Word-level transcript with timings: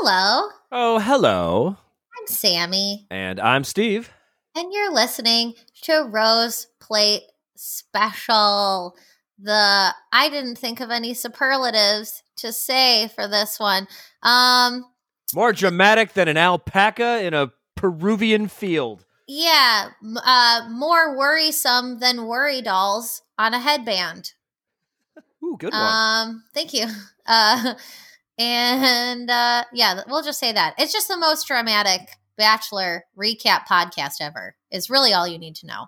Hello, 0.00 0.50
Oh, 0.70 0.98
hello. 1.00 1.76
I'm 2.20 2.26
Sammy, 2.28 3.06
And 3.10 3.40
I'm 3.40 3.64
Steve. 3.64 4.10
and 4.54 4.72
you're 4.72 4.92
listening 4.92 5.54
to 5.82 6.02
Rose 6.08 6.68
Plate 6.78 7.22
Special. 7.56 8.94
The 9.40 9.92
I 10.12 10.28
didn't 10.28 10.56
think 10.56 10.78
of 10.80 10.90
any 10.90 11.14
superlatives 11.14 12.22
to 12.36 12.52
say 12.52 13.08
for 13.08 13.26
this 13.26 13.58
one. 13.58 13.88
Um, 14.22 14.84
More 15.34 15.52
dramatic 15.52 16.12
than 16.12 16.28
an 16.28 16.36
alpaca 16.36 17.20
in 17.24 17.34
a 17.34 17.50
Peruvian 17.74 18.46
field. 18.46 19.04
yeah, 19.26 19.90
uh, 20.24 20.68
more 20.70 21.16
worrisome 21.18 21.98
than 21.98 22.26
worry 22.26 22.62
dolls 22.62 23.22
on 23.36 23.52
a 23.52 23.58
headband. 23.58 24.32
Ooh, 25.42 25.56
good 25.58 25.72
one. 25.72 25.82
Um, 25.82 26.44
thank 26.54 26.72
you. 26.72 26.86
Uh, 27.30 27.74
and 28.38 29.28
uh, 29.30 29.64
yeah, 29.72 30.02
we'll 30.06 30.22
just 30.22 30.38
say 30.38 30.52
that 30.52 30.74
it's 30.78 30.92
just 30.92 31.08
the 31.08 31.16
most 31.16 31.46
dramatic 31.46 32.00
Bachelor 32.36 33.04
recap 33.18 33.66
podcast 33.66 34.14
ever. 34.20 34.54
Is 34.70 34.88
really 34.88 35.12
all 35.12 35.26
you 35.26 35.38
need 35.38 35.56
to 35.56 35.66
know. 35.66 35.86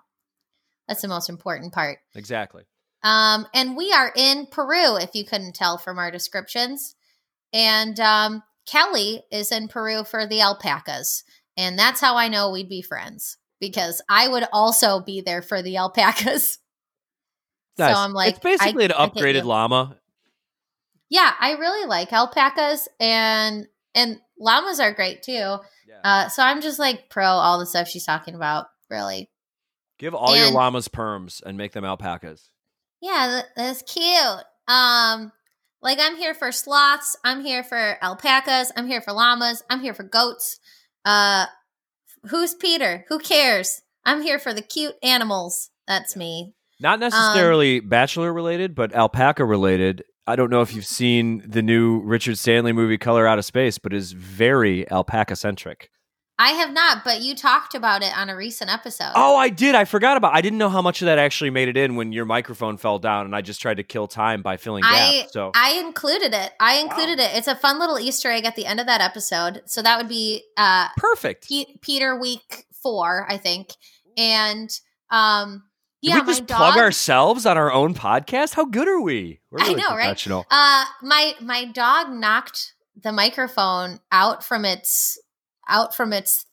That's 0.87 1.01
the 1.01 1.07
most 1.07 1.29
important 1.29 1.71
part. 1.73 1.99
exactly. 2.13 2.63
Um, 3.03 3.47
and 3.53 3.75
we 3.77 3.91
are 3.93 4.11
in 4.15 4.45
Peru, 4.51 4.97
if 4.97 5.15
you 5.15 5.25
couldn't 5.25 5.55
tell 5.55 5.77
from 5.77 5.97
our 5.97 6.11
descriptions. 6.11 6.95
And 7.53 7.99
um, 7.99 8.43
Kelly 8.67 9.23
is 9.31 9.51
in 9.51 9.69
Peru 9.69 10.03
for 10.03 10.27
the 10.27 10.41
alpacas, 10.41 11.23
and 11.57 11.79
that's 11.79 11.99
how 12.01 12.15
I 12.17 12.27
know 12.27 12.51
we'd 12.51 12.69
be 12.69 12.81
friends 12.81 13.37
because 13.59 14.01
I 14.09 14.27
would 14.27 14.43
also 14.51 14.99
be 14.99 15.21
there 15.21 15.41
for 15.41 15.61
the 15.61 15.77
alpacas. 15.77 16.57
Nice. 17.77 17.95
So 17.95 18.01
I'm 18.01 18.11
like, 18.11 18.31
it's 18.35 18.39
basically 18.43 18.83
I- 18.83 18.87
an 18.87 19.09
upgraded 19.09 19.45
llama. 19.45 19.97
Yeah, 21.11 21.33
I 21.39 21.51
really 21.51 21.85
like 21.87 22.11
alpacas 22.13 22.87
and 22.99 23.67
and 23.93 24.19
llamas 24.39 24.79
are 24.79 24.93
great 24.93 25.21
too. 25.21 25.33
Yeah. 25.33 25.59
Uh, 26.03 26.29
so 26.29 26.41
I'm 26.41 26.61
just 26.61 26.79
like 26.79 27.09
pro 27.09 27.25
all 27.25 27.59
the 27.59 27.65
stuff 27.65 27.87
she's 27.89 28.05
talking 28.05 28.33
about. 28.33 28.67
Really, 28.89 29.29
Give 29.99 30.15
all 30.15 30.35
your 30.35 30.51
llamas 30.51 30.87
perms 30.87 31.43
and 31.43 31.57
make 31.57 31.73
them 31.73 31.83
alpacas. 31.85 32.49
yeah, 33.01 33.41
that's 33.55 33.81
cute. 33.83 34.43
Um, 34.67 35.31
like 35.81 35.97
I'm 35.99 36.15
here 36.15 36.33
for 36.33 36.51
sloths. 36.51 37.17
I'm 37.25 37.43
here 37.43 37.63
for 37.63 37.97
alpacas. 38.01 38.71
I'm 38.77 38.87
here 38.87 39.01
for 39.01 39.11
llamas. 39.11 39.63
I'm 39.69 39.81
here 39.81 39.93
for 39.93 40.03
goats. 40.03 40.59
Uh, 41.03 41.45
who's 42.29 42.53
Peter? 42.53 43.03
Who 43.09 43.19
cares? 43.19 43.81
I'm 44.05 44.21
here 44.21 44.39
for 44.39 44.53
the 44.53 44.61
cute 44.61 44.95
animals. 45.03 45.69
That's 45.87 46.15
Yeah. 46.15 46.19
me. 46.19 46.53
Not 46.79 46.99
necessarily 46.99 47.79
bachelor 47.79 48.31
related, 48.33 48.73
but 48.75 48.93
alpaca 48.93 49.45
related. 49.45 50.03
I 50.27 50.35
don't 50.35 50.49
know 50.49 50.61
if 50.61 50.73
you've 50.73 50.85
seen 50.85 51.43
the 51.47 51.61
new 51.61 51.99
Richard 52.01 52.37
Stanley 52.37 52.73
movie 52.73 52.97
Color 52.97 53.27
Out 53.27 53.39
of 53.39 53.45
Space, 53.45 53.77
but 53.77 53.93
is 53.93 54.11
very 54.11 54.89
alpaca 54.91 55.35
centric. 55.35 55.89
I 56.39 56.53
have 56.53 56.73
not, 56.73 57.03
but 57.03 57.21
you 57.21 57.35
talked 57.35 57.75
about 57.75 58.01
it 58.01 58.17
on 58.17 58.27
a 58.27 58.35
recent 58.35 58.73
episode. 58.73 59.11
Oh, 59.13 59.35
I 59.35 59.49
did. 59.49 59.75
I 59.75 59.85
forgot 59.85 60.17
about. 60.17 60.33
I 60.33 60.41
didn't 60.41 60.57
know 60.57 60.69
how 60.69 60.81
much 60.81 61.03
of 61.03 61.05
that 61.05 61.19
actually 61.19 61.51
made 61.51 61.67
it 61.67 61.77
in 61.77 61.95
when 61.95 62.11
your 62.11 62.25
microphone 62.25 62.77
fell 62.77 62.97
down, 62.97 63.25
and 63.27 63.35
I 63.35 63.41
just 63.41 63.61
tried 63.61 63.77
to 63.77 63.83
kill 63.83 64.07
time 64.07 64.41
by 64.41 64.57
filling 64.57 64.83
I- 64.83 65.19
gaps. 65.21 65.33
So 65.33 65.51
I 65.53 65.73
included 65.85 66.33
it. 66.33 66.51
I 66.59 66.77
included 66.77 67.19
it. 67.19 67.29
It's 67.35 67.47
a 67.47 67.55
fun 67.55 67.77
little 67.77 67.99
Easter 67.99 68.31
egg 68.31 68.45
at 68.45 68.55
the 68.55 68.65
end 68.65 68.79
of 68.79 68.87
that 68.87 69.01
episode. 69.01 69.61
So 69.67 69.83
that 69.83 69.97
would 69.99 70.07
be 70.09 70.43
uh 70.57 70.87
perfect. 70.97 71.47
Pe- 71.47 71.75
Peter 71.81 72.19
week 72.19 72.65
four, 72.81 73.27
I 73.29 73.37
think. 73.37 73.69
And 74.17 74.69
um 75.11 75.63
Did 76.01 76.09
yeah, 76.09 76.19
we 76.21 76.25
just 76.25 76.49
my 76.49 76.55
plug 76.55 76.77
ourselves 76.77 77.45
on 77.45 77.57
our 77.57 77.71
own 77.71 77.93
podcast? 77.93 78.53
How 78.55 78.65
good 78.65 78.87
are 78.87 79.01
we? 79.01 79.39
We're 79.51 79.61
I 79.61 79.67
really 79.67 79.81
know, 79.81 79.95
right? 79.95 80.27
uh 80.49 80.85
my 81.03 81.33
my 81.39 81.65
dog 81.65 82.09
knocked 82.09 82.73
the 83.01 83.11
microphone 83.11 83.99
out 84.11 84.43
from 84.43 84.65
its 84.65 85.19
out 85.67 85.95
from 85.95 86.11
its 86.11 86.45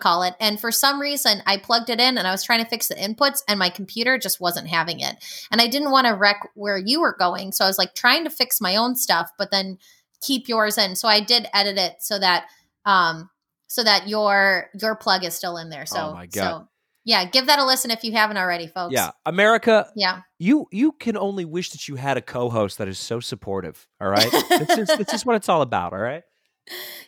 call 0.00 0.22
it, 0.22 0.34
and 0.38 0.60
for 0.60 0.70
some 0.70 1.00
reason 1.00 1.42
I 1.46 1.56
plugged 1.56 1.90
it 1.90 1.98
in 1.98 2.16
and 2.16 2.28
I 2.28 2.30
was 2.30 2.44
trying 2.44 2.62
to 2.62 2.68
fix 2.68 2.86
the 2.86 2.94
inputs 2.94 3.42
and 3.48 3.58
my 3.58 3.70
computer 3.70 4.18
just 4.18 4.40
wasn't 4.40 4.68
having 4.68 5.00
it. 5.00 5.16
And 5.50 5.60
I 5.60 5.66
didn't 5.66 5.90
want 5.90 6.06
to 6.06 6.14
wreck 6.14 6.48
where 6.54 6.78
you 6.78 7.00
were 7.00 7.16
going. 7.18 7.52
So 7.52 7.64
I 7.64 7.68
was 7.68 7.78
like 7.78 7.94
trying 7.94 8.22
to 8.24 8.30
fix 8.30 8.60
my 8.60 8.76
own 8.76 8.94
stuff, 8.94 9.30
but 9.36 9.50
then 9.50 9.78
keep 10.20 10.48
yours 10.48 10.78
in. 10.78 10.94
So 10.94 11.08
I 11.08 11.20
did 11.20 11.48
edit 11.52 11.78
it 11.78 11.96
so 12.00 12.18
that 12.18 12.46
um 12.84 13.30
so 13.66 13.82
that 13.82 14.08
your 14.08 14.70
your 14.80 14.94
plug 14.94 15.24
is 15.24 15.34
still 15.34 15.56
in 15.56 15.70
there. 15.70 15.86
So 15.86 15.98
Oh 15.98 16.14
my 16.14 16.26
God. 16.26 16.40
so 16.40 16.68
yeah, 17.06 17.24
give 17.24 17.46
that 17.46 17.58
a 17.58 17.64
listen 17.64 17.90
if 17.90 18.04
you 18.04 18.12
haven't 18.12 18.36
already, 18.36 18.66
folks. 18.66 18.92
Yeah, 18.92 19.12
America, 19.24 19.88
Yeah. 19.96 20.20
you 20.38 20.66
you 20.72 20.92
can 20.92 21.16
only 21.16 21.46
wish 21.46 21.70
that 21.70 21.88
you 21.88 21.94
had 21.96 22.18
a 22.18 22.20
co-host 22.20 22.76
that 22.78 22.88
is 22.88 22.98
so 22.98 23.20
supportive. 23.20 23.86
All 24.00 24.08
right, 24.08 24.30
this 24.50 24.76
is 24.76 24.88
this 24.98 25.14
is 25.14 25.24
what 25.24 25.36
it's 25.36 25.48
all 25.48 25.62
about. 25.62 25.92
All 25.94 25.98
right. 25.98 26.24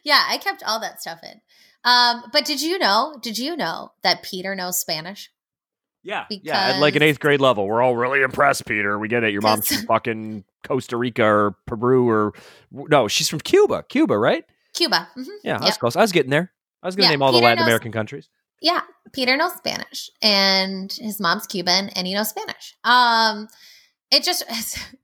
Yeah, 0.04 0.22
I 0.26 0.38
kept 0.38 0.62
all 0.66 0.80
that 0.80 1.00
stuff 1.02 1.20
in. 1.22 1.40
Um, 1.84 2.22
but 2.32 2.44
did 2.44 2.62
you 2.62 2.78
know? 2.78 3.18
Did 3.20 3.38
you 3.38 3.56
know 3.56 3.92
that 4.02 4.22
Peter 4.22 4.54
knows 4.54 4.78
Spanish? 4.78 5.30
Yeah, 6.04 6.26
yeah. 6.30 6.74
At 6.74 6.80
like 6.80 6.94
an 6.96 7.02
eighth 7.02 7.18
grade 7.18 7.40
level, 7.40 7.66
we're 7.66 7.82
all 7.82 7.96
really 7.96 8.22
impressed, 8.22 8.66
Peter. 8.66 8.98
We 8.98 9.08
get 9.08 9.24
it. 9.24 9.32
Your 9.32 9.42
mom's 9.42 9.66
from 9.68 9.86
fucking 9.86 10.44
Costa 10.64 10.96
Rica 10.96 11.24
or 11.24 11.56
Peru 11.66 12.08
or 12.08 12.32
no, 12.70 13.08
she's 13.08 13.28
from 13.28 13.40
Cuba. 13.40 13.84
Cuba, 13.88 14.16
right? 14.16 14.44
Cuba. 14.74 15.08
hmm 15.14 15.22
Yeah, 15.42 15.58
I 15.60 15.66
Yep. 15.66 15.78
close. 15.80 15.96
I 15.96 16.00
was 16.02 16.12
getting 16.12 16.30
there. 16.30 16.52
I 16.82 16.86
was 16.86 16.94
going 16.94 17.06
to 17.06 17.08
Yeah, 17.08 17.16
name 17.16 17.22
all 17.22 17.32
the 17.32 17.38
Latin 17.38 17.58
knows- 17.58 17.66
American 17.66 17.90
countries. 17.92 18.28
Yeah, 18.60 18.80
Peter 19.12 19.36
knows 19.36 19.54
Spanish, 19.54 20.10
and 20.22 20.92
his 20.92 21.20
mom's 21.20 21.46
Cuban, 21.46 21.90
and 21.90 22.06
he 22.06 22.14
knows 22.14 22.30
Spanish. 22.30 22.76
Um, 22.84 23.48
it 24.10 24.24
just 24.24 24.44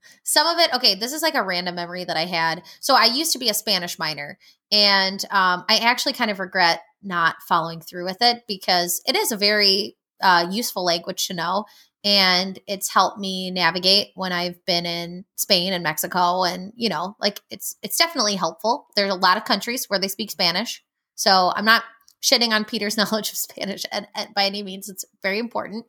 some 0.23 0.47
of 0.47 0.59
it. 0.59 0.73
Okay, 0.73 0.95
this 0.95 1.13
is 1.13 1.21
like 1.21 1.35
a 1.35 1.43
random 1.43 1.75
memory 1.75 2.03
that 2.03 2.17
I 2.17 2.25
had. 2.25 2.63
So 2.79 2.95
I 2.95 3.05
used 3.05 3.33
to 3.33 3.39
be 3.39 3.49
a 3.49 3.53
Spanish 3.53 3.99
minor, 3.99 4.37
and 4.71 5.23
um, 5.31 5.65
I 5.69 5.77
actually 5.81 6.13
kind 6.13 6.31
of 6.31 6.39
regret 6.39 6.81
not 7.03 7.37
following 7.47 7.81
through 7.81 8.05
with 8.05 8.17
it 8.21 8.43
because 8.47 9.01
it 9.07 9.15
is 9.15 9.31
a 9.31 9.37
very 9.37 9.95
uh, 10.21 10.47
useful 10.51 10.83
language 10.83 11.27
to 11.27 11.33
know. 11.33 11.65
And 12.03 12.59
it's 12.67 12.93
helped 12.93 13.19
me 13.19 13.49
navigate 13.49 14.09
when 14.13 14.31
I've 14.31 14.63
been 14.65 14.85
in 14.85 15.25
Spain 15.37 15.73
and 15.73 15.83
Mexico, 15.83 16.43
and 16.43 16.73
you 16.75 16.89
know, 16.89 17.15
like 17.19 17.41
it's 17.49 17.77
it's 17.81 17.97
definitely 17.97 18.35
helpful. 18.35 18.87
There's 18.95 19.11
a 19.11 19.15
lot 19.15 19.37
of 19.37 19.45
countries 19.45 19.85
where 19.87 19.99
they 19.99 20.07
speak 20.07 20.29
Spanish, 20.31 20.83
so 21.15 21.51
I'm 21.55 21.65
not 21.65 21.83
shitting 22.25 22.49
on 22.49 22.65
Peter's 22.65 22.97
knowledge 23.11 23.31
of 23.31 23.37
Spanish 23.37 23.85
and, 23.91 24.07
at, 24.15 24.33
by 24.33 24.45
any 24.45 24.63
means. 24.63 24.89
It's 24.89 25.05
very 25.21 25.39
important. 25.39 25.85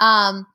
Um, 0.00 0.46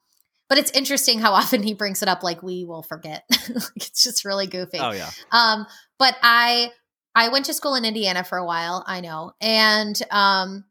but 0.49 0.57
it's 0.57 0.71
interesting 0.71 1.19
how 1.19 1.33
often 1.33 1.61
he 1.61 1.75
brings 1.75 2.01
it 2.01 2.09
up 2.09 2.23
like 2.23 2.41
we 2.41 2.65
will 2.65 2.81
forget. 2.81 3.23
like 3.49 3.75
it's 3.75 4.03
just 4.03 4.25
really 4.25 4.47
goofy. 4.47 4.79
Oh 4.79 4.91
yeah. 4.91 5.09
Um, 5.31 5.65
but 5.99 6.15
I 6.23 6.71
I 7.13 7.29
went 7.29 7.45
to 7.45 7.53
school 7.53 7.75
in 7.75 7.85
Indiana 7.85 8.23
for 8.23 8.37
a 8.37 8.45
while, 8.45 8.83
I 8.87 9.01
know. 9.01 9.33
And 9.39 9.99
um 10.09 10.65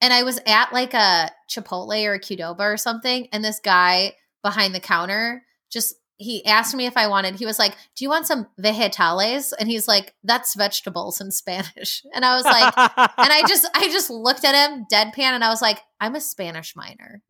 and 0.00 0.12
I 0.12 0.22
was 0.22 0.40
at 0.46 0.72
like 0.72 0.94
a 0.94 1.30
Chipotle 1.50 2.04
or 2.04 2.14
a 2.14 2.20
Qdoba 2.20 2.60
or 2.60 2.76
something, 2.76 3.28
and 3.32 3.44
this 3.44 3.60
guy 3.60 4.14
behind 4.42 4.74
the 4.74 4.80
counter 4.80 5.44
just 5.70 5.94
he 6.16 6.44
asked 6.46 6.74
me 6.74 6.86
if 6.86 6.96
I 6.96 7.08
wanted. 7.08 7.36
He 7.36 7.46
was 7.46 7.58
like, 7.58 7.76
"Do 7.96 8.04
you 8.04 8.08
want 8.08 8.26
some 8.26 8.46
vegetales?" 8.60 9.52
And 9.58 9.68
he's 9.68 9.88
like, 9.88 10.14
"That's 10.22 10.54
vegetables 10.54 11.20
in 11.20 11.30
Spanish." 11.30 12.02
And 12.14 12.24
I 12.24 12.34
was 12.34 12.44
like, 12.44 12.72
and 12.76 13.32
I 13.32 13.42
just 13.48 13.68
I 13.74 13.88
just 13.88 14.10
looked 14.10 14.44
at 14.44 14.54
him 14.54 14.86
deadpan 14.92 15.18
and 15.34 15.44
I 15.44 15.48
was 15.48 15.60
like, 15.60 15.80
I'm 16.00 16.14
a 16.14 16.20
Spanish 16.20 16.76
minor. 16.76 17.22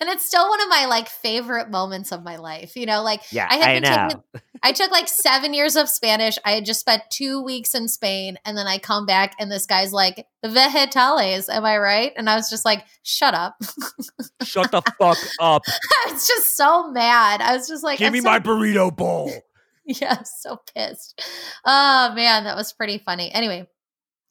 And 0.00 0.08
it's 0.08 0.24
still 0.24 0.48
one 0.48 0.60
of 0.60 0.68
my 0.68 0.86
like 0.86 1.08
favorite 1.08 1.70
moments 1.70 2.12
of 2.12 2.22
my 2.22 2.36
life. 2.36 2.76
You 2.76 2.86
know, 2.86 3.02
like 3.02 3.22
yeah, 3.32 3.46
I 3.50 3.56
had 3.56 3.84
I 3.84 4.08
taking 4.08 4.22
I 4.62 4.72
took 4.72 4.90
like 4.90 5.08
seven 5.08 5.54
years 5.54 5.76
of 5.76 5.88
Spanish. 5.88 6.38
I 6.44 6.52
had 6.52 6.64
just 6.64 6.80
spent 6.80 7.02
two 7.10 7.42
weeks 7.42 7.74
in 7.74 7.88
Spain, 7.88 8.38
and 8.44 8.56
then 8.56 8.66
I 8.66 8.78
come 8.78 9.06
back, 9.06 9.34
and 9.38 9.50
this 9.50 9.66
guy's 9.66 9.92
like, 9.92 10.26
"Vegetales, 10.44 11.48
am 11.48 11.64
I 11.64 11.78
right?" 11.78 12.12
And 12.16 12.28
I 12.28 12.36
was 12.36 12.50
just 12.50 12.64
like, 12.64 12.84
"Shut 13.02 13.34
up!" 13.34 13.56
Shut 14.42 14.70
the 14.70 14.82
fuck 14.98 15.18
up. 15.40 15.62
I 15.68 16.12
was 16.12 16.26
just 16.26 16.56
so 16.56 16.90
mad. 16.90 17.40
I 17.40 17.56
was 17.56 17.68
just 17.68 17.84
like, 17.84 17.98
Give 17.98 18.12
me 18.12 18.20
so 18.20 18.28
my 18.28 18.38
burrito 18.38 18.94
bowl. 18.94 19.32
yeah, 19.84 20.22
so 20.22 20.58
pissed. 20.74 21.22
Oh 21.64 22.12
man, 22.14 22.44
that 22.44 22.56
was 22.56 22.72
pretty 22.72 22.98
funny. 22.98 23.32
Anyway, 23.32 23.68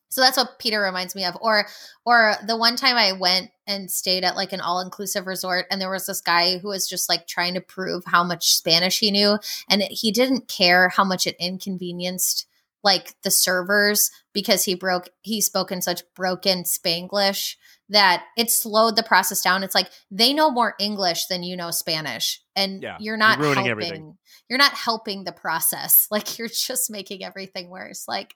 so 0.09 0.21
that's 0.21 0.37
what 0.37 0.59
Peter 0.59 0.81
reminds 0.81 1.15
me 1.15 1.23
of. 1.25 1.37
Or 1.41 1.67
or 2.05 2.35
the 2.45 2.57
one 2.57 2.75
time 2.75 2.95
I 2.95 3.13
went 3.13 3.51
and 3.67 3.89
stayed 3.89 4.23
at 4.23 4.35
like 4.35 4.51
an 4.53 4.61
all-inclusive 4.61 5.27
resort 5.27 5.65
and 5.69 5.79
there 5.79 5.91
was 5.91 6.05
this 6.07 6.21
guy 6.21 6.57
who 6.57 6.69
was 6.69 6.89
just 6.89 7.07
like 7.09 7.27
trying 7.27 7.53
to 7.53 7.61
prove 7.61 8.03
how 8.05 8.23
much 8.23 8.55
Spanish 8.55 8.99
he 8.99 9.11
knew 9.11 9.37
and 9.69 9.81
it, 9.81 9.91
he 9.91 10.11
didn't 10.11 10.47
care 10.47 10.89
how 10.89 11.03
much 11.03 11.27
it 11.27 11.35
inconvenienced 11.39 12.47
like 12.83 13.13
the 13.23 13.31
servers 13.31 14.09
because 14.33 14.63
he 14.63 14.73
broke 14.73 15.09
he 15.21 15.41
spoke 15.41 15.71
in 15.71 15.81
such 15.81 16.01
broken 16.15 16.63
Spanglish 16.63 17.55
that 17.89 18.23
it 18.37 18.51
slowed 18.51 18.95
the 18.95 19.03
process 19.03 19.41
down. 19.41 19.63
It's 19.63 19.75
like 19.75 19.89
they 20.11 20.33
know 20.33 20.51
more 20.51 20.75
English 20.79 21.25
than 21.25 21.43
you 21.43 21.57
know 21.57 21.71
Spanish, 21.71 22.41
and 22.55 22.81
Yeah, 22.81 22.97
you're 22.99 23.13
you're 23.13 23.17
not 23.17 23.39
ruining 23.39 23.65
helping. 23.65 23.71
everything. 23.71 24.17
You're 24.47 24.59
not 24.59 24.73
helping 24.73 25.23
the 25.23 25.31
process. 25.31 26.07
Like 26.11 26.37
you're 26.37 26.47
just 26.47 26.89
making 26.89 27.23
everything 27.23 27.69
worse. 27.69 28.07
Like 28.07 28.35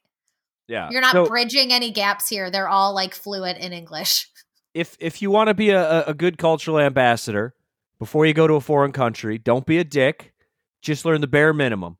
Yeah. 0.67 0.89
you're 0.91 1.01
not 1.01 1.11
So 1.13 1.25
bridging 1.25 1.73
any 1.73 1.91
gaps 1.91 2.27
here. 2.29 2.49
They're 2.49 2.69
all 2.69 2.93
like 2.93 3.13
fluent 3.13 3.57
in 3.59 3.73
English. 3.73 4.29
if 4.73 4.95
if 4.99 5.21
you 5.21 5.29
want 5.31 5.47
to 5.49 5.53
be 5.53 5.69
a, 5.71 5.81
a- 5.81 6.03
a 6.07 6.13
good 6.13 6.37
cultural 6.37 6.79
ambassador 6.79 7.53
before 7.99 8.25
you 8.25 8.33
go 8.33 8.47
to 8.47 8.55
a 8.55 8.61
foreign 8.61 8.91
country, 8.91 9.37
don't 9.37 9.65
be 9.65 9.77
a 9.77 9.83
dick. 9.83 10.33
Just 10.81 11.05
learn 11.05 11.21
the 11.21 11.27
bare 11.27 11.53
minimum. 11.53 11.97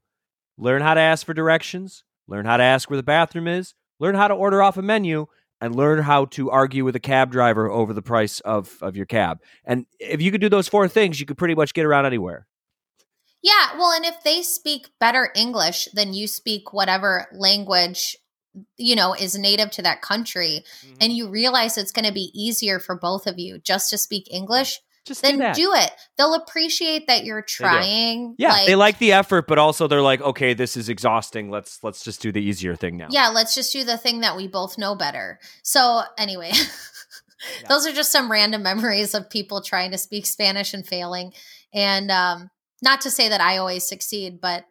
Learn 0.57 0.81
how 0.81 0.94
to 0.94 1.00
ask 1.01 1.25
for 1.25 1.33
directions. 1.33 2.04
learn 2.27 2.45
how 2.45 2.57
to 2.57 2.63
ask 2.63 2.89
where 2.89 2.98
the 2.98 3.04
bathroom 3.04 3.48
is, 3.48 3.74
learn 4.00 4.15
how 4.15 4.27
to 4.27 4.33
order 4.33 4.62
off 4.63 4.77
a 4.77 4.81
menu, 4.81 5.25
and 5.60 5.75
learn 5.75 6.00
how 6.04 6.25
to 6.25 6.50
argue 6.50 6.83
with 6.86 6.95
a 6.95 7.00
cab 7.00 7.31
driver 7.31 7.69
over 7.69 7.94
the 7.94 8.01
price 8.01 8.39
of, 8.42 8.77
of 8.81 8.95
your 8.95 9.06
cab. 9.06 9.39
And 9.65 9.86
if 10.00 10.21
you 10.21 10.31
could 10.31 10.42
do 10.42 10.50
those 10.50 10.68
four 10.69 10.88
things, 10.88 11.19
you 11.19 11.25
could 11.25 11.38
pretty 11.38 11.56
much 11.56 11.74
get 11.74 11.86
around 11.86 12.06
anywhere. 12.06 12.48
Yeah, 13.42 13.77
well, 13.77 13.92
and 13.92 14.06
if 14.06 14.24
they 14.24 14.42
speak 14.42 14.88
better 15.00 15.30
English 15.36 15.89
than 15.94 16.13
you 16.13 16.27
speak 16.27 16.71
whatever 16.71 17.27
language 17.33 18.15
you 18.78 18.96
know 18.96 19.14
is 19.14 19.38
native 19.38 19.72
to 19.72 19.82
that 19.82 20.02
country 20.02 20.64
mm-hmm. 20.86 20.96
and 21.02 21.14
you 21.14 21.30
realize 21.30 21.78
it's 21.78 21.92
going 21.92 22.06
to 22.06 22.14
be 22.14 22.32
easier 22.34 22.80
for 22.80 22.98
both 22.98 23.28
of 23.28 23.40
you 23.40 23.60
just 23.60 23.90
to 23.90 23.98
speak 23.98 24.28
English, 24.32 24.80
just 25.06 25.22
then 25.22 25.38
do, 25.38 25.54
do, 25.54 25.74
it. 25.74 25.92
They'll 26.18 26.34
appreciate 26.34 27.08
that 27.08 27.26
you're 27.26 27.42
trying. 27.42 28.36
Yeah, 28.38 28.54
like, 28.54 28.68
they 28.68 28.76
like 28.76 29.00
the 29.00 29.14
effort, 29.14 29.48
but 29.48 29.58
also 29.58 29.88
they're 29.88 30.02
like, 30.02 30.22
okay, 30.22 30.54
this 30.54 30.78
is 30.78 30.88
exhausting. 30.88 31.50
Let's 31.50 31.84
let's 31.84 32.04
just 32.04 32.22
do 32.22 32.32
the 32.32 32.42
easier 32.42 32.76
thing 32.76 32.96
now. 32.98 33.08
Yeah, 33.10 33.30
let's 33.30 33.54
just 33.54 33.74
do 33.74 33.84
the 33.84 33.98
thing 33.98 34.22
that 34.22 34.38
we 34.38 34.48
both 34.48 34.78
know 34.78 34.96
better. 34.96 35.40
So 35.62 36.04
anyway, 36.18 36.52
yeah. 37.62 37.68
those 37.68 37.86
are 37.86 37.92
just 37.92 38.14
some 38.14 38.32
random 38.32 38.64
memories 38.64 39.14
of 39.14 39.30
people 39.30 39.62
trying 39.62 39.92
to 39.92 39.98
speak 39.98 40.26
Spanish 40.26 40.74
and 40.74 40.88
failing. 40.88 41.34
And 41.74 42.10
um, 42.10 42.50
not 42.82 43.02
to 43.02 43.12
say 43.12 43.28
that 43.28 43.42
I 43.42 43.58
always 43.58 43.86
succeed, 43.88 44.40
but 44.40 44.64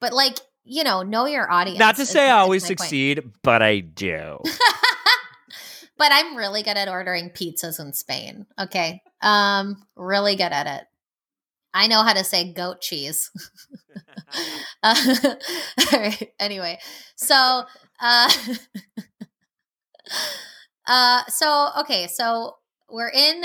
but 0.00 0.12
like 0.12 0.40
you 0.64 0.84
know, 0.84 1.02
know 1.02 1.26
your 1.26 1.50
audience. 1.50 1.78
Not 1.78 1.96
to 1.96 2.06
say 2.06 2.28
I 2.28 2.38
always 2.38 2.64
succeed, 2.64 3.22
point. 3.22 3.34
but 3.42 3.62
I 3.62 3.80
do. 3.80 4.38
but 5.98 6.12
I'm 6.12 6.36
really 6.36 6.62
good 6.62 6.76
at 6.76 6.88
ordering 6.88 7.30
pizzas 7.30 7.80
in 7.80 7.92
Spain. 7.92 8.46
Okay. 8.58 9.02
Um, 9.20 9.76
really 9.96 10.36
good 10.36 10.52
at 10.52 10.66
it. 10.66 10.84
I 11.72 11.86
know 11.86 12.02
how 12.02 12.12
to 12.12 12.24
say 12.24 12.52
goat 12.52 12.80
cheese. 12.80 13.30
uh, 14.82 14.94
all 15.92 16.00
right. 16.00 16.32
Anyway, 16.40 16.78
so 17.16 17.64
uh, 18.00 18.30
uh, 20.86 21.22
so 21.28 21.68
okay, 21.80 22.08
so 22.08 22.56
we're 22.90 23.10
in 23.10 23.44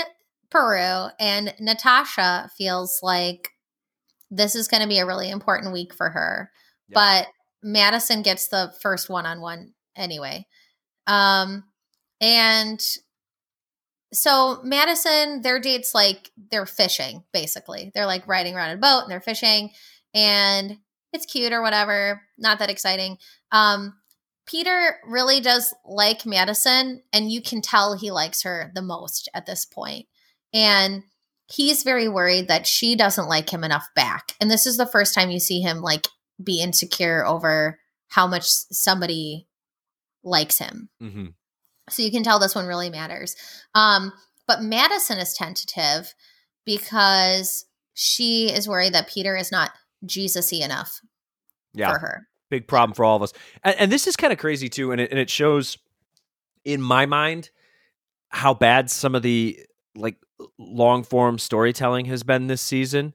Peru, 0.50 1.08
and 1.20 1.54
Natasha 1.60 2.50
feels 2.56 3.00
like 3.02 3.50
this 4.30 4.56
is 4.56 4.68
going 4.68 4.82
to 4.82 4.88
be 4.88 4.98
a 4.98 5.06
really 5.06 5.30
important 5.30 5.72
week 5.72 5.94
for 5.94 6.10
her. 6.10 6.50
But 6.94 7.26
Madison 7.62 8.22
gets 8.22 8.48
the 8.48 8.72
first 8.80 9.08
one 9.08 9.26
on 9.26 9.40
one 9.40 9.74
anyway. 9.96 10.46
Um, 11.06 11.64
and 12.20 12.80
so 14.12 14.60
Madison, 14.62 15.42
their 15.42 15.60
dates 15.60 15.94
like 15.94 16.30
they're 16.50 16.66
fishing, 16.66 17.24
basically. 17.32 17.90
They're 17.94 18.06
like 18.06 18.26
riding 18.28 18.54
around 18.54 18.70
in 18.70 18.78
a 18.78 18.80
boat 18.80 19.02
and 19.02 19.10
they're 19.10 19.20
fishing, 19.20 19.70
and 20.14 20.78
it's 21.12 21.26
cute 21.26 21.52
or 21.52 21.62
whatever. 21.62 22.22
Not 22.38 22.58
that 22.60 22.70
exciting. 22.70 23.18
Um, 23.52 23.94
Peter 24.46 24.98
really 25.06 25.40
does 25.40 25.74
like 25.84 26.24
Madison, 26.24 27.02
and 27.12 27.30
you 27.30 27.42
can 27.42 27.60
tell 27.60 27.96
he 27.96 28.10
likes 28.10 28.42
her 28.42 28.70
the 28.74 28.82
most 28.82 29.28
at 29.34 29.46
this 29.46 29.64
point. 29.64 30.06
And 30.54 31.02
he's 31.48 31.82
very 31.82 32.08
worried 32.08 32.48
that 32.48 32.66
she 32.66 32.96
doesn't 32.96 33.28
like 33.28 33.50
him 33.50 33.64
enough 33.64 33.88
back. 33.94 34.34
And 34.40 34.50
this 34.50 34.66
is 34.66 34.76
the 34.76 34.86
first 34.86 35.14
time 35.14 35.30
you 35.30 35.40
see 35.40 35.60
him 35.60 35.80
like 35.80 36.06
be 36.42 36.60
insecure 36.60 37.24
over 37.24 37.78
how 38.08 38.26
much 38.26 38.44
somebody 38.46 39.46
likes 40.22 40.58
him. 40.58 40.88
Mm-hmm. 41.02 41.26
So 41.88 42.02
you 42.02 42.10
can 42.10 42.22
tell 42.22 42.38
this 42.38 42.54
one 42.54 42.66
really 42.66 42.90
matters. 42.90 43.36
Um, 43.74 44.12
but 44.46 44.62
Madison 44.62 45.18
is 45.18 45.34
tentative 45.34 46.14
because 46.64 47.64
she 47.94 48.52
is 48.52 48.68
worried 48.68 48.92
that 48.94 49.08
Peter 49.08 49.36
is 49.36 49.52
not 49.52 49.70
Jesus-y 50.04 50.64
enough 50.64 51.00
yeah. 51.74 51.92
for 51.92 51.98
her. 51.98 52.28
Big 52.50 52.68
problem 52.68 52.94
for 52.94 53.04
all 53.04 53.16
of 53.16 53.22
us. 53.22 53.32
And, 53.64 53.76
and 53.78 53.92
this 53.92 54.06
is 54.06 54.16
kind 54.16 54.32
of 54.32 54.38
crazy 54.38 54.68
too, 54.68 54.92
and 54.92 55.00
it, 55.00 55.10
and 55.10 55.18
it 55.18 55.30
shows 55.30 55.78
in 56.64 56.82
my 56.82 57.06
mind 57.06 57.50
how 58.28 58.54
bad 58.54 58.90
some 58.90 59.14
of 59.14 59.22
the 59.22 59.58
like 59.96 60.16
long 60.58 61.04
form 61.04 61.38
storytelling 61.38 62.06
has 62.06 62.22
been 62.22 62.46
this 62.48 62.62
season. 62.62 63.14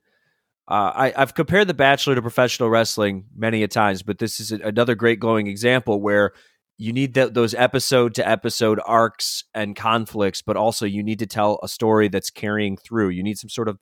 Uh, 0.68 1.12
I, 1.16 1.19
have 1.19 1.34
compared 1.34 1.68
The 1.68 1.74
Bachelor 1.74 2.16
to 2.16 2.22
professional 2.22 2.69
wrestling 2.69 3.25
many 3.36 3.63
a 3.63 3.68
times, 3.68 4.04
but 4.04 4.19
this 4.19 4.40
is 4.40 4.52
a, 4.52 4.56
another 4.58 4.96
great 4.96 5.19
glowing 5.19 5.48
example 5.48 6.00
where 6.00 6.34
you 6.78 6.94
need 6.94 7.13
the, 7.13 7.30
those 7.30 7.54
episode 7.54 8.16
to 8.16 8.28
episode 8.28 8.80
arcs 8.86 9.44
and 9.54 9.75
conflicts, 9.75 10.42
but 10.42 10.58
also 10.58 10.86
you 10.86 11.04
need 11.04 11.19
to 11.19 11.28
tell 11.28 11.60
a 11.62 11.68
story 11.68 12.08
that's 12.08 12.31
carrying 12.31 12.75
through. 12.75 13.10
You 13.10 13.22
need 13.22 13.38
some 13.38 13.50
sort 13.50 13.68
of 13.68 13.80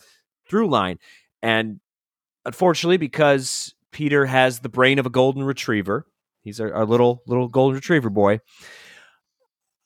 through 0.49 0.67
line. 0.67 0.97
And 1.41 1.79
unfortunately, 2.43 2.97
because 2.97 3.73
Peter 3.91 4.25
has 4.25 4.59
the 4.59 4.69
brain 4.69 4.99
of 4.99 5.05
a 5.05 5.09
golden 5.09 5.43
retriever, 5.43 6.05
he's 6.41 6.59
our, 6.59 6.73
our 6.73 6.85
little 6.85 7.23
little 7.25 7.47
golden 7.47 7.75
retriever 7.75 8.09
boy. 8.09 8.39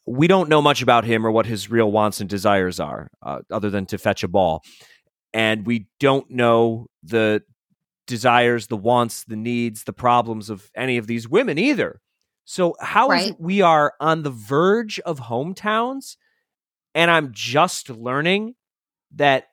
We 0.05 0.27
don't 0.27 0.49
know 0.49 0.61
much 0.61 0.81
about 0.81 1.05
him 1.05 1.25
or 1.25 1.31
what 1.31 1.45
his 1.45 1.69
real 1.69 1.91
wants 1.91 2.19
and 2.19 2.29
desires 2.29 2.79
are, 2.79 3.11
uh, 3.21 3.39
other 3.51 3.69
than 3.69 3.85
to 3.87 3.97
fetch 3.97 4.23
a 4.23 4.27
ball. 4.27 4.63
And 5.33 5.65
we 5.65 5.87
don't 5.99 6.29
know 6.29 6.87
the 7.01 7.43
desires, 8.07 8.67
the 8.67 8.77
wants, 8.77 9.23
the 9.23 9.35
needs, 9.35 9.83
the 9.83 9.93
problems 9.93 10.49
of 10.49 10.69
any 10.75 10.97
of 10.97 11.07
these 11.07 11.27
women 11.27 11.57
either. 11.57 12.01
So 12.45 12.75
how 12.79 13.09
right. 13.09 13.21
is 13.21 13.29
it 13.29 13.39
we 13.39 13.61
are 13.61 13.93
on 13.99 14.23
the 14.23 14.29
verge 14.29 14.99
of 14.99 15.19
hometowns 15.19 16.17
and 16.93 17.09
I'm 17.09 17.31
just 17.31 17.89
learning 17.89 18.55
that 19.15 19.47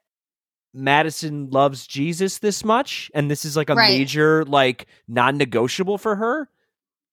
Madison 0.74 1.50
loves 1.50 1.86
Jesus 1.86 2.38
this 2.38 2.64
much 2.64 3.10
and 3.14 3.30
this 3.30 3.44
is 3.44 3.56
like 3.56 3.70
a 3.70 3.74
right. 3.74 3.98
major 3.98 4.44
like 4.44 4.86
non-negotiable 5.08 5.98
for 5.98 6.16
her? 6.16 6.48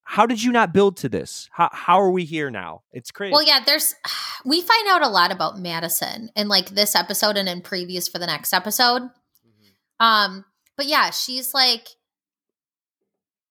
How 0.10 0.26
did 0.26 0.42
you 0.42 0.54
not 0.54 0.74
build 0.74 0.96
to 0.98 1.10
this? 1.10 1.50
How 1.52 1.70
how 1.74 2.00
are 2.00 2.10
we 2.10 2.24
here 2.24 2.50
now? 2.50 2.84
It's 2.94 3.12
crazy. 3.12 3.34
Well, 3.34 3.46
yeah, 3.46 3.60
there's 3.66 3.94
we 4.46 4.62
find 4.62 4.88
out 4.88 5.02
a 5.02 5.10
lot 5.10 5.34
about 5.34 5.60
Madison 5.60 6.30
in 6.34 6.48
like 6.48 6.70
this 6.70 6.96
episode 6.96 7.36
and 7.36 7.50
in 7.50 7.62
previews 7.62 8.10
for 8.10 8.18
the 8.18 8.26
next 8.26 8.54
episode. 8.54 9.02
Mm-hmm. 9.02 10.06
Um, 10.06 10.46
but 10.78 10.86
yeah, 10.86 11.10
she's 11.10 11.54
like 11.54 11.90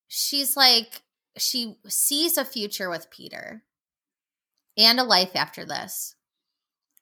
she's 0.08 0.56
like 0.56 1.03
she 1.36 1.77
sees 1.89 2.39
a 2.39 2.44
future 2.44 2.89
with 2.89 3.10
Peter 3.10 3.63
and 4.79 4.98
a 4.98 5.05
life 5.05 5.32
after 5.34 5.67
this. 5.67 6.15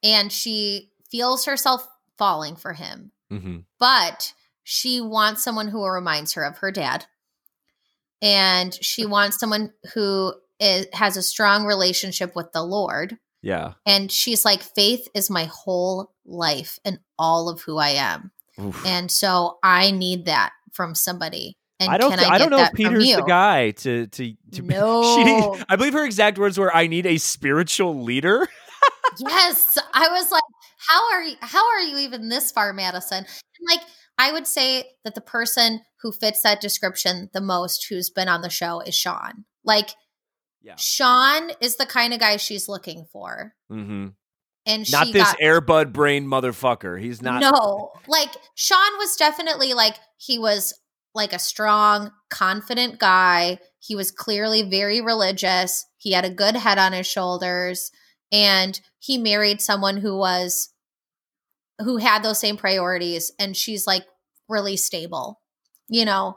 And 0.03 0.33
she 0.33 0.91
feels 1.11 1.45
herself 1.45 1.87
falling 2.19 2.57
for 2.57 2.73
him. 2.73 3.13
Mm-hmm. 3.33 3.59
But 3.79 4.35
she 4.65 5.01
wants 5.01 5.45
someone 5.45 5.69
who 5.69 5.87
reminds 5.87 6.33
her 6.33 6.43
of 6.43 6.59
her 6.59 6.73
dad. 6.73 7.07
And 8.23 8.75
she 8.83 9.07
wants 9.07 9.39
someone 9.39 9.73
who 9.95 10.35
is, 10.61 10.87
has 10.93 11.17
a 11.17 11.23
strong 11.23 11.67
relationship 11.67 12.35
with 12.35 12.53
the 12.53 12.63
Lord. 12.63 13.19
Yeah. 13.43 13.75
And 13.85 14.11
she's 14.11 14.45
like, 14.45 14.63
faith 14.63 15.07
is 15.15 15.29
my 15.29 15.45
whole 15.45 16.13
life 16.25 16.79
and 16.85 16.99
all 17.19 17.49
of 17.49 17.61
who 17.61 17.77
I 17.77 17.91
am. 17.91 18.31
Oof. 18.61 18.87
And 18.87 19.11
so 19.11 19.59
I 19.63 19.91
need 19.91 20.27
that 20.27 20.53
from 20.73 20.95
somebody. 20.95 21.57
And 21.81 21.91
I 21.91 21.99
don't. 21.99 22.17
Th- 22.17 22.31
I, 22.31 22.35
I 22.35 22.39
don't 22.39 22.51
know 22.51 22.63
if 22.63 22.73
Peter's 22.73 23.15
the 23.15 23.23
guy 23.23 23.73
to 23.73 24.07
to 24.07 24.35
to. 24.53 24.63
No. 24.63 25.03
She, 25.57 25.65
I 25.69 25.77
believe 25.77 25.93
her 25.93 26.05
exact 26.05 26.39
words 26.39 26.57
were, 26.57 26.75
"I 26.75 26.87
need 26.87 27.05
a 27.05 27.19
spiritual 27.19 28.03
leader." 28.03 28.47
yes, 29.19 29.77
I 29.93 30.09
was 30.09 30.31
like, 30.31 30.43
"How 30.79 31.13
are 31.13 31.23
you? 31.23 31.35
How 31.41 31.67
are 31.67 31.81
you 31.81 31.99
even 31.99 32.29
this 32.29 32.53
far, 32.53 32.73
Madison?" 32.73 33.19
And 33.19 33.27
like, 33.69 33.81
I 34.19 34.33
would 34.33 34.47
say 34.47 34.85
that 35.05 35.15
the 35.15 35.21
person 35.21 35.81
who 36.01 36.13
fits 36.13 36.43
that 36.43 36.61
description 36.61 37.31
the 37.33 37.41
most, 37.41 37.87
who's 37.89 38.11
been 38.11 38.29
on 38.29 38.43
the 38.43 38.51
show, 38.51 38.81
is 38.81 38.95
Sean. 38.95 39.45
Like, 39.65 39.91
yeah. 40.63 40.77
Sean 40.77 41.51
is 41.61 41.77
the 41.77 41.87
kind 41.87 42.15
of 42.15 42.21
guy 42.21 42.37
she's 42.37 42.69
looking 42.69 43.07
for. 43.13 43.55
Mm-hmm. 43.71 44.09
And 44.67 44.93
not 44.93 45.13
this 45.13 45.23
got, 45.23 45.39
airbud 45.41 45.93
brain 45.93 46.27
motherfucker. 46.27 46.99
He's 46.99 47.21
not. 47.21 47.41
No, 47.41 47.93
like 48.09 48.31
Sean 48.55 48.99
was 48.99 49.17
definitely 49.17 49.75
like 49.75 49.97
he 50.17 50.39
was 50.39 50.73
like 51.15 51.35
a 51.35 51.39
strong, 51.39 52.11
confident 52.31 52.99
guy. 52.99 53.59
He 53.79 53.95
was 53.95 54.11
clearly 54.11 54.63
very 54.63 55.03
religious. 55.03 55.85
He 55.99 56.13
had 56.13 56.25
a 56.25 56.31
good 56.31 56.57
head 56.57 56.79
on 56.79 56.95
his 56.95 57.07
shoulders 57.07 57.91
and 58.33 58.81
he 58.99 59.19
married 59.19 59.61
someone 59.61 59.99
who 59.99 60.17
was 60.17 60.71
who 61.81 61.97
had 61.97 62.23
those 62.23 62.41
same 62.41 62.57
priorities 62.57 63.33
and 63.39 63.57
she's 63.57 63.87
like 63.87 64.05
really 64.49 64.77
stable, 64.77 65.41
you 65.89 66.05
know, 66.05 66.37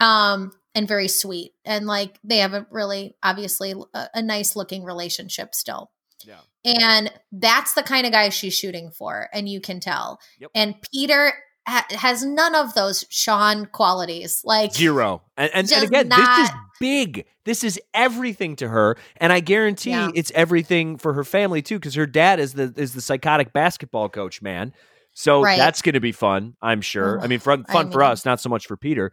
um 0.00 0.52
and 0.74 0.86
very 0.86 1.08
sweet 1.08 1.52
and 1.64 1.86
like 1.86 2.18
they 2.22 2.38
have 2.38 2.52
a 2.52 2.66
really 2.70 3.16
obviously 3.22 3.74
a, 3.94 4.08
a 4.14 4.22
nice 4.22 4.56
looking 4.56 4.84
relationship 4.84 5.54
still. 5.54 5.90
Yeah. 6.24 6.40
And 6.64 7.12
that's 7.32 7.74
the 7.74 7.82
kind 7.82 8.06
of 8.06 8.12
guy 8.12 8.28
she's 8.28 8.54
shooting 8.54 8.90
for 8.90 9.28
and 9.32 9.48
you 9.48 9.60
can 9.60 9.80
tell. 9.80 10.18
Yep. 10.38 10.50
And 10.54 10.74
Peter 10.92 11.32
ha- 11.66 11.86
has 11.90 12.24
none 12.24 12.54
of 12.54 12.74
those 12.74 13.04
Sean 13.10 13.66
qualities. 13.66 14.42
Like 14.44 14.74
zero. 14.74 15.22
And, 15.36 15.50
and, 15.54 15.72
and 15.72 15.84
again, 15.84 16.08
not- 16.08 16.18
this 16.18 16.48
is 16.48 16.54
big. 16.80 17.26
This 17.44 17.62
is 17.62 17.80
everything 17.94 18.56
to 18.56 18.68
her, 18.68 18.96
and 19.18 19.32
I 19.32 19.40
guarantee 19.40 19.90
yeah. 19.90 20.10
it's 20.14 20.32
everything 20.34 20.98
for 20.98 21.12
her 21.12 21.22
family 21.24 21.62
too, 21.62 21.76
because 21.78 21.94
her 21.94 22.06
dad 22.06 22.40
is 22.40 22.54
the 22.54 22.74
is 22.76 22.92
the 22.92 23.00
psychotic 23.00 23.52
basketball 23.52 24.08
coach, 24.08 24.42
man. 24.42 24.72
So 25.14 25.42
right. 25.42 25.56
that's 25.56 25.80
going 25.80 25.94
to 25.94 26.00
be 26.00 26.12
fun, 26.12 26.56
I'm 26.60 26.82
sure. 26.82 27.20
I 27.20 27.26
mean, 27.26 27.38
fun, 27.38 27.64
fun 27.64 27.76
I 27.76 27.82
mean, 27.84 27.92
for 27.92 28.02
us, 28.02 28.24
not 28.26 28.40
so 28.40 28.50
much 28.50 28.66
for 28.66 28.76
Peter. 28.76 29.12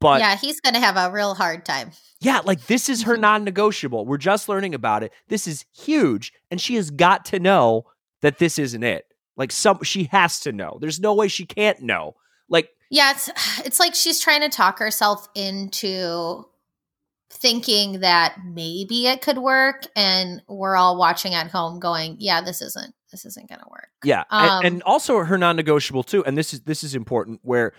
But 0.00 0.20
yeah, 0.20 0.36
he's 0.36 0.60
going 0.60 0.74
to 0.74 0.80
have 0.80 0.96
a 0.96 1.12
real 1.12 1.34
hard 1.34 1.64
time. 1.64 1.90
yeah, 2.20 2.40
like 2.44 2.66
this 2.66 2.88
is 2.88 3.02
her 3.02 3.16
Mhm. 3.16 3.20
non-negotiable. 3.20 4.06
We're 4.06 4.18
just 4.18 4.48
learning 4.48 4.74
about 4.74 5.02
it. 5.02 5.12
This 5.28 5.46
is 5.46 5.64
huge, 5.76 6.32
and 6.50 6.60
she 6.60 6.76
has 6.76 6.90
got 6.90 7.24
to 7.26 7.40
know 7.40 7.84
that 8.22 8.38
this 8.38 8.58
isn't 8.58 8.82
it. 8.84 9.06
Like 9.40 9.52
some, 9.52 9.82
she 9.82 10.04
has 10.12 10.40
to 10.40 10.52
know. 10.52 10.76
There's 10.82 11.00
no 11.00 11.14
way 11.14 11.26
she 11.26 11.46
can't 11.46 11.80
know. 11.80 12.14
Like 12.50 12.68
Yeah, 12.90 13.12
it's 13.12 13.30
it's 13.64 13.80
like 13.80 13.94
she's 13.94 14.20
trying 14.20 14.42
to 14.42 14.50
talk 14.50 14.78
herself 14.78 15.26
into 15.34 16.44
thinking 17.30 18.00
that 18.00 18.36
maybe 18.44 19.06
it 19.06 19.22
could 19.22 19.38
work 19.38 19.86
and 19.96 20.42
we're 20.46 20.76
all 20.76 20.98
watching 20.98 21.32
at 21.32 21.46
home 21.48 21.80
going, 21.80 22.16
yeah, 22.18 22.42
this 22.42 22.60
isn't 22.60 22.94
this 23.10 23.24
isn't 23.24 23.48
going 23.48 23.60
to 23.60 23.68
work. 23.70 23.88
Yeah, 24.04 24.24
Um, 24.28 24.64
and, 24.64 24.82
also 24.82 25.24
her 25.24 25.38
non-negotiable 25.38 26.02
too. 26.02 26.22
And 26.26 26.36
this 26.36 26.52
is 26.52 26.60
this 26.60 26.84
is 26.84 26.94
important 26.94 27.40
where 27.42 27.72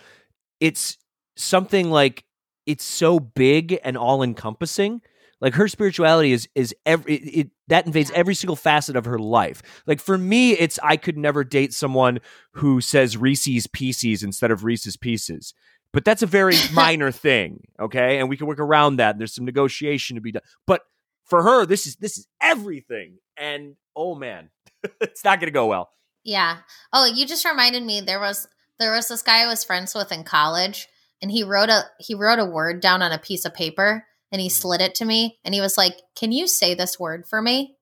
it's 0.58 0.98
something 1.36 1.92
like 1.92 2.24
it's 2.66 2.84
so 2.84 3.20
big 3.20 3.78
and 3.84 3.96
all-encompassing. 3.96 5.00
Like 5.42 5.54
her 5.54 5.68
spirituality 5.68 6.32
is 6.32 6.48
is 6.54 6.74
every 6.86 7.16
it, 7.16 7.38
it 7.38 7.50
that 7.68 7.84
invades 7.84 8.10
Yeah. 8.10 8.16
every 8.16 8.34
single 8.34 8.56
facet 8.56 8.96
of 8.96 9.04
her 9.04 9.18
life. 9.18 9.60
Like 9.86 10.00
for 10.00 10.16
me, 10.16 10.52
it's 10.52 10.78
I 10.82 10.96
could 10.96 11.18
never 11.18 11.44
date 11.44 11.74
someone 11.74 12.20
who 12.52 12.80
says 12.80 13.16
Reese's 13.18 13.66
Pieces 13.66 14.22
instead 14.22 14.50
of 14.50 14.64
Reese's 14.64 14.96
Pieces. 14.96 15.52
But 15.92 16.06
that's 16.06 16.22
a 16.22 16.26
very 16.26 16.54
minor 16.72 17.10
thing, 17.10 17.66
okay? 17.78 18.18
And 18.18 18.30
we 18.30 18.38
can 18.38 18.46
work 18.46 18.60
around 18.60 18.96
that. 18.96 19.18
There's 19.18 19.34
some 19.34 19.44
negotiation 19.44 20.14
to 20.14 20.22
be 20.22 20.32
done. 20.32 20.42
But 20.66 20.82
for 21.24 21.42
her, 21.42 21.66
this 21.66 21.86
is 21.86 21.96
this 21.96 22.16
is 22.16 22.26
everything. 22.40 23.18
And 23.36 23.74
oh 23.96 24.14
man, 24.14 24.48
it's 25.00 25.24
not 25.24 25.40
going 25.40 25.48
to 25.48 25.52
go 25.52 25.66
well. 25.66 25.90
Yeah. 26.24 26.58
Oh, 26.92 27.04
you 27.04 27.26
just 27.26 27.44
reminded 27.44 27.82
me 27.82 28.00
there 28.00 28.20
was 28.20 28.46
there 28.78 28.92
was 28.92 29.08
this 29.08 29.22
guy 29.22 29.42
I 29.42 29.46
was 29.48 29.64
friends 29.64 29.92
with 29.94 30.12
in 30.12 30.22
college 30.22 30.86
and 31.20 31.30
he 31.32 31.42
wrote 31.42 31.68
a 31.68 31.82
he 31.98 32.14
wrote 32.14 32.38
a 32.38 32.44
word 32.44 32.80
down 32.80 33.02
on 33.02 33.10
a 33.10 33.18
piece 33.18 33.44
of 33.44 33.54
paper 33.54 34.04
and 34.32 34.40
he 34.40 34.48
slid 34.48 34.80
it 34.80 34.94
to 34.96 35.04
me 35.04 35.38
and 35.44 35.54
he 35.54 35.60
was 35.60 35.78
like, 35.78 35.94
"Can 36.16 36.32
you 36.32 36.48
say 36.48 36.74
this 36.74 36.98
word 36.98 37.26
for 37.26 37.40
me?" 37.40 37.76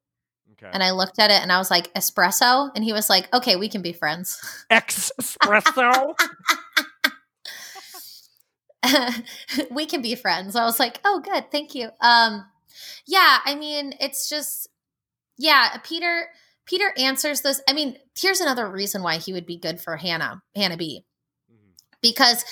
Okay. 0.53 0.71
And 0.73 0.83
I 0.83 0.91
looked 0.91 1.19
at 1.19 1.31
it 1.31 1.41
and 1.41 1.51
I 1.51 1.59
was 1.59 1.71
like, 1.71 1.93
"Espresso?" 1.95 2.71
And 2.75 2.85
he 2.85 2.93
was 2.93 3.09
like, 3.09 3.33
"Okay, 3.33 3.57
we 3.57 3.69
can 3.69 3.81
be 3.81 3.93
friends." 3.93 4.41
espresso. 4.71 6.15
we 9.71 9.87
can 9.87 10.03
be 10.03 10.15
friends. 10.15 10.57
I 10.57 10.65
was 10.65 10.79
like, 10.79 11.01
"Oh, 11.05 11.21
good. 11.21 11.51
Thank 11.51 11.75
you." 11.75 11.91
Um 12.01 12.45
yeah, 13.07 13.39
I 13.45 13.55
mean, 13.55 13.95
it's 14.01 14.29
just 14.29 14.69
yeah, 15.39 15.77
Peter 15.85 16.29
Peter 16.67 16.93
answers 16.97 17.41
this. 17.41 17.61
I 17.69 17.73
mean, 17.73 17.97
here's 18.17 18.41
another 18.41 18.71
reason 18.71 19.03
why 19.03 19.17
he 19.17 19.33
would 19.33 19.47
be 19.47 19.57
good 19.57 19.81
for 19.81 19.97
Hannah, 19.97 20.43
Hannah 20.55 20.77
B. 20.77 21.05
because 22.03 22.45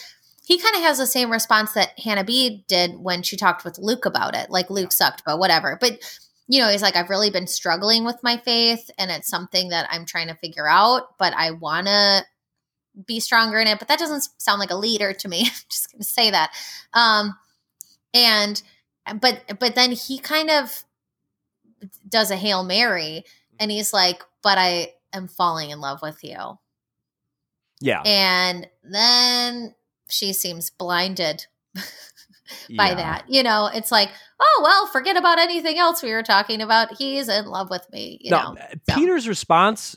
he 0.48 0.58
kind 0.58 0.76
of 0.76 0.80
has 0.80 0.96
the 0.96 1.06
same 1.06 1.30
response 1.30 1.74
that 1.74 1.98
Hannah 1.98 2.24
B 2.24 2.64
did 2.68 2.98
when 2.98 3.22
she 3.22 3.36
talked 3.36 3.66
with 3.66 3.76
Luke 3.76 4.06
about 4.06 4.34
it. 4.34 4.48
Like 4.48 4.70
Luke 4.70 4.92
sucked, 4.92 5.22
but 5.26 5.38
whatever. 5.38 5.76
But 5.78 5.98
you 6.46 6.58
know, 6.58 6.70
he's 6.70 6.80
like, 6.80 6.96
I've 6.96 7.10
really 7.10 7.28
been 7.28 7.46
struggling 7.46 8.06
with 8.06 8.16
my 8.22 8.38
faith, 8.38 8.90
and 8.98 9.10
it's 9.10 9.28
something 9.28 9.68
that 9.68 9.86
I'm 9.90 10.06
trying 10.06 10.28
to 10.28 10.34
figure 10.36 10.66
out, 10.66 11.18
but 11.18 11.34
I 11.34 11.50
want 11.50 11.88
to 11.88 12.24
be 13.06 13.20
stronger 13.20 13.58
in 13.58 13.68
it. 13.68 13.78
But 13.78 13.88
that 13.88 13.98
doesn't 13.98 14.26
sound 14.38 14.58
like 14.58 14.70
a 14.70 14.74
leader 14.74 15.12
to 15.12 15.28
me. 15.28 15.40
I'm 15.44 15.52
just 15.68 15.92
going 15.92 16.00
to 16.00 16.08
say 16.08 16.30
that. 16.30 16.52
Um, 16.94 17.36
and 18.14 18.62
but 19.20 19.58
but 19.60 19.74
then 19.74 19.92
he 19.92 20.18
kind 20.18 20.48
of 20.48 20.82
does 22.08 22.30
a 22.30 22.36
hail 22.36 22.64
mary, 22.64 23.26
and 23.60 23.70
he's 23.70 23.92
like, 23.92 24.22
"But 24.42 24.56
I 24.56 24.94
am 25.12 25.28
falling 25.28 25.68
in 25.68 25.82
love 25.82 26.00
with 26.00 26.24
you." 26.24 26.58
Yeah. 27.82 28.00
And 28.06 28.66
then 28.82 29.74
she 30.08 30.32
seems 30.32 30.70
blinded 30.70 31.46
by 31.74 31.80
Yeah. 32.90 32.94
that. 32.94 33.24
You 33.28 33.42
know, 33.42 33.68
it's 33.72 33.92
like, 33.92 34.08
oh, 34.40 34.60
well, 34.62 34.86
forget 34.86 35.16
about 35.16 35.38
anything 35.38 35.78
else 35.78 36.02
we 36.02 36.12
were 36.12 36.22
talking 36.22 36.60
about. 36.60 36.96
He's 36.96 37.28
in 37.28 37.46
love 37.46 37.70
with 37.70 37.86
me, 37.92 38.18
you 38.20 38.30
no, 38.30 38.54
know. 38.54 38.60
uh, 38.60 38.74
so. 38.88 38.94
Peter's 38.96 39.28
response 39.28 39.96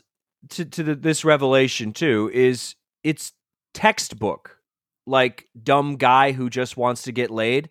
to 0.50 0.64
to 0.64 0.82
the, 0.82 0.94
this 0.94 1.24
revelation 1.24 1.92
too 1.92 2.30
is 2.32 2.74
it's 3.04 3.32
textbook, 3.74 4.58
like 5.06 5.48
dumb 5.62 5.96
guy 5.96 6.32
who 6.32 6.50
just 6.50 6.76
wants 6.76 7.02
to 7.02 7.12
get 7.12 7.30
laid. 7.30 7.70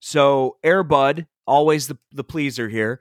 So 0.00 0.56
Airbud, 0.64 1.26
always 1.46 1.86
the 1.88 1.98
the 2.12 2.24
pleaser 2.24 2.68
here. 2.68 3.00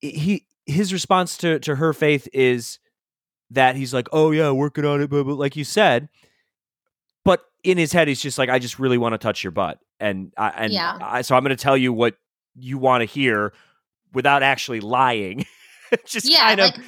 He 0.00 0.46
his 0.66 0.92
response 0.92 1.36
to 1.38 1.58
to 1.60 1.74
her 1.76 1.92
faith 1.92 2.28
is 2.32 2.78
that 3.50 3.76
he's 3.76 3.92
like, 3.92 4.08
oh 4.12 4.30
yeah, 4.30 4.50
working 4.50 4.84
on 4.84 5.00
it, 5.02 5.10
but 5.10 5.26
like 5.26 5.56
you 5.56 5.64
said. 5.64 6.08
But 7.24 7.42
in 7.62 7.78
his 7.78 7.92
head, 7.92 8.08
he's 8.08 8.20
just 8.20 8.38
like, 8.38 8.48
I 8.48 8.58
just 8.58 8.78
really 8.78 8.98
want 8.98 9.12
to 9.12 9.18
touch 9.18 9.44
your 9.44 9.50
butt, 9.52 9.78
and 10.00 10.32
I 10.36 10.48
and 10.50 10.72
Yeah. 10.72 10.98
I, 11.00 11.22
so 11.22 11.36
I'm 11.36 11.42
going 11.44 11.56
to 11.56 11.62
tell 11.62 11.76
you 11.76 11.92
what 11.92 12.14
you 12.54 12.78
want 12.78 13.02
to 13.02 13.04
hear 13.06 13.52
without 14.12 14.42
actually 14.42 14.80
lying. 14.80 15.46
just 16.06 16.28
Yeah, 16.28 16.40
kind 16.48 16.60
like- 16.60 16.78
of. 16.78 16.84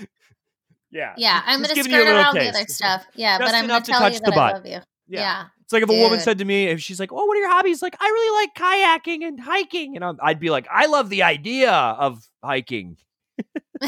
Yeah. 0.90 1.12
Yeah, 1.16 1.42
I'm 1.44 1.58
going 1.58 1.70
to 1.70 1.74
giving 1.74 1.90
you 1.90 1.98
a 1.98 2.02
skirt 2.02 2.14
around 2.14 2.34
the 2.36 2.48
other 2.50 2.66
stuff. 2.68 3.04
Yeah, 3.16 3.36
Just 3.38 3.50
but 3.50 3.56
I'm 3.58 3.66
going 3.66 3.82
to 3.82 3.90
tell 3.90 3.98
touch 4.00 4.12
you 4.14 4.18
the 4.20 4.26
that 4.26 4.34
butt. 4.36 4.50
I 4.52 4.56
love 4.58 4.66
you. 4.66 4.72
Yeah. 4.72 5.20
Yeah. 5.20 5.44
It's 5.64 5.72
like 5.72 5.82
if 5.82 5.88
a 5.90 5.98
woman 6.00 6.20
said 6.20 6.38
to 6.38 6.44
me, 6.44 6.66
if 6.66 6.80
she's 6.82 7.00
like, 7.00 7.10
"Oh, 7.12 7.24
what 7.24 7.36
are 7.36 7.40
your 7.40 7.50
hobbies?" 7.50 7.80
Like, 7.82 7.96
I 7.98 8.04
really 8.04 8.42
like 8.42 8.54
kayaking 8.54 9.26
and 9.26 9.40
hiking, 9.40 9.96
and 9.96 10.04
I'm, 10.04 10.18
I'd 10.22 10.38
be 10.38 10.50
like, 10.50 10.68
"I 10.70 10.86
love 10.86 11.08
the 11.08 11.22
idea 11.24 11.72
of 11.72 12.22
hiking." 12.44 12.96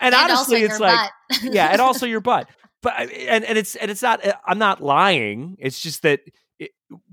And, 0.00 0.14
also 0.14 0.32
honestly, 0.34 0.62
it's 0.62 0.80
like, 0.80 1.10
butt. 1.28 1.42
yeah, 1.54 1.66
and 1.68 1.80
also 1.80 2.06
your 2.14 2.20
butt. 2.20 2.48
But 2.84 3.10
and 3.10 3.44
and 3.44 3.58
it's 3.58 3.74
and 3.74 3.90
it's 3.90 4.02
not. 4.02 4.24
uh, 4.24 4.34
I'm 4.46 4.58
not 4.58 4.80
lying. 4.80 5.56
It's 5.58 5.80
just 5.80 6.02
that 6.02 6.20
it, 6.60 6.70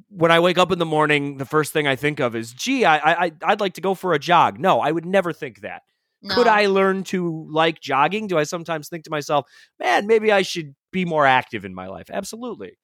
when 0.09 0.29
I 0.29 0.39
wake 0.39 0.59
up 0.59 0.71
in 0.71 0.77
the 0.77 0.85
morning, 0.85 1.37
the 1.37 1.45
first 1.45 1.73
thing 1.73 1.87
I 1.87 1.95
think 1.95 2.19
of 2.19 2.35
is, 2.35 2.53
"Gee, 2.53 2.85
I 2.85 3.25
I 3.25 3.31
I'd 3.41 3.59
like 3.59 3.73
to 3.73 3.81
go 3.81 3.95
for 3.95 4.13
a 4.13 4.19
jog." 4.19 4.59
No, 4.59 4.79
I 4.79 4.91
would 4.91 5.05
never 5.05 5.33
think 5.33 5.61
that. 5.61 5.81
Could 6.29 6.47
I 6.47 6.67
learn 6.67 7.03
to 7.05 7.47
like 7.49 7.81
jogging? 7.81 8.27
Do 8.27 8.37
I 8.37 8.43
sometimes 8.43 8.89
think 8.89 9.05
to 9.05 9.09
myself, 9.09 9.47
man, 9.79 10.05
maybe 10.05 10.31
I 10.31 10.43
should 10.43 10.75
be 10.91 11.03
more 11.03 11.25
active 11.25 11.65
in 11.65 11.73
my 11.73 11.87
life? 11.87 12.11
Absolutely. 12.11 12.77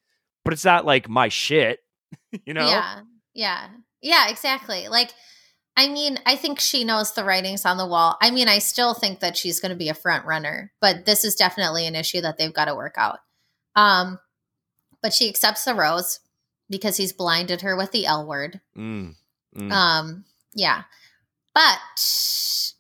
But 0.44 0.54
it's 0.54 0.66
not 0.66 0.86
like 0.86 1.08
my 1.08 1.28
shit, 1.28 1.80
you 2.46 2.54
know? 2.54 2.68
Yeah. 2.68 3.02
Yeah. 3.36 3.68
Yeah, 4.02 4.30
exactly. 4.30 4.88
Like, 4.88 5.14
I 5.78 5.88
mean, 5.88 6.18
I 6.26 6.36
think 6.36 6.60
she 6.60 6.84
knows 6.84 7.14
the 7.14 7.24
writings 7.24 7.64
on 7.64 7.78
the 7.78 7.86
wall. 7.86 8.18
I 8.20 8.32
mean, 8.32 8.48
I 8.48 8.58
still 8.58 8.96
think 8.96 9.20
that 9.20 9.38
she's 9.38 9.60
going 9.60 9.70
to 9.70 9.78
be 9.78 9.90
a 9.90 9.94
front 9.94 10.26
runner, 10.26 10.72
but 10.82 11.06
this 11.06 11.24
is 11.24 11.36
definitely 11.36 11.86
an 11.86 11.96
issue 11.96 12.20
that 12.22 12.40
they've 12.40 12.54
got 12.54 12.66
to 12.66 12.76
work 12.76 12.96
out. 12.98 13.20
Um, 13.76 14.18
but 15.04 15.14
she 15.14 15.30
accepts 15.30 15.66
the 15.66 15.76
rose 15.76 16.20
because 16.68 16.98
he's 16.98 17.14
blinded 17.14 17.62
her 17.62 17.78
with 17.78 17.92
the 17.92 18.08
L 18.08 18.26
word. 18.26 18.60
Mm, 18.76 19.16
mm. 19.56 19.72
Um, 19.72 20.26
yeah. 20.56 20.84
But 21.54 21.80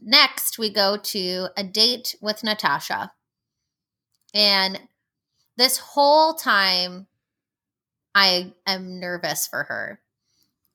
next 0.01 0.57
we 0.57 0.71
go 0.71 0.97
to 0.97 1.49
a 1.55 1.63
date 1.63 2.15
with 2.19 2.43
Natasha. 2.43 3.11
And 4.33 4.81
this 5.55 5.77
whole 5.77 6.33
time 6.33 7.05
I 8.15 8.53
am 8.65 8.99
nervous 8.99 9.45
for 9.45 9.65
her. 9.65 9.99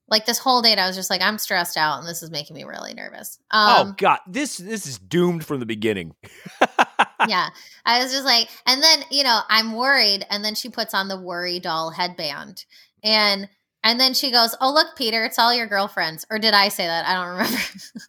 Like 0.08 0.26
this 0.26 0.38
whole 0.38 0.62
date 0.62 0.78
I 0.78 0.86
was 0.86 0.96
just 0.96 1.10
like 1.10 1.22
I'm 1.22 1.38
stressed 1.38 1.76
out 1.76 1.98
and 1.98 2.08
this 2.08 2.22
is 2.22 2.30
making 2.30 2.54
me 2.54 2.64
really 2.64 2.94
nervous. 2.94 3.38
oh 3.50 3.82
Um 3.82 3.94
God, 3.96 4.18
this 4.26 4.58
this 4.58 4.86
is 4.86 4.98
doomed 4.98 5.44
from 5.44 5.60
the 5.60 5.66
beginning. 5.66 6.14
yeah. 7.28 7.48
I 7.86 8.02
was 8.02 8.12
just 8.12 8.24
like 8.24 8.48
and 8.66 8.82
then, 8.82 9.04
you 9.10 9.24
know, 9.24 9.40
I'm 9.48 9.74
worried 9.74 10.26
and 10.30 10.44
then 10.44 10.54
she 10.54 10.68
puts 10.68 10.92
on 10.94 11.08
the 11.08 11.20
worry 11.20 11.60
doll 11.60 11.90
headband. 11.90 12.64
And 13.02 13.48
and 13.84 13.98
then 13.98 14.14
she 14.14 14.30
goes, 14.30 14.54
"Oh, 14.60 14.72
look, 14.72 14.96
Peter, 14.96 15.24
it's 15.24 15.38
all 15.38 15.52
your 15.52 15.66
girlfriends." 15.66 16.24
Or 16.30 16.38
did 16.38 16.54
I 16.54 16.68
say 16.68 16.86
that? 16.86 17.06
I 17.06 17.14
don't 17.14 17.30
remember. 17.30 17.58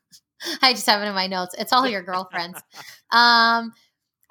I 0.62 0.73
just 0.73 0.85
have 0.88 1.01
it 1.01 1.07
in 1.07 1.15
my 1.15 1.27
notes. 1.27 1.55
It's 1.57 1.73
all 1.73 1.88
your 1.88 2.03
girlfriends. 2.03 2.62
Um, 3.12 3.73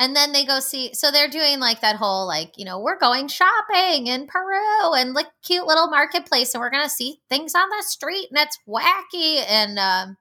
and 0.02 0.16
then 0.16 0.32
they 0.32 0.44
go 0.44 0.58
see. 0.58 0.92
So 0.94 1.10
they're 1.12 1.28
doing 1.28 1.60
like 1.60 1.80
that 1.80 1.96
whole 1.96 2.26
like 2.26 2.52
you 2.56 2.64
know 2.64 2.80
we're 2.80 2.98
going 2.98 3.28
shopping 3.28 4.08
in 4.08 4.26
Peru 4.26 4.94
and 4.94 5.14
like 5.14 5.28
cute 5.44 5.66
little 5.66 5.86
marketplace, 5.88 6.52
and 6.54 6.60
we're 6.60 6.70
gonna 6.70 6.88
see 6.88 7.20
things 7.30 7.54
on 7.54 7.68
the 7.68 7.82
street, 7.86 8.28
and 8.30 8.38
it's 8.40 8.58
wacky. 8.68 9.44
And 9.48 9.78
um, 9.78 10.16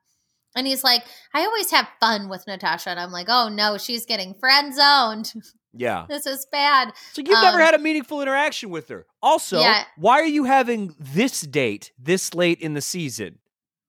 and 0.56 0.68
he's 0.68 0.84
like, 0.84 1.04
I 1.34 1.42
always 1.46 1.72
have 1.72 1.88
fun 2.00 2.30
with 2.30 2.46
Natasha, 2.48 2.92
and 2.92 3.00
I'm 3.00 3.12
like, 3.12 3.28
oh 3.30 3.50
no, 3.50 3.78
she's 3.78 4.06
getting 4.06 4.36
friend 4.36 4.74
zoned. 4.74 5.34
yeah. 5.74 6.06
this 6.10 6.28
is 6.28 6.46
bad. 6.52 6.92
So 7.14 7.22
you've 7.22 7.30
never 7.42 7.58
Um, 7.60 7.66
had 7.66 7.74
a 7.74 7.80
meaningful 7.80 8.22
interaction 8.22 8.70
with 8.70 8.88
her. 8.90 9.06
Also, 9.22 9.60
Yeah. 9.60 9.84
why 9.98 10.20
are 10.20 10.26
you 10.26 10.44
having 10.44 10.94
this 11.00 11.42
date 11.42 11.92
this 11.98 12.34
late 12.36 12.60
in 12.60 12.74
the 12.76 12.82
season? 12.82 13.40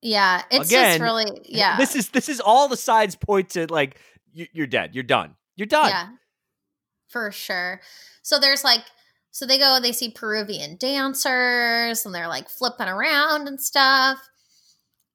Yeah, 0.01 0.43
it's 0.51 0.71
just 0.71 0.73
Again, 0.73 1.03
really 1.03 1.27
yeah. 1.45 1.77
This 1.77 1.95
is 1.95 2.09
this 2.09 2.29
is 2.29 2.41
all 2.41 2.69
the 2.69 2.77
sides 2.77 3.15
point 3.15 3.51
to 3.51 3.67
like 3.73 3.99
you're 4.33 4.67
dead. 4.67 4.95
You're 4.95 5.05
done. 5.05 5.35
You're 5.57 5.67
done. 5.67 5.89
Yeah, 5.89 6.09
for 7.09 7.31
sure. 7.31 7.81
So 8.23 8.39
there's 8.39 8.65
like, 8.65 8.83
so 9.31 9.47
they 9.47 9.59
go, 9.59 9.79
they 9.81 9.93
see 9.93 10.11
Peruvian 10.11 10.77
dancers 10.77 12.05
and 12.05 12.15
they're 12.15 12.29
like 12.29 12.49
flipping 12.49 12.89
around 12.89 13.49
and 13.49 13.61
stuff. 13.61 14.19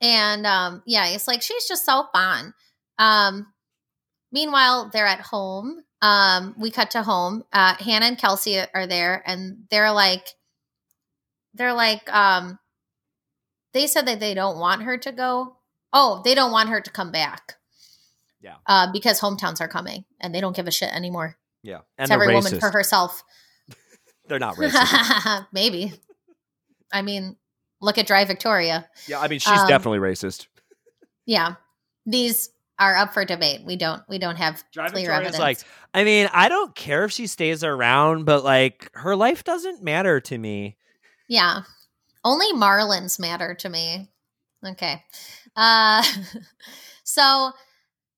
And 0.01 0.45
um, 0.45 0.83
yeah, 0.85 1.07
it's 1.07 1.27
like, 1.27 1.41
she's 1.41 1.67
just 1.67 1.85
so 1.85 2.05
fun. 2.13 2.53
Um, 2.99 3.47
meanwhile, 4.31 4.89
they're 4.91 5.07
at 5.07 5.21
home. 5.21 5.81
Um, 6.01 6.55
we 6.59 6.69
cut 6.71 6.91
to 6.91 7.03
home. 7.03 7.43
Uh, 7.51 7.75
Hannah 7.75 8.05
and 8.07 8.17
Kelsey 8.17 8.59
are 8.73 8.87
there 8.87 9.23
and 9.25 9.65
they're 9.69 9.91
like, 9.91 10.27
they're 11.53 11.73
like, 11.73 12.11
um, 12.13 12.59
they 13.73 13.87
said 13.87 14.07
that 14.07 14.19
they 14.19 14.33
don't 14.33 14.59
want 14.59 14.83
her 14.83 14.97
to 14.97 15.11
go. 15.11 15.57
Oh, 15.93 16.21
they 16.23 16.35
don't 16.35 16.51
want 16.51 16.69
her 16.69 16.81
to 16.81 16.91
come 16.91 17.11
back. 17.11 17.56
Yeah. 18.41 18.55
Uh, 18.65 18.91
because 18.91 19.19
hometowns 19.19 19.61
are 19.61 19.67
coming 19.67 20.05
and 20.21 20.33
they 20.33 20.41
don't 20.41 20.55
give 20.55 20.67
a 20.67 20.71
shit 20.71 20.93
anymore. 20.93 21.37
Yeah. 21.63 21.77
It's 21.77 21.85
And 21.97 22.09
they're 22.09 22.21
every 22.21 22.35
woman 22.35 22.59
for 22.59 22.69
herself. 22.69 23.23
They're 24.27 24.39
not 24.39 24.55
racist. 24.57 25.47
Maybe. 25.53 25.93
I 26.93 27.01
mean, 27.01 27.35
look 27.81 27.97
at 27.97 28.07
Dry 28.07 28.25
Victoria. 28.25 28.87
yeah, 29.07 29.19
I 29.19 29.27
mean 29.27 29.39
she's 29.39 29.57
Um, 29.59 29.67
definitely 29.67 29.99
racist. 29.99 30.47
Yeah. 31.25 31.55
These 32.05 32.49
are 32.79 32.95
up 32.95 33.13
for 33.13 33.25
debate. 33.25 33.61
We 33.65 33.75
don't 33.75 34.01
we 34.07 34.19
don't 34.19 34.35
have 34.35 34.63
Dry 34.71 34.89
clear 34.89 35.05
Victoria's 35.07 35.35
evidence. 35.35 35.39
like, 35.39 35.59
I 35.93 36.03
mean, 36.03 36.29
I 36.31 36.47
don't 36.49 36.75
care 36.75 37.05
if 37.05 37.11
she 37.11 37.25
stays 37.27 37.63
around, 37.63 38.25
but 38.25 38.43
like 38.43 38.89
her 38.93 39.15
life 39.15 39.43
doesn't 39.43 39.81
matter 39.83 40.19
to 40.21 40.37
me. 40.37 40.77
Yeah. 41.27 41.61
Only 42.23 42.51
Marlins 42.53 43.19
matter 43.19 43.55
to 43.55 43.69
me. 43.69 44.09
Okay. 44.65 45.03
Uh 45.55 46.03
so 47.03 47.51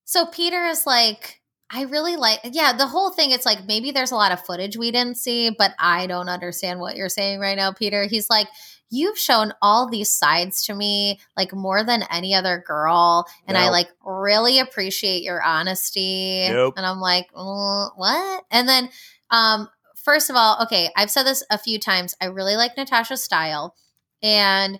so 0.10 0.26
Peter 0.26 0.66
is 0.66 0.88
like 0.88 1.40
I 1.70 1.84
really 1.84 2.16
like 2.16 2.40
yeah, 2.44 2.74
the 2.76 2.88
whole 2.88 3.12
thing 3.12 3.30
it's 3.30 3.46
like 3.46 3.68
maybe 3.68 3.92
there's 3.92 4.10
a 4.10 4.16
lot 4.16 4.32
of 4.32 4.44
footage 4.44 4.76
we 4.76 4.90
didn't 4.90 5.18
see, 5.18 5.52
but 5.52 5.76
I 5.78 6.08
don't 6.08 6.30
understand 6.30 6.80
what 6.80 6.96
you're 6.96 7.10
saying 7.10 7.40
right 7.40 7.56
now, 7.56 7.72
Peter. 7.72 8.06
He's 8.06 8.28
like 8.28 8.48
You've 8.90 9.20
shown 9.20 9.54
all 9.62 9.88
these 9.88 10.10
sides 10.10 10.64
to 10.66 10.74
me 10.74 11.20
like 11.38 11.54
more 11.54 11.84
than 11.84 12.06
any 12.12 12.34
other 12.34 12.64
girl 12.66 13.28
and 13.46 13.56
I 13.56 13.70
like 13.70 13.88
really 14.04 14.58
appreciate 14.58 15.22
your 15.22 15.44
honesty. 15.44 16.48
Nope. 16.50 16.74
And 16.76 16.88
I'm 16.88 17.00
like, 17.00 17.28
"Uh, 17.36 17.90
what? 17.96 18.46
And 18.50 18.68
then 18.68 18.90
um 19.30 19.70
first 19.96 20.32
of 20.32 20.36
all, 20.36 20.64
okay, 20.64 20.90
I've 20.98 21.12
said 21.12 21.22
this 21.22 21.44
a 21.52 21.60
few 21.60 21.78
times. 21.78 22.16
I 22.20 22.26
really 22.26 22.56
like 22.56 22.76
Natasha's 22.76 23.22
style. 23.24 23.76
And 24.24 24.80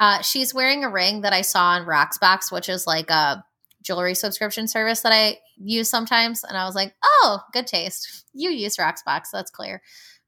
uh, 0.00 0.20
she's 0.22 0.52
wearing 0.52 0.82
a 0.82 0.90
ring 0.90 1.20
that 1.20 1.32
I 1.32 1.42
saw 1.42 1.66
on 1.66 1.86
Rocksbox, 1.86 2.50
which 2.50 2.68
is 2.68 2.88
like 2.88 3.08
a 3.08 3.44
jewelry 3.84 4.14
subscription 4.14 4.66
service 4.66 5.02
that 5.02 5.12
I 5.12 5.38
use 5.56 5.88
sometimes. 5.88 6.42
And 6.42 6.56
I 6.56 6.64
was 6.64 6.74
like, 6.74 6.94
oh, 7.04 7.40
good 7.52 7.66
taste. 7.66 8.24
You 8.32 8.50
use 8.50 8.76
Rocksbox. 8.76 9.26
That's 9.32 9.50
clear. 9.50 9.80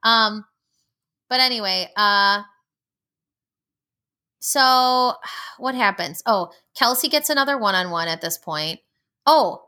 Um, 0.02 0.44
but 1.28 1.40
anyway, 1.40 1.90
uh, 1.96 2.42
so 4.38 5.14
what 5.58 5.75
happens? 5.75 6.22
Oh, 6.25 6.52
Kelsey 6.76 7.08
gets 7.08 7.30
another 7.30 7.58
one 7.58 7.75
on 7.75 7.90
one 7.90 8.06
at 8.06 8.20
this 8.20 8.38
point. 8.38 8.78
Oh, 9.26 9.64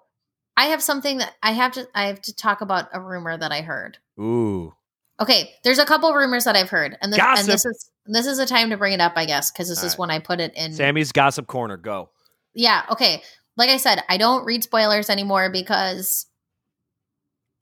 I 0.56 0.66
have 0.66 0.82
something 0.82 1.18
that 1.18 1.34
I 1.42 1.52
have 1.52 1.72
to 1.72 1.88
I 1.94 2.06
have 2.06 2.22
to 2.22 2.34
talk 2.34 2.60
about 2.60 2.88
a 2.92 3.00
rumor 3.00 3.36
that 3.36 3.50
I 3.50 3.62
heard. 3.62 3.98
Ooh. 4.20 4.72
Okay, 5.20 5.50
there's 5.64 5.80
a 5.80 5.84
couple 5.84 6.12
rumors 6.14 6.44
that 6.44 6.54
I've 6.54 6.70
heard, 6.70 6.96
and 7.02 7.12
this, 7.12 7.18
and 7.20 7.48
this 7.48 7.64
is 7.64 7.90
this 8.06 8.26
is 8.26 8.38
a 8.38 8.46
time 8.46 8.70
to 8.70 8.76
bring 8.76 8.92
it 8.92 9.00
up, 9.00 9.14
I 9.16 9.24
guess, 9.26 9.50
because 9.50 9.68
this 9.68 9.80
All 9.80 9.86
is 9.86 9.94
right. 9.94 9.98
when 9.98 10.10
I 10.12 10.20
put 10.20 10.38
it 10.38 10.54
in. 10.54 10.72
Sammy's 10.72 11.10
gossip 11.10 11.48
corner, 11.48 11.76
go. 11.76 12.10
Yeah. 12.54 12.84
Okay. 12.90 13.22
Like 13.58 13.68
I 13.70 13.76
said, 13.76 14.02
I 14.08 14.16
don't 14.16 14.46
read 14.46 14.62
spoilers 14.62 15.10
anymore 15.10 15.50
because 15.50 16.26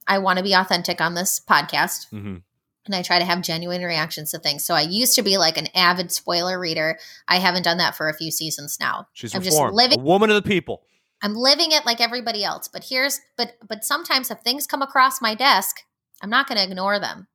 I 0.07 0.19
want 0.19 0.37
to 0.37 0.43
be 0.43 0.53
authentic 0.53 1.01
on 1.01 1.15
this 1.15 1.41
podcast, 1.41 2.09
hmm 2.09 2.37
and 2.85 2.95
I 2.95 3.01
try 3.01 3.19
to 3.19 3.25
have 3.25 3.41
genuine 3.41 3.83
reactions 3.83 4.31
to 4.31 4.39
things. 4.39 4.63
So 4.63 4.73
I 4.73 4.79
used 4.79 5.15
to 5.15 5.21
be 5.21 5.37
like 5.37 5.57
an 5.57 5.67
avid 5.75 6.09
spoiler 6.09 6.57
reader. 6.57 6.97
I 7.27 7.39
haven't 7.39 7.63
done 7.63 7.79
that 7.79 7.97
for 7.97 8.07
a 8.07 8.13
few 8.13 8.31
seasons 8.31 8.77
now. 8.79 9.09
She's 9.11 9.35
I'm 9.35 9.41
just 9.41 9.59
living- 9.59 9.99
a 9.99 10.03
woman 10.03 10.29
of 10.29 10.41
the 10.41 10.49
people. 10.49 10.83
I'm 11.21 11.35
living 11.35 11.71
it 11.71 11.85
like 11.85 11.99
everybody 11.99 12.45
else. 12.45 12.69
But 12.69 12.85
here's 12.85 13.19
but 13.37 13.57
but 13.67 13.83
sometimes 13.83 14.31
if 14.31 14.39
things 14.39 14.67
come 14.67 14.81
across 14.81 15.21
my 15.21 15.35
desk, 15.35 15.81
I'm 16.21 16.29
not 16.29 16.47
going 16.47 16.57
to 16.59 16.63
ignore 16.63 16.97
them. 16.99 17.27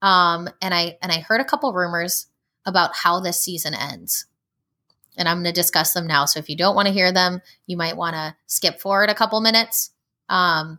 Um 0.00 0.48
and 0.62 0.72
I 0.72 0.96
and 1.02 1.12
I 1.12 1.20
heard 1.20 1.40
a 1.42 1.44
couple 1.44 1.72
rumors 1.74 2.28
about 2.64 2.96
how 2.96 3.20
this 3.20 3.42
season 3.42 3.74
ends. 3.74 4.26
And 5.18 5.28
I'm 5.28 5.42
going 5.42 5.52
to 5.52 5.52
discuss 5.52 5.92
them 5.92 6.06
now. 6.06 6.24
So 6.24 6.38
if 6.38 6.48
you 6.48 6.56
don't 6.56 6.74
want 6.74 6.86
to 6.86 6.94
hear 6.94 7.12
them, 7.12 7.42
you 7.66 7.76
might 7.76 7.96
want 7.96 8.14
to 8.14 8.34
skip 8.46 8.80
forward 8.80 9.10
a 9.10 9.14
couple 9.14 9.40
minutes. 9.40 9.90
Um 10.28 10.78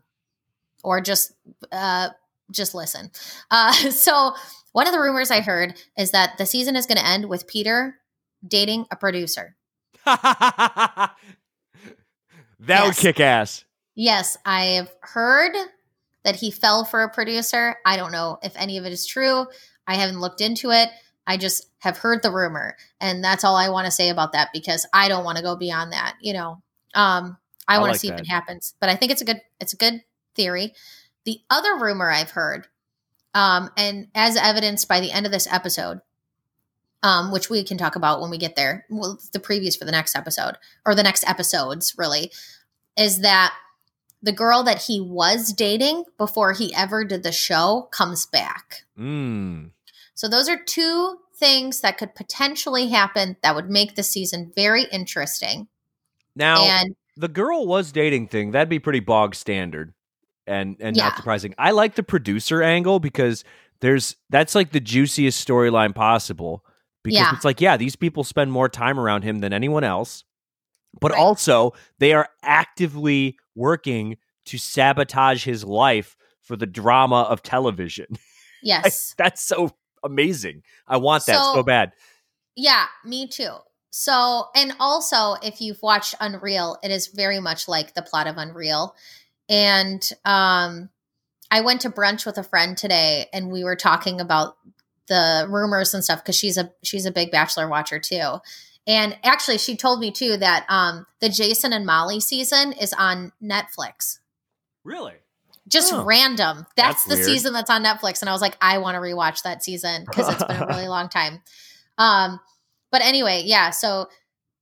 or 0.83 1.01
just 1.01 1.33
uh 1.71 2.09
just 2.51 2.73
listen. 2.73 3.11
Uh 3.51 3.71
so 3.91 4.33
one 4.71 4.87
of 4.87 4.93
the 4.93 4.99
rumors 4.99 5.31
I 5.31 5.41
heard 5.41 5.75
is 5.97 6.11
that 6.11 6.37
the 6.37 6.45
season 6.45 6.75
is 6.75 6.85
going 6.85 6.97
to 6.97 7.05
end 7.05 7.27
with 7.27 7.47
Peter 7.47 7.95
dating 8.47 8.85
a 8.91 8.95
producer. 8.95 9.55
that 10.05 11.15
would 12.59 12.95
kick 12.95 13.19
ass. 13.19 13.65
Yes, 13.95 14.37
I've 14.45 14.93
heard 15.01 15.55
that 16.23 16.35
he 16.35 16.51
fell 16.51 16.85
for 16.85 17.03
a 17.03 17.09
producer. 17.09 17.75
I 17.85 17.97
don't 17.97 18.11
know 18.11 18.37
if 18.43 18.53
any 18.55 18.77
of 18.77 18.85
it 18.85 18.93
is 18.93 19.05
true. 19.05 19.45
I 19.87 19.95
haven't 19.95 20.19
looked 20.19 20.41
into 20.41 20.71
it. 20.71 20.89
I 21.29 21.37
just 21.37 21.69
have 21.77 21.99
heard 21.99 22.23
the 22.23 22.31
rumor, 22.31 22.75
and 22.99 23.23
that's 23.23 23.43
all 23.43 23.55
I 23.55 23.69
want 23.69 23.85
to 23.85 23.91
say 23.91 24.09
about 24.09 24.31
that 24.31 24.49
because 24.51 24.87
I 24.91 25.07
don't 25.07 25.23
want 25.23 25.37
to 25.37 25.43
go 25.43 25.55
beyond 25.55 25.93
that. 25.93 26.15
You 26.19 26.33
know, 26.33 26.63
um, 26.95 27.37
I, 27.67 27.75
I 27.75 27.77
want 27.77 27.89
to 27.89 27.91
like 27.91 27.99
see 28.01 28.09
if 28.09 28.19
it 28.19 28.27
happens, 28.27 28.73
but 28.81 28.89
I 28.89 28.95
think 28.95 29.11
it's 29.11 29.21
a 29.21 29.25
good 29.25 29.39
it's 29.59 29.73
a 29.73 29.77
good 29.77 30.01
theory. 30.35 30.73
The 31.25 31.39
other 31.51 31.75
rumor 31.75 32.09
I've 32.09 32.31
heard, 32.31 32.65
um, 33.35 33.69
and 33.77 34.07
as 34.15 34.37
evidenced 34.37 34.87
by 34.87 35.01
the 35.01 35.11
end 35.11 35.27
of 35.27 35.31
this 35.31 35.45
episode, 35.53 36.01
um, 37.03 37.31
which 37.31 37.47
we 37.47 37.63
can 37.63 37.77
talk 37.77 37.95
about 37.95 38.21
when 38.21 38.31
we 38.31 38.39
get 38.39 38.55
there, 38.55 38.87
well, 38.89 39.19
the 39.31 39.39
previews 39.39 39.77
for 39.77 39.85
the 39.85 39.91
next 39.91 40.15
episode 40.15 40.55
or 40.83 40.95
the 40.95 41.03
next 41.03 41.29
episodes, 41.29 41.93
really, 41.95 42.31
is 42.97 43.19
that 43.19 43.53
the 44.23 44.31
girl 44.31 44.63
that 44.63 44.81
he 44.81 44.99
was 44.99 45.53
dating 45.53 46.05
before 46.17 46.53
he 46.53 46.73
ever 46.73 47.05
did 47.05 47.21
the 47.21 47.31
show 47.31 47.87
comes 47.91 48.25
back. 48.25 48.83
Mm. 48.97 49.69
So 50.19 50.27
those 50.27 50.49
are 50.49 50.57
two 50.61 51.15
things 51.37 51.79
that 51.79 51.97
could 51.97 52.13
potentially 52.13 52.89
happen 52.89 53.37
that 53.41 53.55
would 53.55 53.69
make 53.69 53.95
the 53.95 54.03
season 54.03 54.51
very 54.53 54.83
interesting. 54.91 55.69
Now, 56.35 56.61
and 56.61 56.93
the 57.15 57.29
girl 57.29 57.65
was 57.65 57.93
dating 57.93 58.27
thing, 58.27 58.51
that'd 58.51 58.67
be 58.67 58.79
pretty 58.79 58.99
bog 58.99 59.33
standard 59.33 59.93
and 60.45 60.75
and 60.81 60.97
Yeah. 60.97 61.05
not 61.05 61.15
surprising. 61.15 61.55
I 61.57 61.71
like 61.71 61.95
the 61.95 62.03
producer 62.03 62.61
angle 62.61 62.99
because 62.99 63.45
there's 63.79 64.17
that's 64.29 64.55
like 64.55 64.73
the 64.73 64.81
juiciest 64.81 65.47
storyline 65.47 65.95
possible 65.95 66.65
because 67.01 67.15
Yeah. 67.19 67.33
it's 67.33 67.45
like 67.45 67.61
yeah, 67.61 67.77
these 67.77 67.95
people 67.95 68.25
spend 68.25 68.51
more 68.51 68.67
time 68.67 68.99
around 68.99 69.21
him 69.23 69.39
than 69.39 69.53
anyone 69.53 69.85
else. 69.85 70.25
But 70.99 71.13
Right. 71.13 71.21
also, 71.21 71.71
they 71.99 72.11
are 72.11 72.27
actively 72.43 73.37
working 73.55 74.17
to 74.47 74.57
sabotage 74.57 75.45
his 75.45 75.63
life 75.63 76.17
for 76.41 76.57
the 76.57 76.65
drama 76.67 77.21
of 77.21 77.41
television. 77.41 78.07
yes. 78.61 79.15
that's 79.17 79.41
so 79.41 79.71
amazing. 80.03 80.63
I 80.87 80.97
want 80.97 81.25
that 81.25 81.37
so, 81.37 81.53
So- 81.55 81.63
bad. 81.63 81.91
Yeah, 82.55 82.85
me 83.05 83.27
too. 83.27 83.55
So, 83.91 84.45
and 84.55 84.73
also, 84.79 85.35
if 85.41 85.61
you've 85.61 85.81
watched 85.81 86.13
Unreal, 86.19 86.77
it 86.83 86.91
is 86.91 87.07
very 87.07 87.39
much 87.39 87.67
like 87.67 87.95
the 87.95 88.01
plot 88.01 88.27
of 88.27 88.37
Unreal. 88.37 88.95
And 89.47 90.07
um, 90.25 90.89
I 91.49 91.61
went 91.61 91.81
to 91.81 91.89
brunch 91.89 92.25
with 92.25 92.37
a 92.37 92.43
friend 92.43 92.77
today, 92.77 93.27
and 93.33 93.51
we 93.51 93.63
were 93.63 93.75
talking 93.75 94.21
about 94.21 94.57
the 95.07 95.47
rumors 95.49 95.93
and 95.93 96.03
stuff 96.03 96.21
because 96.23 96.37
she's 96.37 96.57
a 96.57 96.71
she's 96.83 97.05
a 97.07 97.11
big 97.11 97.31
Bachelor 97.31 97.67
watcher 97.67 97.99
too. 97.99 98.37
And 98.85 99.17
actually, 99.23 99.57
she 99.57 99.75
told 99.75 99.99
me 99.99 100.11
too 100.11 100.37
that 100.37 100.65
um, 100.69 101.05
the 101.19 101.29
Jason 101.29 101.73
and 101.73 101.85
Molly 101.85 102.19
season 102.19 102.73
is 102.73 102.93
on 102.93 103.31
Netflix. 103.41 104.19
Really? 104.83 105.15
Just 105.69 105.93
Oh. 105.93 106.03
random. 106.03 106.65
That's, 106.75 107.03
That's 107.03 107.05
the 107.05 107.15
weird. 107.15 107.25
season 107.25 107.53
that's 107.53 107.69
on 107.69 107.83
Netflix, 107.83 108.21
and 108.21 108.29
I 108.29 108.33
was 108.33 108.41
like, 108.41 108.57
I 108.59 108.79
want 108.79 108.95
to 108.95 108.99
rewatch 108.99 109.43
that 109.43 109.63
season 109.63 110.03
because 110.05 110.27
it's 110.33 110.43
been 110.43 110.57
a 110.61 110.65
really 110.69 110.87
long 110.87 111.07
time. 111.09 111.41
Um, 111.97 112.39
but 112.91 113.01
anyway, 113.03 113.43
yeah. 113.45 113.69
So 113.69 114.07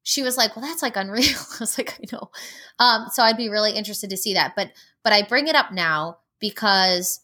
she 0.04 0.22
was 0.24 0.38
like, 0.38 0.56
"Well, 0.56 0.66
that's 0.66 0.82
like 0.82 0.96
unreal." 0.98 1.24
I 1.40 1.58
was 1.60 1.78
like, 1.78 1.98
"I 2.00 2.04
know." 2.16 2.30
Um, 2.80 3.08
so 3.12 3.24
I'd 3.24 3.38
be 3.38 3.50
really 3.50 3.72
interested 3.72 4.10
to 4.10 4.18
see 4.18 4.34
that. 4.34 4.54
But 4.56 4.72
but 5.04 5.14
I 5.14 5.22
bring 5.24 5.48
it 5.48 5.56
up 5.56 5.72
now 5.72 6.18
because 6.40 7.22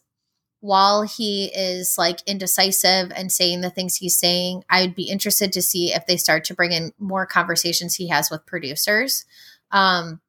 while 0.60 1.02
he 1.02 1.46
is 1.54 1.96
like 1.98 2.20
indecisive 2.26 3.12
and 3.14 3.30
saying 3.30 3.60
the 3.60 3.68
things 3.68 3.96
he's 3.96 4.16
saying, 4.18 4.64
I 4.70 4.80
would 4.80 4.94
be 4.94 5.10
interested 5.10 5.52
to 5.52 5.60
see 5.62 5.92
if 5.92 6.06
they 6.06 6.16
start 6.16 6.44
to 6.44 6.54
bring 6.54 6.72
in 6.72 6.92
more 6.98 7.26
conversations 7.26 7.96
he 7.96 8.08
has 8.08 8.30
with 8.30 8.46
producers. 8.46 9.26
Um, 9.72 10.22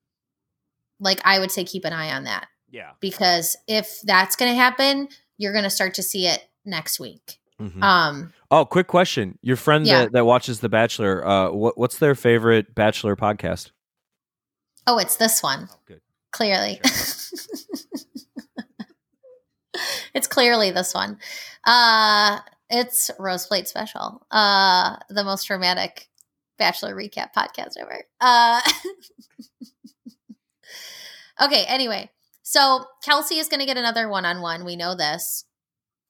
like 1.00 1.22
I 1.24 1.39
would 1.39 1.52
say, 1.52 1.63
keep 1.63 1.86
an 1.86 1.94
eye 1.94 2.12
on 2.13 2.26
that 2.26 2.48
Yeah. 2.76 2.92
because 3.00 3.56
if 3.68 4.02
that's 4.04 4.36
going 4.36 4.52
to 4.52 4.56
happen, 4.56 5.08
you're 5.38 5.54
going 5.54 5.64
to 5.64 5.70
start 5.70 5.94
to 5.96 6.04
see 6.04 6.28
it 6.28 6.44
next 6.66 7.00
week. 7.00 7.40
Mhm. 7.62 7.82
Um, 7.82 8.34
Oh, 8.52 8.66
quick 8.66 8.88
question. 8.88 9.40
Your 9.42 9.56
friend 9.56 9.88
Yeah. 9.88 10.02
that, 10.04 10.12
that 10.12 10.26
watches 10.26 10.60
The 10.60 10.68
Bachelor, 10.70 11.26
uh, 11.26 11.52
what, 11.52 11.78
what's 11.78 11.98
their 12.00 12.16
favorite 12.16 12.76
Bachelor 12.76 13.16
podcast? 13.16 13.72
oh, 14.88 14.98
it's 15.00 15.16
this 15.16 15.42
one. 15.42 15.68
Oh, 15.72 15.80
good. 15.88 16.02
Clearly. 16.32 16.80
it's 20.14 20.28
clearly 20.28 20.72
this 20.72 20.94
one. 20.94 21.18
Uh, 21.64 22.40
it's 22.70 23.10
Rose 23.20 23.48
Plate 23.48 23.68
Special, 23.68 24.26
uh, 24.32 24.98
the 25.10 25.24
most 25.24 25.46
dramatic 25.48 26.08
Bachelor 26.58 26.96
recap 26.96 27.30
podcast 27.36 27.78
ever. 27.80 28.04
Uh, 28.22 28.62
okay, 31.42 31.66
anyway. 31.68 32.10
So 32.56 32.86
Kelsey 33.04 33.38
is 33.38 33.50
going 33.50 33.60
to 33.60 33.65
get 33.65 33.76
another 33.76 34.08
one 34.08 34.24
on 34.24 34.39
one. 34.39 34.63
We 34.63 34.78
know 34.78 34.96
this. 34.96 35.44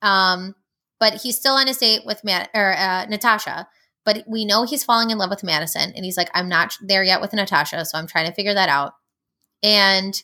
Um, 0.04 0.54
but 1.00 1.16
he's 1.16 1.38
still 1.38 1.56
on 1.56 1.66
his 1.66 1.80
date 1.80 2.02
with 2.06 2.24
Matt 2.24 2.52
or 2.54 2.78
uh, 2.78 3.06
Natasha. 3.06 3.68
But 4.06 4.26
we 4.28 4.46
know 4.46 4.64
he's 4.64 4.84
falling 4.84 5.10
in 5.10 5.18
love 5.18 5.32
with 5.32 5.44
Madison, 5.44 5.92
and 5.96 6.06
he's 6.06 6.18
like, 6.18 6.30
"I'm 6.36 6.48
not 6.48 6.78
there 6.80 7.04
yet 7.04 7.20
with 7.20 7.34
Natasha, 7.34 7.84
so 7.86 7.98
I'm 7.98 8.06
trying 8.06 8.28
to 8.28 8.34
figure 8.34 8.54
that 8.54 8.70
out." 8.70 8.94
And 9.64 10.22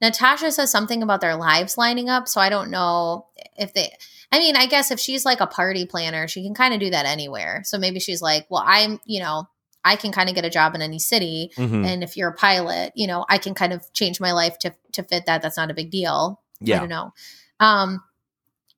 Natasha 0.00 0.50
says 0.52 0.70
something 0.70 1.02
about 1.02 1.20
their 1.20 1.36
lives 1.36 1.76
lining 1.76 2.08
up, 2.08 2.28
so 2.28 2.40
I 2.40 2.48
don't 2.48 2.70
know 2.70 3.26
if 3.58 3.74
they. 3.74 3.94
I 4.32 4.38
mean, 4.38 4.56
I 4.56 4.64
guess 4.64 4.90
if 4.90 4.98
she's 4.98 5.26
like 5.26 5.42
a 5.42 5.46
party 5.46 5.84
planner, 5.84 6.26
she 6.28 6.42
can 6.42 6.54
kind 6.54 6.72
of 6.72 6.80
do 6.80 6.88
that 6.88 7.04
anywhere. 7.04 7.60
So 7.66 7.76
maybe 7.76 8.00
she's 8.00 8.22
like, 8.22 8.46
"Well, 8.48 8.64
I'm, 8.64 9.00
you 9.04 9.20
know, 9.20 9.44
I 9.84 9.96
can 9.96 10.12
kind 10.12 10.28
of 10.28 10.34
get 10.34 10.44
a 10.44 10.50
job 10.50 10.74
in 10.74 10.82
any 10.82 10.98
city, 10.98 11.50
Mhm. 11.56 11.86
and 11.86 12.02
if 12.04 12.16
you're 12.16 12.30
a 12.30 12.34
pilot, 12.34 12.92
you 12.94 13.06
know, 13.06 13.24
I 13.28 13.38
can 13.38 13.54
kind 13.54 13.72
of 13.72 13.92
change 13.92 14.20
my 14.20 14.32
life 14.32 14.58
to 14.60 14.74
to 14.92 15.02
fit 15.02 15.26
that. 15.26 15.42
That's 15.42 15.56
not 15.56 15.70
a 15.70 15.74
big 15.74 15.90
deal." 15.90 16.40
Yeah. 16.60 16.76
I 16.76 16.78
don't 16.80 16.88
know. 16.88 17.12
Um, 17.60 18.02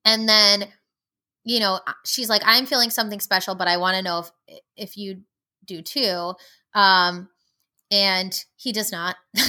and 0.04 0.28
then, 0.28 0.72
you 1.44 1.60
know, 1.60 1.80
she's 2.04 2.28
like, 2.30 2.42
I'm 2.44 2.66
feeling 2.66 2.90
something 2.90 3.20
special, 3.20 3.54
but 3.54 3.68
I 3.68 3.76
want 3.76 3.96
to 3.96 4.02
know 4.02 4.20
if 4.48 4.60
if 4.76 4.96
you 4.96 5.22
do 5.64 5.82
too. 5.82 6.34
Um, 6.74 7.28
and 7.90 8.34
he 8.56 8.72
does 8.72 8.90
not. 8.92 9.16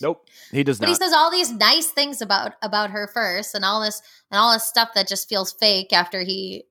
Nope. 0.00 0.26
He 0.50 0.64
does 0.64 0.80
not. 0.80 0.86
but 0.86 0.90
not. 0.90 0.98
he 0.98 1.04
says 1.04 1.12
all 1.14 1.30
these 1.30 1.52
nice 1.52 1.86
things 1.86 2.20
about 2.20 2.54
about 2.62 2.90
her 2.90 3.08
first, 3.14 3.54
and 3.54 3.64
all 3.64 3.80
this 3.80 4.02
and 4.30 4.38
all 4.38 4.52
this 4.52 4.64
stuff 4.64 4.90
that 4.94 5.06
just 5.06 5.28
feels 5.28 5.52
fake 5.52 5.92
after 5.92 6.22
he 6.22 6.64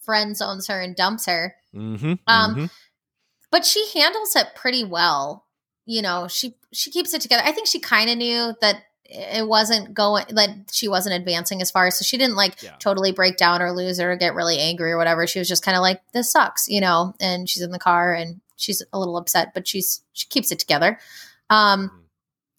friend 0.00 0.36
zones 0.36 0.66
her 0.68 0.80
and 0.80 0.94
dumps 0.94 1.26
her. 1.26 1.54
mm-hmm. 1.74 2.14
Um, 2.26 2.54
mhm. 2.54 2.70
But 3.50 3.64
she 3.64 3.88
handles 3.94 4.36
it 4.36 4.48
pretty 4.54 4.84
well. 4.84 5.46
You 5.86 6.02
know, 6.02 6.28
she 6.28 6.54
she 6.72 6.90
keeps 6.90 7.14
it 7.14 7.20
together. 7.22 7.42
I 7.44 7.52
think 7.52 7.66
she 7.66 7.80
kind 7.80 8.10
of 8.10 8.18
knew 8.18 8.54
that 8.60 8.82
it 9.04 9.48
wasn't 9.48 9.94
going 9.94 10.26
that 10.34 10.50
she 10.70 10.86
wasn't 10.86 11.14
advancing 11.14 11.62
as 11.62 11.70
far 11.70 11.90
so 11.90 12.02
she 12.04 12.18
didn't 12.18 12.36
like 12.36 12.62
Yeah. 12.62 12.76
totally 12.78 13.10
break 13.10 13.38
down 13.38 13.62
or 13.62 13.72
lose 13.72 13.98
or 13.98 14.14
get 14.16 14.34
really 14.34 14.58
angry 14.58 14.92
or 14.92 14.98
whatever 14.98 15.26
she 15.26 15.38
was 15.38 15.48
just 15.48 15.64
kind 15.64 15.78
of 15.78 15.80
like 15.80 16.02
this 16.12 16.30
sucks 16.30 16.68
you 16.68 16.78
know 16.78 17.14
and 17.18 17.48
she's 17.48 17.62
in 17.62 17.70
the 17.70 17.78
car 17.78 18.12
and 18.12 18.42
she's 18.56 18.82
a 18.92 18.98
little 18.98 19.16
upset 19.16 19.54
but 19.54 19.66
she's 19.66 20.02
she 20.12 20.26
keeps 20.26 20.52
it 20.52 20.58
together 20.58 20.98
um 21.48 21.88
Mhm. 21.88 22.02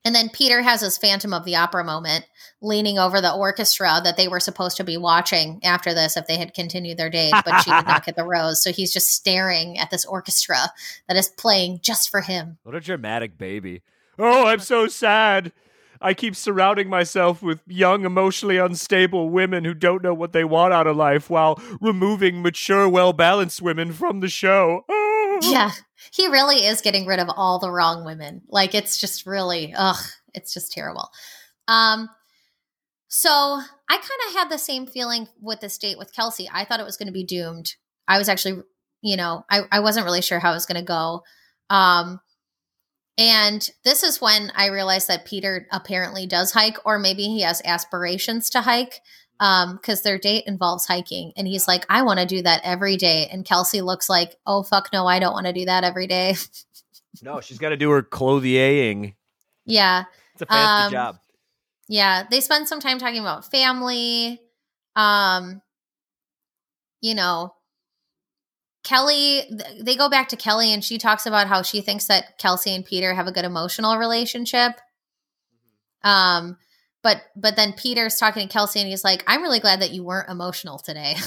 And 0.06 0.16
then 0.16 0.30
peter 0.30 0.62
has 0.62 0.82
his 0.82 0.98
phantom 0.98 1.34
of 1.34 1.46
the 1.46 1.56
opera 1.56 1.84
moment 1.84 2.26
leaning 2.62 2.98
over 3.00 3.22
the 3.22 3.34
orchestra 3.34 4.00
that 4.04 4.18
they 4.18 4.28
were 4.28 4.40
supposed 4.40 4.78
to 4.78 4.84
be 4.84 4.98
watching 4.98 5.60
after 5.64 5.94
this 5.94 6.18
if 6.18 6.28
they 6.28 6.38
had 6.38 6.54
continued 6.54 6.98
their 6.98 7.10
date 7.10 7.34
but 7.46 7.62
she 7.62 7.72
did 7.72 7.86
not 7.86 8.06
get 8.06 8.16
the 8.16 8.24
rose 8.26 8.62
so 8.62 8.72
he's 8.72 8.92
just 8.94 9.10
staring 9.14 9.78
at 9.78 9.90
this 9.90 10.06
orchestra 10.06 10.58
that 11.08 11.18
is 11.18 11.30
playing 11.30 11.80
just 11.82 12.10
for 12.10 12.22
him 12.22 12.58
What 12.64 12.76
a 12.76 12.80
dramatic 12.80 13.38
baby. 13.38 13.82
Oh, 14.18 14.48
I'm 14.48 14.60
so 14.60 14.88
sad. 14.88 15.54
I 16.02 16.14
keep 16.14 16.36
surrounding 16.36 16.90
myself 16.90 17.42
with 17.42 17.62
young, 17.68 18.06
emotionally 18.06 18.58
unstable 18.58 19.30
women 19.30 19.64
who 19.66 19.74
don't 19.74 20.04
know 20.04 20.14
what 20.14 20.34
they 20.34 20.44
want 20.44 20.74
out 20.74 20.88
of 20.88 20.98
life 20.98 21.30
while 21.30 21.62
removing 21.82 22.42
mature, 22.42 22.88
well 22.88 23.14
balanced 23.14 23.62
women 23.62 23.94
from 23.94 24.20
the 24.20 24.28
show. 24.28 24.84
Oh. 24.90 25.40
Yeah, 25.42 25.72
he 26.12 26.28
really 26.28 26.66
is 26.66 26.82
getting 26.82 27.06
rid 27.06 27.20
of 27.20 27.30
all 27.30 27.60
the 27.60 27.72
wrong 27.72 28.06
women. 28.06 28.42
Like 28.48 28.74
it's 28.76 29.00
just 29.00 29.26
really, 29.26 29.74
ugh, 29.78 30.04
it's 30.34 30.54
just 30.54 30.72
terrible. 30.72 31.10
Um, 31.68 32.10
so 33.08 33.30
I 33.32 33.98
kind 33.98 34.04
of 34.28 34.34
had 34.36 34.50
the 34.50 34.58
same 34.58 34.86
feeling 34.86 35.28
with 35.42 35.62
this 35.62 35.78
date 35.78 35.98
with 35.98 36.14
Kelsey. 36.14 36.50
I 36.52 36.66
thought 36.66 36.80
it 36.80 36.86
was 36.86 36.98
going 36.98 37.08
to 37.08 37.14
be 37.14 37.26
doomed. 37.26 37.76
I 38.08 38.18
was 38.18 38.30
actually, 38.30 38.64
you 39.02 39.18
know, 39.18 39.46
I, 39.50 39.62
I 39.72 39.80
wasn't 39.80 40.06
really 40.06 40.22
sure 40.22 40.40
how 40.40 40.52
it 40.52 40.56
was 40.56 40.66
going 40.66 40.80
to 40.80 40.86
go. 40.86 41.24
Um, 41.70 42.20
and 43.18 43.70
this 43.84 44.04
is 44.04 44.22
when 44.22 44.52
I 44.56 44.68
realized 44.68 45.08
that 45.10 45.26
Peter 45.26 45.68
apparently 45.72 46.26
does 46.26 46.54
hike, 46.54 46.78
or 46.86 46.98
maybe 46.98 47.24
he 47.24 47.42
has 47.42 47.62
aspirations 47.66 48.50
to 48.52 48.62
hike 48.62 49.02
um 49.40 49.76
because 49.78 50.02
their 50.02 50.18
date 50.18 50.44
involves 50.48 50.86
hiking. 50.86 51.32
And 51.38 51.48
he's 51.48 51.68
like 51.68 51.86
i 51.90 52.02
want 52.04 52.20
to 52.20 52.26
do 52.26 52.42
that 52.42 52.62
every 52.64 52.98
day. 52.98 53.28
And 53.32 53.46
kelsey 53.46 53.82
looks 53.82 54.10
like 54.10 54.36
oh 54.46 54.64
fuck 54.64 54.90
no 54.94 55.06
i 55.08 55.20
don't 55.20 55.34
want 55.34 55.46
to 55.48 55.54
do 55.54 55.66
that 55.66 55.84
every 55.84 56.08
day. 56.08 56.36
No, 57.24 57.42
she's 57.42 57.58
got 57.58 57.70
to 57.70 57.78
do 57.78 57.90
her 57.90 58.04
clothiering. 58.04 59.16
yeah 59.66 60.04
It's 60.34 60.44
a 60.44 60.46
fancy 60.46 60.86
Um, 60.86 60.92
job. 60.92 61.20
yeah 61.90 62.24
they 62.30 62.40
spend 62.40 62.68
some 62.68 62.80
time 62.80 63.00
talking 63.00 63.20
about 63.20 63.50
family 63.50 64.40
um 64.96 65.62
you 67.02 67.16
know 67.16 67.54
kelly 68.84 69.42
th- 69.50 69.82
they 69.84 69.96
go 69.96 70.08
back 70.10 70.30
to 70.30 70.38
kelly 70.38 70.72
and 70.72 70.84
she 70.84 70.98
talks 70.98 71.26
about 71.26 71.48
how 71.48 71.62
she 71.64 71.82
thinks 71.82 72.06
that 72.06 72.38
kelsey 72.38 72.74
and 72.76 72.86
peter 72.86 73.14
have 73.14 73.28
a 73.28 73.32
good 73.32 73.44
emotional 73.46 73.98
relationship. 73.98 74.74
Um 76.04 76.58
but 77.04 77.24
but 77.36 77.56
then 77.56 77.74
peter's 77.74 78.16
talking 78.18 78.48
to 78.48 78.52
kelsey 78.52 78.80
and 78.80 78.90
he's 78.90 79.04
like 79.04 79.24
i'm 79.28 79.42
really 79.42 79.60
glad 79.60 79.82
that 79.82 79.92
you 79.92 80.04
weren't 80.04 80.30
emotional 80.30 80.78
today 80.80 81.16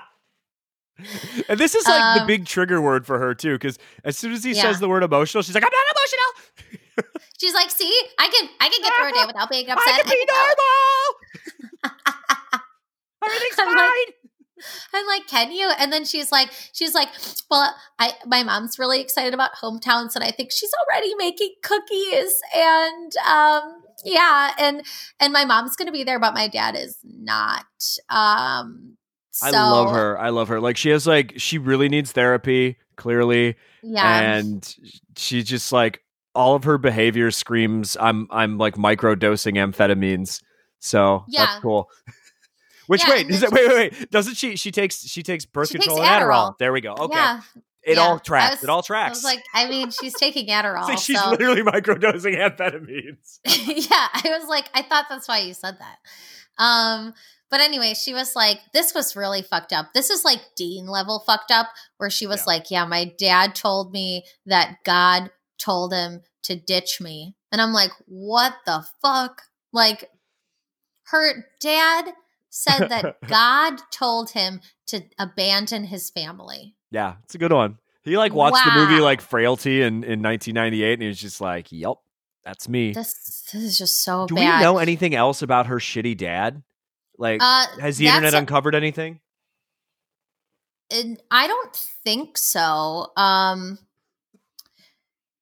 and 1.50 1.60
this 1.60 1.76
is 1.76 1.86
like 1.88 2.16
the 2.16 2.22
Um, 2.22 2.28
big 2.28 2.46
trigger 2.46 2.82
word 2.82 3.06
for 3.06 3.20
her 3.20 3.34
too, 3.36 3.54
because 3.56 3.78
as 4.04 4.18
soon 4.18 4.32
as 4.32 4.44
he 4.44 4.54
Yeah. 4.54 4.62
says 4.64 4.80
the 4.80 4.88
word 4.88 5.04
emotional, 5.04 5.44
she's 5.44 5.54
like, 5.54 5.64
"I'm 5.64 5.70
not 5.72 5.86
emotional. 5.96 7.12
she's 7.38 7.54
like 7.54 7.70
see 7.70 7.92
i 8.18 8.30
can 8.30 8.50
i 8.62 8.70
can 8.70 8.82
get 8.82 8.94
through 8.94 9.10
a 9.10 9.12
day 9.12 9.26
without 9.28 9.50
being 9.50 9.70
upset 9.70 9.94
I 9.94 10.02
can 10.04 10.10
be 10.12 10.26
normal. 10.32 12.16
Everything's 13.26 13.60
I'm 13.60 13.66
fine." 13.66 13.76
like- 13.78 14.16
I'm 14.94 15.06
like, 15.08 15.28
can 15.28 15.52
you? 15.52 15.70
And 15.80 15.92
then 15.92 16.06
she's 16.06 16.32
like, 16.32 16.50
she's 16.74 16.94
like, 16.94 17.10
well, 17.50 17.76
I 18.00 18.14
my 18.26 18.44
mom's 18.44 18.80
really 18.80 19.02
excited 19.02 19.34
about 19.34 19.52
hometowns, 19.62 20.16
and 20.16 20.24
I 20.24 20.32
think 20.32 20.52
she's 20.52 20.72
already 20.88 21.14
making 21.16 21.54
cookies, 21.64 22.40
and 22.56 23.12
um, 23.18 23.82
yeah, 24.04 24.52
and 24.60 24.84
and 25.20 25.34
my 25.34 25.46
mom's 25.46 25.76
gonna 25.76 25.92
be 25.92 26.04
there, 26.04 26.20
but 26.20 26.34
my 26.34 26.48
dad 26.48 26.76
is 26.76 26.98
not. 27.04 27.66
Um, 28.10 28.98
I 29.42 29.52
love 29.52 29.92
her. 29.92 30.18
I 30.18 30.30
love 30.30 30.48
her. 30.48 30.60
Like 30.62 30.78
she 30.78 30.90
has 30.90 31.06
like 31.06 31.34
she 31.38 31.58
really 31.58 31.90
needs 31.90 32.12
therapy, 32.12 32.78
clearly, 32.96 33.56
Yeah, 33.84 34.34
and 34.34 34.76
she 35.18 35.44
just 35.44 35.72
like 35.72 36.02
all 36.34 36.56
of 36.56 36.64
her 36.64 36.78
behavior 36.78 37.32
screams, 37.32 37.98
"I'm 38.00 38.28
I'm 38.32 38.58
like 38.58 38.78
micro 38.78 39.16
dosing 39.16 39.56
amphetamines." 39.56 40.42
So 40.80 41.26
Yeah. 41.28 41.46
that's 41.48 41.60
cool. 41.62 41.90
Which 42.88 43.04
Yeah, 43.04 43.10
wait, 43.12 43.30
it, 43.30 43.52
wait, 43.52 43.68
wait, 43.68 43.92
wait? 44.00 44.12
Doesn't 44.12 44.36
she? 44.36 44.56
She 44.56 44.72
takes 44.72 45.00
she 45.08 45.24
takes 45.24 45.46
birth 45.46 45.70
She 45.70 45.74
takes 45.76 45.86
control 45.88 46.04
and 46.06 46.24
Adderall. 46.24 46.52
Adderall. 46.54 46.58
There 46.58 46.74
we 46.74 46.82
go. 46.82 46.94
Okay, 46.94 47.16
yeah. 47.18 47.42
it 47.84 47.96
yeah. 47.98 48.02
all 48.02 48.20
tracks. 48.20 48.56
was- 48.56 48.64
it 48.64 48.70
all 48.70 48.80
I 48.80 48.88
tracks. 48.88 49.18
was 49.18 49.24
like, 49.24 49.44
I 49.54 49.68
mean, 49.70 49.92
she's 49.92 50.14
taking 50.14 50.48
Adderall, 50.50 50.84
like 50.84 51.00
she's 51.00 51.20
so 51.20 51.32
literally 51.32 51.62
microdosing 51.62 52.38
amphetamines. 52.38 53.40
yeah, 53.46 54.08
I 54.14 54.38
was 54.38 54.48
like, 54.50 54.70
I 54.74 54.82
thought 54.82 55.06
that's 55.10 55.28
why 55.28 55.40
you 55.40 55.54
said 55.54 55.78
that. 55.80 56.64
Um, 56.64 57.14
but 57.52 57.60
anyway, 57.60 57.94
she 57.94 58.14
was 58.14 58.36
like, 58.36 58.60
this 58.74 58.94
was 58.94 59.16
really 59.16 59.42
fucked 59.42 59.72
up. 59.74 59.94
This 59.94 60.10
is 60.10 60.26
like 60.26 60.40
Dean 60.56 60.88
level 60.88 61.24
fucked 61.26 61.52
up, 61.52 61.68
where 61.98 62.10
she 62.10 62.28
was 62.28 62.40
Yeah. 62.42 62.46
like, 62.48 62.72
yeah, 62.72 62.86
my 62.86 63.14
dad 63.18 63.56
told 63.56 63.92
me 63.92 64.26
that 64.46 64.78
God 64.84 65.30
told 65.60 65.94
him 65.94 66.22
to 66.44 66.56
ditch 66.56 67.00
me. 67.02 67.36
And 67.52 67.62
I'm 67.62 67.72
like, 67.74 67.92
what 68.08 68.54
the 68.66 68.86
fuck? 69.02 69.44
Like, 69.72 70.10
her 71.10 71.46
dad 71.62 72.14
said 72.56 72.88
that 72.88 73.18
God 73.28 73.82
told 73.92 74.32
him 74.32 74.62
to 74.88 75.04
abandon 75.20 75.84
his 75.84 76.10
family. 76.10 76.76
Yeah, 76.90 77.16
it's 77.26 77.36
a 77.36 77.38
good 77.38 77.52
one. 77.52 77.78
He 78.04 78.18
like 78.18 78.34
watched 78.34 78.64
the 78.64 78.72
movie 78.72 79.02
like 79.02 79.20
Frailty 79.20 79.82
in 79.82 80.04
in 80.04 80.22
1998, 80.22 80.94
and 80.94 81.02
he 81.02 81.08
was 81.08 81.20
just 81.20 81.42
like, 81.42 81.72
"Yep, 81.72 81.96
that's 82.44 82.70
me." 82.70 82.94
This, 82.94 83.44
this 83.52 83.62
is 83.64 83.78
just 83.78 84.04
so 84.04 84.22
bad. 84.22 84.28
Do 84.28 84.36
bad. 84.36 84.60
we 84.60 84.64
know 84.64 84.78
anything 84.78 85.16
else 85.16 85.42
about 85.42 85.68
her 85.68 85.78
shitty 85.78 86.16
dad? 86.16 86.62
Like, 87.18 87.42
Uh, 87.42 87.66
has 87.80 87.98
the 87.98 88.08
internet 88.08 88.34
uncovered 88.34 88.76
anything? 88.76 89.20
I 91.32 91.48
don't 91.48 91.76
think 92.04 92.38
so. 92.38 93.12
Um 93.18 93.80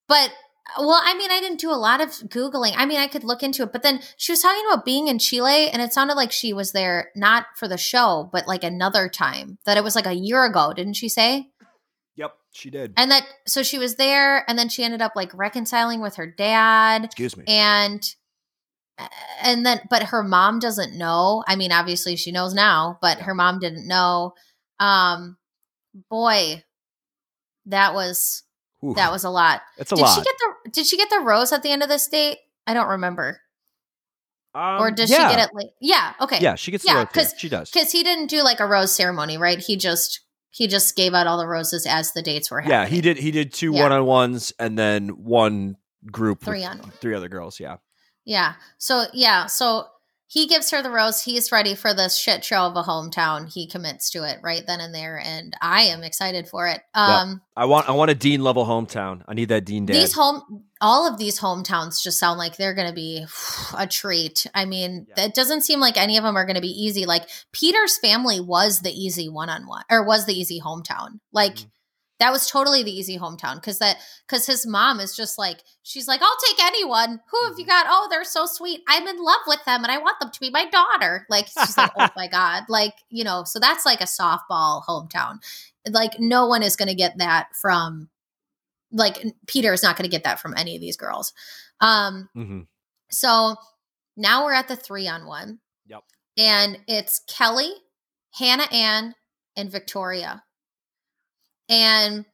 but 0.07 0.31
well, 0.79 1.01
I 1.03 1.13
mean, 1.17 1.29
I 1.29 1.39
didn't 1.39 1.59
do 1.59 1.71
a 1.71 1.75
lot 1.75 2.01
of 2.01 2.09
googling. 2.09 2.73
I 2.75 2.85
mean, 2.85 2.99
I 2.99 3.07
could 3.07 3.23
look 3.23 3.43
into 3.43 3.63
it, 3.63 3.73
but 3.73 3.83
then 3.83 4.01
she 4.17 4.31
was 4.31 4.41
talking 4.41 4.63
about 4.71 4.85
being 4.85 5.07
in 5.07 5.19
Chile 5.19 5.69
and 5.69 5.81
it 5.81 5.93
sounded 5.93 6.15
like 6.15 6.31
she 6.31 6.53
was 6.53 6.71
there 6.71 7.09
not 7.15 7.45
for 7.57 7.67
the 7.67 7.77
show, 7.77 8.29
but 8.31 8.47
like 8.47 8.63
another 8.63 9.09
time. 9.09 9.57
That 9.65 9.77
it 9.77 9.83
was 9.83 9.95
like 9.95 10.05
a 10.05 10.13
year 10.13 10.45
ago, 10.45 10.73
didn't 10.73 10.93
she 10.93 11.09
say? 11.09 11.49
Yep, 12.15 12.33
she 12.53 12.69
did. 12.69 12.93
And 12.95 13.11
that 13.11 13.25
so 13.45 13.61
she 13.61 13.77
was 13.77 13.95
there 13.95 14.49
and 14.49 14.57
then 14.57 14.69
she 14.69 14.83
ended 14.83 15.01
up 15.01 15.13
like 15.15 15.33
reconciling 15.33 16.01
with 16.01 16.15
her 16.15 16.27
dad 16.27 17.05
Excuse 17.05 17.35
me. 17.35 17.43
and 17.47 18.01
and 19.41 19.65
then 19.65 19.81
but 19.89 20.03
her 20.03 20.21
mom 20.21 20.59
doesn't 20.59 20.95
know 20.95 21.43
i 21.47 21.55
mean 21.55 21.71
obviously 21.71 22.15
she 22.15 22.31
knows 22.31 22.53
now 22.53 22.99
but 23.01 23.17
her 23.21 23.33
mom 23.33 23.57
didn't 23.57 23.87
know 23.87 24.33
um 24.79 25.35
boy 26.11 26.63
that 27.65 27.95
was 27.95 28.42
Oof, 28.83 28.95
that 28.97 29.11
was 29.11 29.23
a 29.23 29.29
lot 29.29 29.61
it's 29.77 29.91
a 29.91 29.95
did 29.95 30.01
lot. 30.01 30.15
she 30.15 30.21
get 30.23 30.35
the 30.39 30.69
did 30.71 30.85
she 30.85 30.97
get 30.97 31.09
the 31.09 31.19
rose 31.19 31.51
at 31.51 31.63
the 31.63 31.71
end 31.71 31.81
of 31.83 31.89
this 31.89 32.07
date 32.07 32.37
i 32.67 32.73
don't 32.73 32.87
remember 32.89 33.39
Um, 34.55 34.81
or 34.81 34.91
does 34.91 35.09
yeah. 35.09 35.29
she 35.29 35.35
get 35.35 35.49
it 35.49 35.55
late 35.55 35.71
yeah 35.81 36.13
okay 36.21 36.39
Yeah, 36.41 36.55
she 36.55 36.71
gets 36.71 36.85
Yeah, 36.85 36.93
the 36.93 36.99
rose. 36.99 37.07
'cause- 37.13 37.33
She 37.37 37.49
does. 37.49 37.71
because 37.71 37.91
he 37.91 38.03
didn't 38.03 38.27
do 38.27 38.43
like 38.43 38.59
a 38.59 38.65
rose 38.67 38.93
ceremony 38.93 39.37
right 39.37 39.59
he 39.59 39.77
just 39.77 40.19
he 40.51 40.67
just 40.67 40.95
gave 40.95 41.13
out 41.15 41.25
all 41.25 41.37
the 41.39 41.47
roses 41.47 41.87
as 41.87 42.11
the 42.13 42.21
dates 42.21 42.51
were 42.51 42.61
happening 42.61 42.79
Yeah, 42.79 42.85
he 42.85 43.01
did. 43.01 43.17
He 43.17 43.31
did 43.31 43.51
two 43.51 43.71
Yeah. 43.73 43.81
one 43.83 43.91
on 43.91 44.05
ones 44.05 44.53
and 44.59 44.77
then 44.77 45.09
one 45.09 45.77
group 46.11 46.43
three 46.43 46.63
on 46.63 46.79
three 47.01 47.15
other 47.15 47.27
girls. 47.29 47.59
Yeah, 47.59 47.77
Yeah. 48.25 48.53
So 48.77 49.05
yeah. 49.13 49.47
So 49.47 49.87
he 50.27 50.47
gives 50.47 50.71
her 50.71 50.81
the 50.81 50.89
rose. 50.89 51.21
He's 51.21 51.51
ready 51.51 51.75
for 51.75 51.93
this 51.93 52.17
shit 52.17 52.43
show 52.43 52.61
of 52.65 52.75
a 52.75 52.81
hometown. 52.83 53.51
He 53.53 53.67
commits 53.67 54.09
to 54.11 54.23
it 54.23 54.39
right 54.41 54.63
then 54.65 54.79
and 54.79 54.93
there, 54.93 55.19
and 55.23 55.55
I 55.61 55.83
am 55.83 56.01
excited 56.03 56.47
for 56.47 56.67
it. 56.67 56.81
Um, 56.95 57.41
I 57.55 57.65
want 57.65 57.87
I 57.87 57.91
want 57.91 58.09
a 58.11 58.15
Dean 58.15 58.41
level 58.43 58.65
hometown. 58.65 59.23
I 59.27 59.33
need 59.33 59.49
that 59.49 59.65
Dean 59.65 59.85
dad. 59.85 59.95
these 59.95 60.13
home, 60.13 60.63
all 60.81 61.07
of 61.07 61.17
these 61.19 61.39
hometowns 61.39 62.01
just 62.01 62.17
sound 62.19 62.39
like 62.39 62.57
they're 62.57 62.73
going 62.73 62.87
to 62.87 62.93
be 62.95 63.25
a 63.77 63.85
treat. 63.85 64.47
I 64.55 64.65
mean, 64.65 65.05
Yeah. 65.15 65.25
it 65.25 65.35
doesn't 65.35 65.61
seem 65.61 65.79
like 65.79 65.97
any 65.97 66.17
of 66.17 66.23
them 66.23 66.35
are 66.35 66.45
going 66.45 66.55
to 66.55 66.61
be 66.61 66.67
easy. 66.83 67.05
Like 67.05 67.23
Peter's 67.51 67.97
family 67.99 68.39
was 68.39 68.79
the 68.79 68.91
easy 68.91 69.29
one 69.29 69.49
on 69.49 69.67
one, 69.67 69.83
or 69.91 70.03
was 70.05 70.25
the 70.25 70.33
easy 70.33 70.59
hometown. 70.59 71.19
Like 71.31 71.55
Mhm. 71.55 71.65
That 72.23 72.31
was 72.31 72.49
totally 72.49 72.83
the 72.83 72.91
easy 72.97 73.17
hometown 73.17 73.55
because 73.55 73.79
that 73.79 73.97
because 74.25 74.45
his 74.45 74.65
mom 74.65 75.01
is 75.01 75.13
just 75.13 75.37
like 75.37 75.57
she's 75.83 76.07
like 76.07 76.21
i'll 76.21 76.37
take 76.47 76.63
anyone. 76.63 77.19
Who 77.29 77.47
have 77.49 77.59
you 77.59 77.65
got? 77.65 77.85
Oh 77.89 78.07
they're 78.09 78.23
so 78.23 78.45
sweet. 78.45 78.79
I'm 78.87 79.05
in 79.07 79.21
love 79.21 79.41
with 79.45 79.59
them 79.65 79.83
and 79.83 79.91
i 79.91 79.97
want 79.97 80.19
them 80.21 80.31
to 80.31 80.39
be 80.39 80.49
my 80.49 80.69
daughter. 80.69 81.25
Like 81.29 81.47
she's 81.47 81.77
like 81.77 81.91
oh 81.97 82.07
my 82.15 82.27
god. 82.31 82.63
Like 82.69 82.93
you 83.09 83.25
know 83.25 83.43
so 83.45 83.59
that's 83.59 83.85
like 83.85 83.99
a 83.99 84.05
softball 84.05 84.83
hometown. 84.87 85.39
Like 85.89 86.13
no 86.17 86.47
one 86.47 86.63
is 86.63 86.77
going 86.77 86.87
to 86.87 86.95
get 86.95 87.17
that 87.17 87.47
from 87.61 88.09
like 88.91 89.21
peter 89.47 89.73
is 89.73 89.83
not 89.83 89.97
going 89.97 90.09
to 90.09 90.15
get 90.15 90.23
that 90.23 90.39
from 90.39 90.53
any 90.55 90.75
of 90.75 90.81
these 90.81 90.95
girls. 90.97 91.33
Um 91.81 92.29
Mhm. 92.35 92.67
so 93.11 93.55
now 94.15 94.45
we're 94.45 94.53
at 94.53 94.67
the 94.69 94.75
three 94.77 95.07
on 95.09 95.25
one 95.25 95.59
Yep. 95.87 96.03
and 96.37 96.79
it's 96.87 97.19
kelly 97.27 97.71
hannah 98.35 98.67
ann 98.71 99.15
and 99.57 99.71
victoria 99.71 100.42
and 101.69 102.25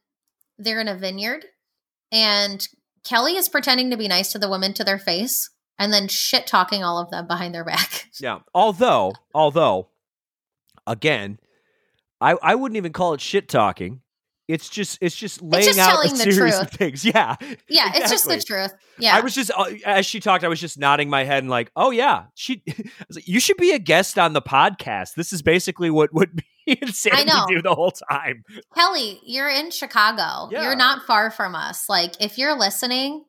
they're 0.58 0.80
in 0.80 0.88
a 0.88 0.96
vineyard 0.96 1.44
and 2.12 2.68
kelly 3.04 3.36
is 3.36 3.48
pretending 3.48 3.90
to 3.90 3.96
be 3.96 4.08
nice 4.08 4.32
to 4.32 4.38
the 4.38 4.50
women 4.50 4.72
to 4.74 4.84
their 4.84 4.98
face 4.98 5.48
and 5.78 5.92
then 5.92 6.08
shit 6.08 6.46
talking 6.46 6.84
all 6.84 6.98
of 6.98 7.10
them 7.10 7.26
behind 7.26 7.54
their 7.54 7.64
back 7.64 8.06
Yeah. 8.20 8.40
Although, 8.54 9.12
although, 9.34 9.88
again, 10.86 11.38
I 12.20 12.36
I 12.42 12.54
wouldn't 12.54 12.76
even 12.76 12.92
call 12.92 13.14
it 13.14 13.20
shit 13.20 13.48
talking. 13.48 14.02
It's 14.48 14.68
just 14.68 14.98
it's 15.00 15.14
just 15.14 15.40
laying 15.40 15.64
just 15.64 15.78
out 15.78 16.04
a 16.04 16.08
series 16.08 16.58
of 16.58 16.70
truth. 16.70 16.78
things. 16.78 17.04
Yeah. 17.14 17.36
yeah 17.68 17.92
it's 17.94 18.10
just 18.10 18.26
the 18.26 18.40
truth 18.40 18.72
yeah 18.98 19.16
I 19.16 19.20
was 19.20 19.34
just 19.34 19.50
uh, 19.56 19.70
as 19.86 20.04
she 20.06 20.18
talked, 20.20 20.44
I 20.44 20.48
was 20.48 20.60
just 20.60 20.76
nodding 20.78 21.08
my 21.08 21.24
head 21.24 21.42
and 21.42 21.48
like, 21.48 21.70
oh 21.76 21.90
yeah, 21.90 22.24
she. 22.34 22.62
I 22.68 22.82
was 23.08 23.16
like, 23.16 23.28
you 23.28 23.40
should 23.40 23.56
be 23.56 23.70
a 23.70 23.78
guest 23.78 24.18
on 24.18 24.32
the 24.32 24.42
podcast. 24.42 25.14
This 25.14 25.32
is 25.32 25.40
basically 25.40 25.88
what 25.88 26.12
what 26.12 26.28
me 26.70 26.78
and 26.80 26.94
Sandy 26.94 27.24
know. 27.24 27.44
do 27.48 27.62
the 27.62 27.74
whole 27.74 27.90
time. 27.92 28.44
kelly 28.74 29.20
you're 29.24 29.48
in 29.50 29.70
chicago 29.70 30.48
Yeah. 30.50 30.62
you're 30.62 30.76
not 30.76 31.06
far 31.06 31.30
from 31.30 31.54
us 31.54 31.88
like 31.88 32.14
if 32.20 32.38
you're 32.38 32.56
listening 32.58 33.24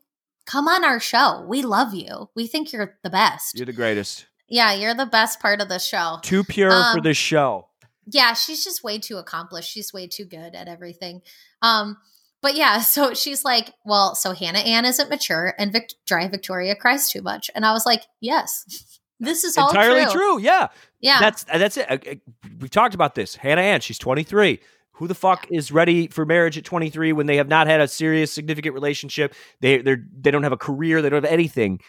come 0.46 0.68
on 0.68 0.84
our 0.86 1.00
show 1.00 1.46
we 1.48 1.62
love 1.62 1.94
you 1.94 2.30
we 2.36 2.48
think 2.48 2.72
you're 2.74 2.98
the 3.04 3.10
best 3.10 3.58
You're 3.58 3.66
the 3.66 3.74
greatest. 3.74 4.26
yeah 4.50 4.74
you're 4.74 4.94
the 4.96 5.06
best 5.06 5.40
part 5.40 5.62
of 5.62 5.70
the 5.70 5.80
show 5.80 6.20
Too 6.24 6.44
pure 6.44 6.72
for 6.72 6.98
Um, 6.98 7.02
this 7.04 7.18
show. 7.18 7.68
yeah 8.12 8.34
she's 8.34 8.64
just 8.64 8.84
way 8.84 8.98
too 9.00 9.18
accomplished 9.18 9.70
she's 9.70 9.94
way 9.94 10.08
too 10.08 10.26
good 10.26 10.56
at 10.56 10.68
everything 10.68 11.22
um 11.62 11.98
but 12.42 12.56
yeah 12.56 12.80
so 12.94 13.14
she's 13.14 13.44
like 13.46 13.74
well 13.86 14.16
so 14.16 14.34
hannah 14.34 14.60
ann 14.60 14.86
isn't 14.86 15.10
mature 15.10 15.54
and 15.60 15.72
Vic- 15.72 15.94
dry 16.08 16.28
victoria 16.28 16.76
cries 16.76 17.10
too 17.10 17.22
much 17.22 17.50
and 17.56 17.66
i 17.66 17.72
was 17.72 17.86
like 17.86 18.04
yes 18.20 19.00
this 19.22 19.44
is 19.44 19.58
all 19.58 19.70
Entirely 19.70 20.04
true. 20.04 20.12
true. 20.12 20.40
Yeah. 20.42 20.68
yeah 21.00 21.20
That's 21.20 21.44
that's 21.46 21.78
it. 21.78 21.90
Uh, 21.90 21.98
uh, 22.12 22.16
We've 22.60 22.70
talked 22.70 22.94
about 22.96 23.16
this. 23.16 23.36
Hannah 23.36 23.62
Ann, 23.62 23.80
she's 23.82 23.98
23. 23.98 24.60
Who 24.96 25.08
the 25.08 25.16
fuck 25.16 25.48
is 25.50 25.72
ready 25.72 26.08
for 26.08 26.26
marriage 26.26 26.58
at 26.58 26.66
23 26.66 27.14
when 27.14 27.26
they 27.26 27.38
have 27.38 27.48
not 27.48 27.66
had 27.68 27.82
a 27.82 27.88
serious, 27.88 28.32
significant 28.32 28.74
relationship? 28.76 29.34
They 29.62 29.78
they 29.78 29.96
they 30.20 30.30
don't 30.32 30.44
have 30.44 30.52
a 30.52 30.58
career. 30.58 31.02
They 31.02 31.10
don't 31.10 31.24
have 31.24 31.32
anything. 31.34 31.80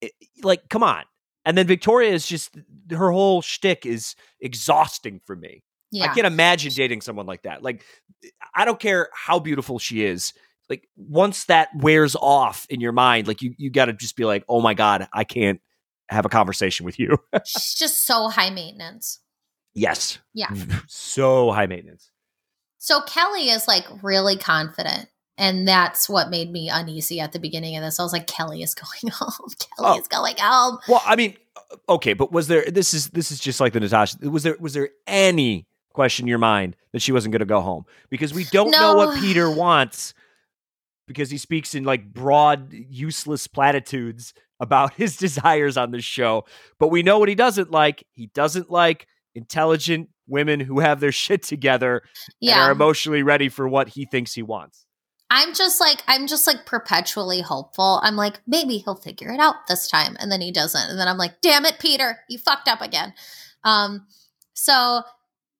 It- 0.00 0.12
like, 0.42 0.68
come 0.68 0.82
on. 0.82 1.04
And 1.46 1.56
then 1.56 1.66
Victoria 1.66 2.10
is 2.12 2.26
just 2.26 2.56
her 2.90 3.10
whole 3.12 3.40
shtick 3.42 3.86
is 3.86 4.14
exhausting 4.40 5.20
for 5.26 5.36
me. 5.36 5.62
yeah 5.90 6.04
I 6.10 6.14
can't 6.14 6.26
imagine 6.26 6.72
dating 6.72 7.00
someone 7.02 7.26
like 7.26 7.42
that. 7.42 7.62
Like, 7.62 7.82
I 8.54 8.64
don't 8.64 8.80
care 8.80 9.08
how 9.14 9.38
beautiful 9.38 9.78
she 9.78 10.04
is. 10.04 10.32
Like, 10.70 10.88
once 10.96 11.44
that 11.46 11.68
wears 11.76 12.16
off 12.16 12.66
in 12.70 12.80
your 12.80 12.92
mind, 12.92 13.28
like 13.28 13.42
you 13.42 13.54
you 13.58 13.70
got 13.70 13.86
to 13.86 13.92
just 13.92 14.16
be 14.16 14.24
like, 14.24 14.44
oh 14.48 14.60
my 14.62 14.72
god, 14.74 15.08
I 15.12 15.24
can't 15.24 15.60
have 16.08 16.24
a 16.24 16.28
conversation 16.28 16.84
with 16.86 16.98
you. 16.98 17.16
she's 17.44 17.74
just 17.74 18.06
so 18.06 18.28
high 18.28 18.50
maintenance 18.50 19.20
yes. 19.74 20.18
yeah 20.32 20.48
so 20.88 21.50
high 21.52 21.66
maintenance. 21.66 22.10
So 22.78 23.00
Kelly 23.02 23.48
is 23.50 23.66
like 23.68 23.84
really 24.02 24.36
confident. 24.36 25.08
And 25.36 25.66
that's 25.66 26.08
what 26.08 26.30
made 26.30 26.52
me 26.52 26.68
uneasy 26.68 27.18
at 27.18 27.32
the 27.32 27.40
beginning 27.40 27.76
of 27.76 27.82
this. 27.82 27.98
I 27.98 28.04
was 28.04 28.12
like, 28.12 28.28
Kelly 28.28 28.62
is 28.62 28.74
going 28.74 29.12
home. 29.12 29.50
Kelly 29.58 29.96
Oh. 29.96 29.98
is 29.98 30.06
going 30.06 30.36
home. 30.38 30.78
Well, 30.86 31.02
I 31.04 31.16
mean, 31.16 31.36
uh, 31.56 31.92
okay, 31.94 32.12
but 32.12 32.30
was 32.30 32.46
there? 32.46 32.64
This 32.70 32.94
is 32.94 33.08
this 33.10 33.32
is 33.32 33.40
just 33.40 33.58
like 33.58 33.72
the 33.72 33.80
Natasha. 33.80 34.18
Was 34.30 34.44
there 34.44 34.56
was 34.60 34.74
there 34.74 34.90
any 35.08 35.66
question 35.92 36.24
in 36.24 36.28
your 36.28 36.38
mind 36.38 36.76
that 36.92 37.02
she 37.02 37.10
wasn't 37.10 37.32
going 37.32 37.40
to 37.40 37.46
go 37.46 37.60
home 37.60 37.84
because 38.10 38.32
we 38.32 38.44
don't 38.44 38.70
know 38.70 38.94
what 38.94 39.18
Peter 39.18 39.50
wants 39.50 40.14
because 41.08 41.30
he 41.30 41.38
speaks 41.38 41.74
in 41.74 41.84
like 41.84 42.12
broad, 42.12 42.72
useless 42.72 43.46
platitudes 43.46 44.34
about 44.60 44.94
his 44.96 45.16
desires 45.16 45.76
on 45.76 45.90
this 45.90 46.04
show. 46.04 46.44
But 46.78 46.88
we 46.88 47.02
know 47.02 47.18
what 47.18 47.28
he 47.28 47.34
doesn't 47.34 47.70
like. 47.70 48.04
He 48.12 48.26
doesn't 48.28 48.70
like 48.70 49.06
intelligent 49.34 50.08
women 50.26 50.60
who 50.60 50.80
have 50.80 51.00
their 51.00 51.12
shit 51.12 51.42
together 51.42 52.02
and 52.42 52.52
are 52.52 52.72
emotionally 52.72 53.22
ready 53.22 53.48
for 53.48 53.68
what 53.68 53.88
he 53.88 54.06
thinks 54.06 54.34
he 54.34 54.42
wants. 54.42 54.86
I'm 55.30 55.54
just 55.54 55.80
like, 55.80 56.02
I'm 56.06 56.26
just 56.26 56.46
like 56.46 56.66
perpetually 56.66 57.40
hopeful. 57.40 57.98
I'm 58.02 58.14
like, 58.14 58.40
maybe 58.46 58.78
he'll 58.78 58.94
figure 58.94 59.32
it 59.32 59.40
out 59.40 59.66
this 59.68 59.88
time. 59.88 60.16
And 60.20 60.30
then 60.30 60.40
he 60.40 60.52
doesn't. 60.52 60.90
And 60.90 60.98
then 60.98 61.08
I'm 61.08 61.18
like, 61.18 61.40
damn 61.40 61.64
it, 61.64 61.78
Peter, 61.80 62.18
you 62.28 62.38
fucked 62.38 62.68
up 62.68 62.80
again. 62.80 63.14
Um, 63.64 64.06
so, 64.52 65.02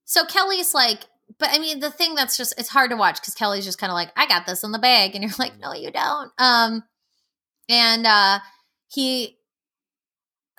so 0.04 0.26
Kelly's 0.26 0.74
like, 0.74 1.00
but 1.38 1.48
I 1.50 1.58
mean, 1.58 1.80
the 1.80 1.90
thing 1.90 2.14
that's 2.14 2.36
just, 2.36 2.54
it's 2.56 2.68
hard 2.68 2.90
to 2.90 2.96
watch 2.96 3.20
because 3.20 3.34
Kelly's 3.34 3.64
just 3.64 3.78
kind 3.78 3.90
of 3.90 3.94
like, 3.94 4.10
I 4.16 4.28
got 4.28 4.46
this 4.46 4.62
in 4.62 4.70
the 4.70 4.78
bag. 4.78 5.14
And 5.14 5.24
you're 5.24 5.32
like, 5.38 5.58
no, 5.58 5.72
you 5.72 5.90
don't. 5.90 6.30
Um, 6.38 6.84
and, 7.68 8.06
uh, 8.06 8.38
he, 8.94 9.38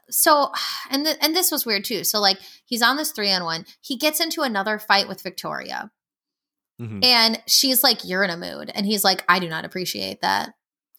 so, 0.09 0.51
and, 0.89 1.07
and 1.21 1.35
this 1.35 1.51
was 1.51 1.65
weird 1.65 1.85
too. 1.85 2.03
So 2.03 2.19
like, 2.19 2.37
he's 2.65 2.81
on 2.81 2.97
this 2.97 3.11
three 3.11 3.31
on 3.31 3.43
one. 3.43 3.65
He 3.81 3.97
gets 3.97 4.19
into 4.19 4.41
another 4.41 4.79
fight 4.79 5.07
with 5.07 5.21
Victoria. 5.21 5.91
Mhm. 6.79 7.03
And 7.05 7.41
she's 7.47 7.83
like, 7.83 8.03
You're 8.03 8.23
in 8.23 8.29
a 8.29 8.37
mood. 8.37 8.69
And 8.73 8.85
he's 8.85 9.03
like, 9.03 9.23
I 9.29 9.39
do 9.39 9.47
not 9.47 9.65
appreciate 9.65 10.21
that 10.21 10.49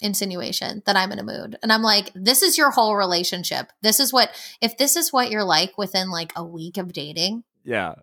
insinuation 0.00 0.82
that 0.86 0.96
I'm 0.96 1.12
in 1.12 1.18
a 1.18 1.22
mood. 1.24 1.58
And 1.62 1.72
I'm 1.72 1.82
like, 1.82 2.12
This 2.14 2.42
is 2.42 2.56
your 2.56 2.70
whole 2.70 2.96
relationship. 2.96 3.70
This 3.82 4.00
is 4.00 4.12
what, 4.12 4.30
if 4.62 4.78
this 4.78 4.96
is 4.96 5.12
what 5.12 5.30
you're 5.30 5.44
like 5.44 5.76
within 5.76 6.10
like 6.10 6.32
a 6.34 6.44
week 6.44 6.78
of 6.78 6.92
dating, 6.94 7.44
Yeah, 7.62 7.96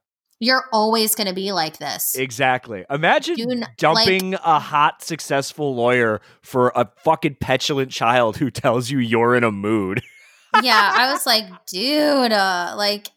you're 0.43 0.65
always 0.73 1.15
going 1.15 1.27
to 1.27 1.33
be 1.33 1.53
like 1.53 1.77
this. 1.77 2.15
Exactly. 2.15 2.83
Imagine 2.89 3.39
n- 3.49 3.67
dumping 3.77 4.33
a 4.33 4.59
hot, 4.59 5.01
successful 5.01 5.73
lawyer 5.73 6.19
for 6.41 6.73
a 6.75 6.89
fucking 7.03 7.37
petulant 7.39 7.91
child 7.91 8.35
who 8.35 8.51
tells 8.51 8.91
you 8.91 8.99
you're 8.99 9.35
in 9.35 9.45
a 9.45 9.51
mood. 9.51 10.03
yeah. 10.61 10.91
I 10.95 11.13
was 11.13 11.25
like, 11.25 11.45
Dude, 11.67 12.33
uh, 12.33 12.73
like, 12.75 13.07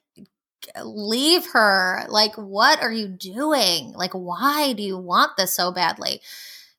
leave 0.84 1.46
her. 1.52 2.04
Like, 2.08 2.36
what 2.36 2.80
are 2.80 2.92
you 2.92 3.08
doing? 3.08 3.92
Like, 3.92 4.12
why 4.12 4.72
do 4.72 4.84
you 4.84 4.96
want 4.96 5.32
this 5.36 5.52
so 5.52 5.72
badly? 5.72 6.20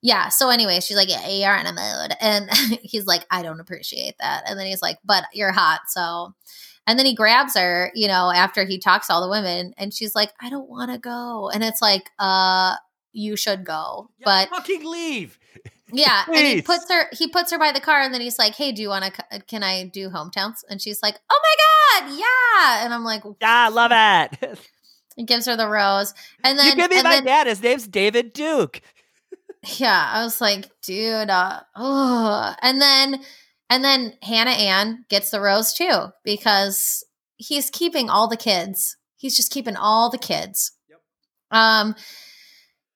Yeah. 0.02 0.30
So 0.30 0.50
anyway, 0.50 0.80
she's 0.80 0.96
like, 0.96 1.10
yeah, 1.10 1.28
you're 1.28 1.56
in 1.58 1.66
a 1.66 1.74
mood. 1.74 2.16
And 2.22 2.50
he's 2.82 3.06
like, 3.06 3.26
I 3.30 3.44
don't 3.44 3.60
appreciate 3.60 4.16
that. 4.20 4.44
And 4.48 4.58
then 4.58 4.68
he's 4.68 4.82
like, 4.82 4.98
but 5.04 5.26
you're 5.34 5.52
hot. 5.52 5.82
So, 5.90 6.34
and 6.88 6.98
then 6.98 7.06
he 7.06 7.14
grabs 7.14 7.56
her, 7.58 7.92
you 7.94 8.08
know, 8.08 8.32
after 8.34 8.66
he 8.66 8.80
talks 8.80 9.08
to 9.08 9.14
all 9.14 9.22
the 9.22 9.30
women 9.30 9.74
and 9.78 9.94
she's 9.94 10.16
like, 10.16 10.32
I 10.42 10.50
don't 10.50 10.70
want 10.70 10.90
to 10.90 10.98
go. 10.98 11.50
And 11.54 11.62
it's 11.64 11.82
like, 11.82 12.10
uh, 12.18 12.76
you 13.12 13.36
should 13.36 13.66
go. 13.66 14.10
But 14.24 14.50
fucking 14.50 14.86
leave. 14.90 15.38
yeah. 15.92 16.24
And 16.28 16.48
he 16.48 16.62
puts 16.62 16.90
her, 16.90 17.10
he 17.12 17.28
puts 17.28 17.52
her 17.52 17.60
by 17.60 17.74
the 17.74 17.82
car 17.82 18.02
and 18.02 18.14
then 18.14 18.22
he's 18.22 18.40
like, 18.40 18.56
Hey, 18.56 18.72
do 18.72 18.82
you 18.82 18.88
want 18.88 19.14
to, 19.14 19.42
can 19.42 19.64
I 19.64 19.84
do 19.84 20.10
hometowns? 20.10 20.64
And 20.70 20.82
she's 20.82 21.04
like, 21.04 21.20
Oh 21.30 21.40
my 21.44 22.08
God. 22.08 22.18
Yeah. 22.18 22.86
And 22.86 22.94
I'm 22.94 23.04
like, 23.04 23.24
Ah, 23.44 23.70
love 23.72 23.92
it. 23.94 24.60
he 25.18 25.24
gives 25.26 25.46
her 25.46 25.58
the 25.58 25.68
rose. 25.68 26.14
And 26.44 26.58
then, 26.58 26.68
you 26.68 26.76
give 26.78 26.90
me 26.90 26.98
and 26.98 27.04
my 27.04 27.16
then, 27.16 27.26
dad. 27.26 27.48
His 27.48 27.62
name's 27.62 27.88
David 27.88 28.32
Duke. 28.32 28.82
yeah 29.78 30.12
i 30.14 30.24
was 30.24 30.40
like 30.40 30.70
dude 30.82 31.30
uh, 31.30 31.60
oh 31.76 32.54
and 32.62 32.80
then 32.80 33.20
and 33.70 33.84
then 33.84 34.14
hannah 34.22 34.52
ann 34.52 35.06
gets 35.10 35.30
the 35.32 35.40
rose 35.42 35.74
too 35.74 36.06
because 36.24 37.04
he's 37.38 37.70
keeping 37.70 38.10
all 38.10 38.28
the 38.28 38.38
kids 38.38 38.98
he's 39.16 39.36
just 39.36 39.52
keeping 39.52 39.76
all 39.76 40.10
the 40.10 40.18
kids 40.18 40.72
Yep. 40.90 41.00
um 41.52 41.96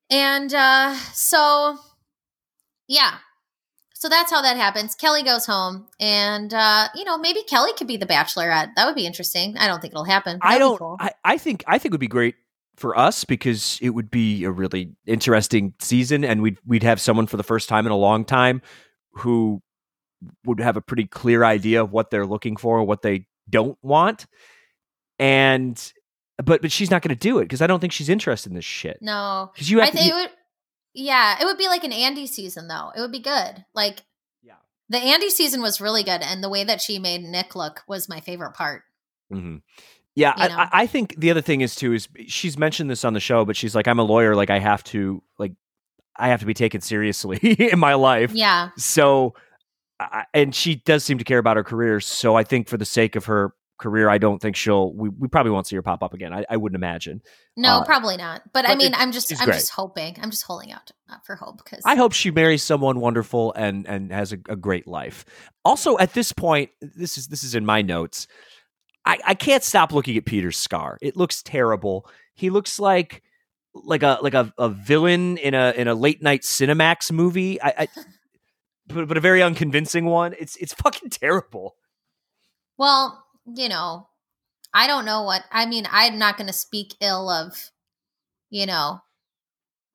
and 0.10 0.54
uh 0.54 0.96
so 1.14 1.78
yeah 2.88 3.16
so 3.94 4.10
that's 4.10 4.32
how 4.32 4.42
that 4.42 4.58
happens 4.58 4.96
kelly 4.96 5.24
goes 5.24 5.46
home 5.46 5.88
and 6.00 6.54
uh 6.54 6.88
you 6.96 7.04
know 7.04 7.18
maybe 7.18 7.44
kelly 7.44 7.72
could 7.74 7.88
be 7.88 7.98
the 7.98 8.06
bachelorette 8.06 8.70
that 8.76 8.86
would 8.86 8.96
be 8.96 9.06
interesting 9.06 9.58
i 9.58 9.68
don't 9.68 9.80
think 9.82 9.94
it'll 9.94 10.04
happen 10.04 10.40
I 10.42 10.58
don't. 10.58 10.78
cool. 10.78 10.98
I, 11.00 11.12
I 11.24 11.38
think. 11.38 11.64
I 11.68 11.78
think 11.78 11.92
it 11.92 11.94
would 11.94 12.00
be 12.00 12.08
great 12.08 12.36
for 12.78 12.98
us 12.98 13.26
because 13.26 13.78
it 13.82 13.92
would 13.92 14.10
be 14.10 14.44
a 14.44 14.52
really 14.52 14.96
interesting 15.06 15.74
season, 15.80 16.24
and 16.26 16.42
we'd 16.42 16.58
we'd 16.66 16.84
have 16.84 17.00
someone 17.00 17.28
for 17.28 17.38
the 17.38 17.44
first 17.44 17.70
time 17.70 17.86
in 17.86 17.92
a 17.92 17.98
long 17.98 18.26
time 18.26 18.62
who 19.14 19.62
would 20.46 20.60
have 20.60 20.78
a 20.78 20.82
pretty 20.82 21.06
clear 21.06 21.44
idea 21.44 21.82
of 21.84 21.92
what 21.92 22.10
they're 22.12 22.26
looking 22.26 22.56
for, 22.58 22.84
what 22.84 23.02
they 23.02 23.28
don't 23.50 23.78
want. 23.82 24.26
And 25.20 25.94
but 26.44 26.62
but 26.62 26.72
she's 26.72 26.90
not 26.90 27.02
going 27.02 27.16
to 27.16 27.20
do 27.20 27.40
it 27.40 27.44
because 27.44 27.62
I 27.62 27.68
don't 27.68 27.80
think 27.80 27.94
she's 27.94 28.10
interested 28.10 28.50
in 28.50 28.56
this 28.56 28.66
shit. 28.66 28.98
No, 29.02 29.52
Because 29.54 29.70
you 29.70 29.80
have 29.80 29.88
I 29.90 29.92
to, 29.92 29.98
think 29.98 30.08
you- 30.12 30.18
it 30.18 30.22
would. 30.22 30.30
Yeah, 30.94 31.38
it 31.40 31.46
would 31.46 31.58
be 31.58 31.68
like 31.68 31.84
an 31.86 31.92
Andi 31.92 32.28
season 32.28 32.68
though. 32.68 32.92
It 32.96 33.00
would 33.00 33.12
be 33.14 33.20
good. 33.20 33.64
Like 33.74 34.02
Yeah. 34.44 34.56
the 34.90 34.98
Andi 34.98 35.30
season 35.30 35.62
was 35.62 35.80
really 35.80 36.04
good, 36.04 36.22
and 36.22 36.44
the 36.44 36.50
way 36.50 36.64
that 36.64 36.82
she 36.82 37.00
made 37.00 37.24
Nick 37.24 37.56
look 37.56 37.82
was 37.88 38.10
my 38.10 38.20
favorite 38.20 38.54
part. 38.56 38.84
Mm-hmm. 39.32 39.58
Yeah, 40.16 40.34
You 40.44 40.50
know? 40.50 40.56
I 40.58 40.70
I 40.74 40.88
think 40.88 41.16
the 41.18 41.32
other 41.32 41.42
thing 41.42 41.62
is 41.62 41.76
too 41.76 41.94
is 41.94 42.10
she's 42.28 42.58
mentioned 42.58 42.90
this 42.90 43.06
on 43.06 43.14
the 43.14 43.20
show, 43.22 43.46
but 43.46 43.56
she's 43.56 43.74
like, 43.76 43.88
I'm 43.88 44.00
a 44.00 44.04
lawyer, 44.04 44.36
like 44.36 44.50
I 44.50 44.60
have 44.60 44.84
to 44.86 45.24
like 45.38 45.54
I 46.18 46.28
have 46.30 46.42
to 46.42 46.46
be 46.46 46.54
taken 46.54 46.82
seriously 46.82 47.38
in 47.72 47.80
my 47.80 47.94
life. 47.94 48.34
Yeah, 48.34 48.70
So, 48.78 49.34
I, 50.12 50.26
and 50.34 50.54
she 50.56 50.76
does 50.76 51.04
seem 51.04 51.18
to 51.18 51.24
care 51.24 51.40
about 51.40 51.58
her 51.58 51.64
career. 51.64 52.00
So 52.00 52.36
I 52.36 52.44
think 52.44 52.68
for 52.68 52.78
the 52.78 52.86
sake 52.86 53.16
of 53.16 53.26
her 53.26 53.54
career, 53.80 54.10
I 54.10 54.18
don't 54.20 54.40
think 54.40 54.56
she'll. 54.56 54.94
We, 54.94 55.10
we 55.10 55.28
probably 55.28 55.52
won't 55.52 55.68
see 55.68 55.76
her 55.76 55.82
pop 55.82 56.04
up 56.04 56.14
again. 56.14 56.34
I, 56.34 56.46
I 56.50 56.58
wouldn't 56.58 56.76
imagine. 56.76 57.22
no, 57.58 57.78
Uh, 57.80 57.86
probably 57.86 58.16
not. 58.18 58.42
But, 58.54 58.70
I 58.70 58.76
mean, 58.76 58.94
it- 58.94 59.00
I'm 59.00 59.12
just, 59.12 59.32
I'm 59.40 59.46
great. 59.46 59.56
just 59.56 59.72
hoping. 59.72 60.18
I'm 60.22 60.30
just 60.30 60.44
holding 60.44 60.72
out 60.72 60.92
uh, 61.10 61.16
for 61.26 61.36
hope 61.36 61.58
because 61.64 61.82
I 61.86 61.96
hope 61.96 62.14
she 62.14 62.30
marries 62.32 62.64
someone 62.64 63.00
wonderful 63.00 63.54
and 63.54 63.88
and 63.88 64.12
has 64.12 64.34
a, 64.34 64.38
a 64.50 64.56
great 64.56 64.88
life. 64.88 65.26
Also, 65.66 65.98
at 65.98 66.14
this 66.14 66.32
point, 66.32 66.70
this 66.82 67.18
is 67.18 67.28
this 67.28 67.44
is 67.44 67.56
in 67.56 67.66
my 67.66 67.82
notes. 67.82 68.28
I, 69.04 69.18
I 69.26 69.34
can't 69.34 69.64
stop 69.64 69.92
looking 69.94 70.16
at 70.16 70.26
Peter's 70.26 70.60
scar. 70.60 71.00
It 71.02 71.18
looks 71.18 71.42
terrible. 71.42 72.08
He 72.36 72.52
looks 72.52 72.80
like 72.80 73.24
like 73.74 74.04
a 74.04 74.20
like 74.22 74.36
a, 74.36 74.54
a 74.60 74.70
villain 74.70 75.38
in 75.38 75.54
a 75.56 75.72
in 75.76 75.88
a 75.88 75.96
late 75.96 76.22
night 76.22 76.42
Cinemax 76.44 77.12
movie. 77.12 77.60
I, 77.62 77.74
I 77.80 77.88
but, 78.94 79.08
but 79.08 79.18
a 79.18 79.22
very 79.22 79.42
unconvincing 79.42 80.06
one. 80.06 80.34
It's 80.40 80.56
it's 80.58 80.74
fucking 80.74 81.10
terrible. 81.10 81.76
Well, 82.78 83.26
you 83.46 83.70
know, 83.70 84.08
I 84.74 84.88
don't 84.88 85.06
know 85.06 85.24
what 85.24 85.44
I 85.52 85.66
mean. 85.66 85.88
I'm 85.92 86.18
not 86.18 86.38
going 86.38 86.48
to 86.48 86.54
speak 86.54 86.96
ill 87.02 87.30
of, 87.30 87.72
you 88.50 88.66
know, 88.66 89.02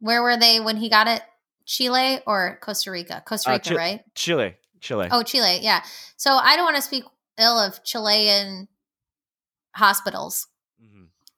where 0.01 0.23
were 0.23 0.37
they 0.37 0.61
when 0.61 0.77
he 0.77 0.89
got 0.89 1.09
it? 1.09 1.23
Chile 1.65 2.21
or 2.27 2.59
Costa 2.63 2.91
Rica? 2.91 3.23
Costa 3.27 3.51
Uh, 3.51 3.55
Rica, 3.55 3.75
right? 3.75 4.05
Chile, 4.15 4.55
Chile. 4.81 5.09
Oh, 5.11 5.23
Chile, 5.23 5.59
yeah. 5.63 5.83
So 6.17 6.33
I 6.33 6.55
don't 6.55 6.65
want 6.65 6.77
to 6.77 6.83
speak 6.83 7.05
ill 7.39 7.59
of 7.59 7.83
Chilean 7.83 8.69
hospitals 9.75 10.47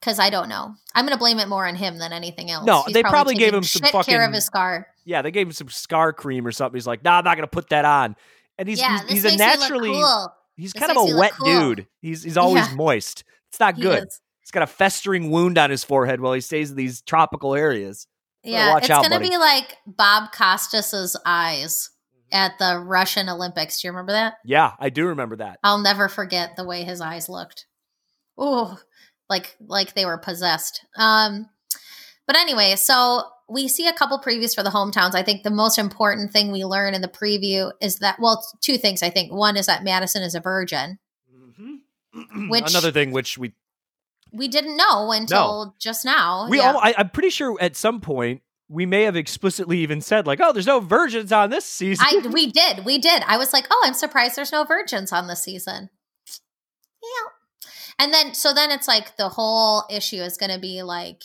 because 0.00 0.18
I 0.18 0.30
don't 0.30 0.48
know. 0.48 0.74
I'm 0.94 1.04
going 1.04 1.16
to 1.16 1.18
blame 1.18 1.38
it 1.38 1.48
more 1.48 1.66
on 1.66 1.74
him 1.74 1.98
than 1.98 2.12
anything 2.12 2.50
else. 2.50 2.66
No, 2.66 2.84
they 2.92 3.02
probably 3.02 3.34
gave 3.34 3.54
him 3.54 3.62
some 3.62 3.82
shit 3.82 4.06
care 4.06 4.26
of 4.26 4.32
his 4.32 4.44
scar. 4.44 4.86
Yeah, 5.08 5.22
they 5.22 5.30
gave 5.30 5.46
him 5.46 5.52
some 5.52 5.70
scar 5.70 6.12
cream 6.12 6.46
or 6.46 6.52
something. 6.52 6.76
He's 6.76 6.86
like, 6.86 7.02
nah, 7.02 7.18
I'm 7.18 7.24
not 7.24 7.36
gonna 7.36 7.46
put 7.46 7.70
that 7.70 7.84
on. 7.86 8.14
And 8.58 8.68
he's 8.68 8.78
yeah, 8.78 9.00
he's, 9.08 9.22
he's 9.22 9.34
a 9.34 9.36
naturally 9.38 9.90
cool. 9.90 10.32
he's 10.56 10.72
This 10.74 10.82
kind 10.82 10.96
of 10.96 11.10
a 11.10 11.16
wet 11.16 11.32
cool. 11.32 11.46
dude. 11.74 11.86
He's 12.02 12.22
he's 12.22 12.36
always 12.36 12.68
Yeah. 12.68 12.74
moist. 12.74 13.24
It's 13.50 13.58
not 13.58 13.80
good. 13.80 14.06
He's 14.40 14.50
got 14.50 14.62
a 14.62 14.66
festering 14.66 15.30
wound 15.30 15.56
on 15.56 15.70
his 15.70 15.82
forehead 15.82 16.20
while 16.20 16.34
he 16.34 16.40
stays 16.42 16.70
in 16.70 16.76
these 16.76 17.00
tropical 17.00 17.54
areas. 17.54 18.06
Yeah, 18.44 18.70
watch 18.74 18.82
it's 18.84 18.90
out, 18.90 19.02
gonna 19.02 19.16
buddy. 19.16 19.30
be 19.30 19.36
like 19.38 19.76
Bob 19.86 20.30
Costas's 20.32 21.16
eyes 21.24 21.88
at 22.30 22.58
the 22.58 22.78
Russian 22.78 23.30
Olympics. 23.30 23.80
Do 23.80 23.88
you 23.88 23.92
remember 23.92 24.12
that? 24.12 24.34
Yeah, 24.44 24.72
I 24.78 24.90
do 24.90 25.06
remember 25.06 25.36
that. 25.36 25.58
I'll 25.64 25.78
never 25.80 26.08
forget 26.10 26.56
the 26.56 26.64
way 26.66 26.84
his 26.84 27.00
eyes 27.00 27.30
looked. 27.30 27.64
Ooh, 28.40 28.76
like 29.30 29.56
like 29.60 29.94
they 29.94 30.04
were 30.04 30.18
possessed. 30.18 30.84
Um, 30.96 31.48
but 32.26 32.36
anyway, 32.36 32.76
so 32.76 33.22
we 33.48 33.66
see 33.68 33.87
a 33.88 33.92
couple 33.92 34.18
previews 34.18 34.54
for 34.54 34.62
the 34.62 34.70
hometowns. 34.70 35.14
I 35.14 35.22
think 35.22 35.42
the 35.42 35.50
most 35.50 35.78
important 35.78 36.32
thing 36.32 36.52
we 36.52 36.64
learn 36.64 36.94
in 36.94 37.00
the 37.02 37.08
preview 37.08 37.72
is 37.80 37.98
that 38.00 38.18
well, 38.20 38.44
two 38.61 38.76
things. 38.78 39.02
I 39.02 39.11
think 39.11 39.32
one 39.32 39.56
is 39.56 39.66
that 39.66 39.84
Madison 39.84 40.22
is 40.22 40.34
a 40.34 40.40
virgin. 40.40 40.98
Mm-hmm. 41.34 42.48
Which- 42.50 42.70
Another 42.70 42.92
thing 42.92 43.11
which 43.12 43.38
we 43.38 43.52
We 44.32 44.48
didn't 44.48 44.76
know 44.76 45.12
until 45.12 45.74
just 45.78 46.04
now. 46.04 46.48
we 46.50 46.58
Yeah. 46.58 46.72
all 46.72 46.78
I, 46.82 46.94
I'm 46.98 47.11
pretty 47.11 47.30
sure 47.30 47.56
at 47.61 47.76
some 47.76 48.00
point 48.00 48.42
we 48.70 48.84
may 48.84 49.04
have 49.04 49.16
explicitly 49.16 49.78
even 49.78 50.02
said 50.02 50.26
like, 50.26 50.40
oh, 50.42 50.52
there's 50.52 50.66
no 50.66 50.80
virgins 50.80 51.32
on 51.32 51.48
this 51.48 51.64
season. 51.64 52.04
I 52.06 52.26
we 52.32 52.50
did. 52.52 52.84
We 52.84 52.98
did. 52.98 53.22
I 53.26 53.38
was 53.38 53.54
like, 53.54 53.66
"Oh, 53.70 53.82
I'm 53.87 53.94
surprised 53.94 54.37
there's 54.37 54.52
no 54.52 54.64
virgins 54.64 55.11
on 55.11 55.26
this 55.26 55.42
season." 55.42 55.88
Yeah. 57.02 57.30
And 57.98 58.12
then 58.12 58.34
so 58.34 58.52
then 58.52 58.70
it's 58.70 58.87
like 58.87 59.16
the 59.16 59.30
whole 59.30 59.84
issue 59.90 60.16
is 60.22 60.37
going 60.37 60.52
to 60.52 60.58
be 60.58 60.82
like 60.82 61.24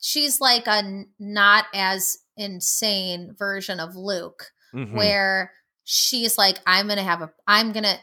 she's 0.00 0.40
like 0.40 0.66
a 0.66 1.04
not 1.18 1.66
as 1.74 2.18
insane 2.36 3.34
version 3.38 3.80
of 3.80 3.96
Luke 3.96 4.52
Mhm. 4.74 4.94
where 4.94 5.52
she's 5.84 6.36
like 6.38 6.58
I'm 6.66 6.88
to 6.98 7.02
have 7.04 7.22
a 7.22 7.32
I'm 7.46 7.72
to 7.72 7.98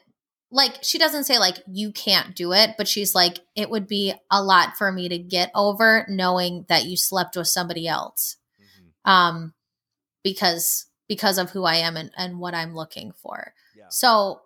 like 0.52 0.80
she 0.84 0.98
doesn't 0.98 1.24
say 1.26 1.38
like 1.40 1.58
you 1.68 1.92
can't 1.92 2.36
do 2.36 2.54
it, 2.54 2.72
but 2.78 2.88
she's 2.88 3.14
like 3.16 3.40
it 3.56 3.70
would 3.70 3.88
be 3.88 4.14
a 4.32 4.42
lot 4.44 4.78
for 4.78 4.92
me 4.92 5.08
to 5.10 5.18
get 5.18 5.52
over 5.56 6.06
knowing 6.10 6.66
that 6.70 6.86
you 6.86 6.98
slept 6.98 7.36
with 7.38 7.48
somebody 7.48 7.88
else 7.88 8.38
Mhm. 8.60 9.10
um 9.12 9.54
because 10.24 10.88
because 11.08 11.38
of 11.38 11.52
who 11.52 11.64
I 11.66 11.76
am 11.76 11.98
and, 11.98 12.12
and 12.18 12.40
what 12.40 12.56
I'm 12.56 12.74
looking 12.76 13.12
for. 13.12 13.54
Yeah. 13.76 13.90
So 13.90 14.42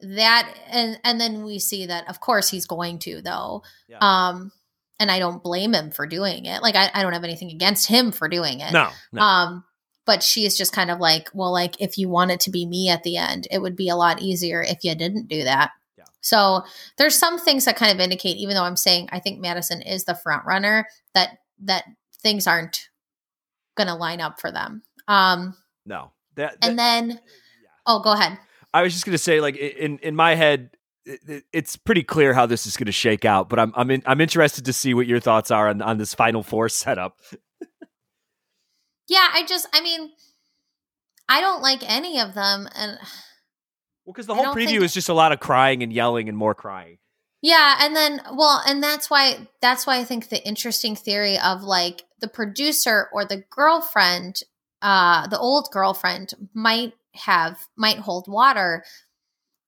that 0.00 0.52
and 0.68 0.98
and 1.04 1.20
then 1.20 1.44
we 1.44 1.58
see 1.58 1.86
that 1.86 2.08
of 2.08 2.20
course 2.20 2.48
he's 2.48 2.66
going 2.66 2.98
to 3.00 3.20
though. 3.22 3.62
Yeah. 3.88 3.98
Um 4.00 4.52
and 5.00 5.10
I 5.10 5.18
don't 5.18 5.42
blame 5.42 5.74
him 5.74 5.90
for 5.90 6.06
doing 6.06 6.44
it. 6.44 6.62
Like 6.62 6.76
I, 6.76 6.90
I 6.94 7.02
don't 7.02 7.14
have 7.14 7.24
anything 7.24 7.50
against 7.50 7.88
him 7.88 8.12
for 8.12 8.28
doing 8.28 8.60
it. 8.60 8.72
No, 8.72 8.90
no. 9.10 9.22
Um 9.22 9.64
but 10.06 10.22
she's 10.22 10.56
just 10.56 10.72
kind 10.72 10.90
of 10.90 10.98
like, 10.98 11.28
well, 11.34 11.52
like 11.52 11.80
if 11.80 11.96
you 11.98 12.08
want 12.08 12.30
it 12.30 12.40
to 12.40 12.50
be 12.50 12.66
me 12.66 12.88
at 12.88 13.02
the 13.02 13.16
end, 13.16 13.46
it 13.50 13.60
would 13.60 13.76
be 13.76 13.88
a 13.88 13.96
lot 13.96 14.20
easier 14.20 14.62
if 14.62 14.82
you 14.82 14.94
didn't 14.94 15.28
do 15.28 15.44
that. 15.44 15.70
Yeah. 15.96 16.04
So 16.20 16.62
there's 16.98 17.16
some 17.16 17.38
things 17.38 17.64
that 17.64 17.76
kind 17.76 17.92
of 17.92 18.00
indicate, 18.00 18.36
even 18.36 18.54
though 18.54 18.64
I'm 18.64 18.76
saying 18.76 19.08
I 19.10 19.18
think 19.18 19.40
Madison 19.40 19.82
is 19.82 20.04
the 20.04 20.14
front 20.14 20.44
runner, 20.44 20.86
that 21.14 21.38
that 21.64 21.84
things 22.22 22.46
aren't 22.46 22.90
gonna 23.76 23.96
line 23.96 24.20
up 24.20 24.40
for 24.40 24.52
them. 24.52 24.82
Um 25.08 25.56
no. 25.86 26.12
That, 26.36 26.56
and 26.62 26.78
then 26.78 27.10
yeah. 27.10 27.16
oh 27.86 28.00
go 28.00 28.12
ahead. 28.12 28.38
I 28.72 28.82
was 28.82 28.92
just 28.92 29.04
gonna 29.04 29.18
say, 29.18 29.40
like 29.40 29.56
in 29.56 29.98
in 29.98 30.14
my 30.14 30.34
head, 30.34 30.70
it, 31.12 31.20
it- 31.28 31.44
it's 31.52 31.76
pretty 31.76 32.02
clear 32.02 32.32
how 32.34 32.46
this 32.46 32.66
is 32.66 32.76
gonna 32.76 32.92
shake 32.92 33.24
out. 33.24 33.48
But 33.48 33.58
I'm 33.58 33.72
I'm 33.76 33.90
in, 33.90 34.02
I'm 34.06 34.20
interested 34.20 34.64
to 34.66 34.72
see 34.72 34.94
what 34.94 35.06
your 35.06 35.20
thoughts 35.20 35.50
are 35.50 35.68
on 35.68 35.82
on 35.82 35.98
this 35.98 36.14
final 36.14 36.42
four 36.42 36.68
setup. 36.68 37.18
Yeah, 39.08 39.26
I 39.32 39.44
just 39.46 39.66
I 39.72 39.80
mean 39.80 40.10
I 41.28 41.40
don't 41.40 41.62
like 41.62 41.82
any 41.88 42.20
of 42.20 42.34
them 42.34 42.68
and 42.76 42.98
Well, 44.04 44.12
because 44.12 44.26
the 44.26 44.34
whole 44.34 44.54
preview 44.54 44.66
think- 44.66 44.82
is 44.82 44.94
just 44.94 45.08
a 45.08 45.14
lot 45.14 45.32
of 45.32 45.40
crying 45.40 45.82
and 45.82 45.92
yelling 45.92 46.28
and 46.28 46.36
more 46.38 46.54
crying. 46.54 46.98
Yeah, 47.42 47.78
and 47.80 47.96
then 47.96 48.20
well, 48.34 48.62
and 48.66 48.82
that's 48.82 49.08
why 49.10 49.48
that's 49.62 49.86
why 49.86 49.98
I 49.98 50.04
think 50.04 50.28
the 50.28 50.46
interesting 50.46 50.94
theory 50.94 51.38
of 51.38 51.62
like 51.62 52.02
the 52.20 52.28
producer 52.28 53.08
or 53.12 53.24
the 53.24 53.42
girlfriend, 53.50 54.42
uh 54.82 55.26
the 55.26 55.38
old 55.38 55.68
girlfriend 55.72 56.34
might 56.54 56.92
have 57.14 57.58
might 57.76 57.96
hold 57.98 58.26
water 58.28 58.84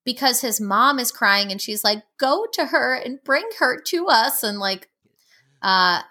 because 0.04 0.40
his 0.40 0.60
mom 0.60 0.98
is 0.98 1.12
crying 1.12 1.50
and 1.50 1.60
she's 1.60 1.84
like 1.84 2.02
go 2.18 2.46
to 2.52 2.66
her 2.66 2.94
and 2.94 3.22
bring 3.24 3.48
her 3.58 3.80
to 3.80 4.06
us 4.08 4.42
and 4.42 4.58
like 4.58 4.88
uh 5.62 6.02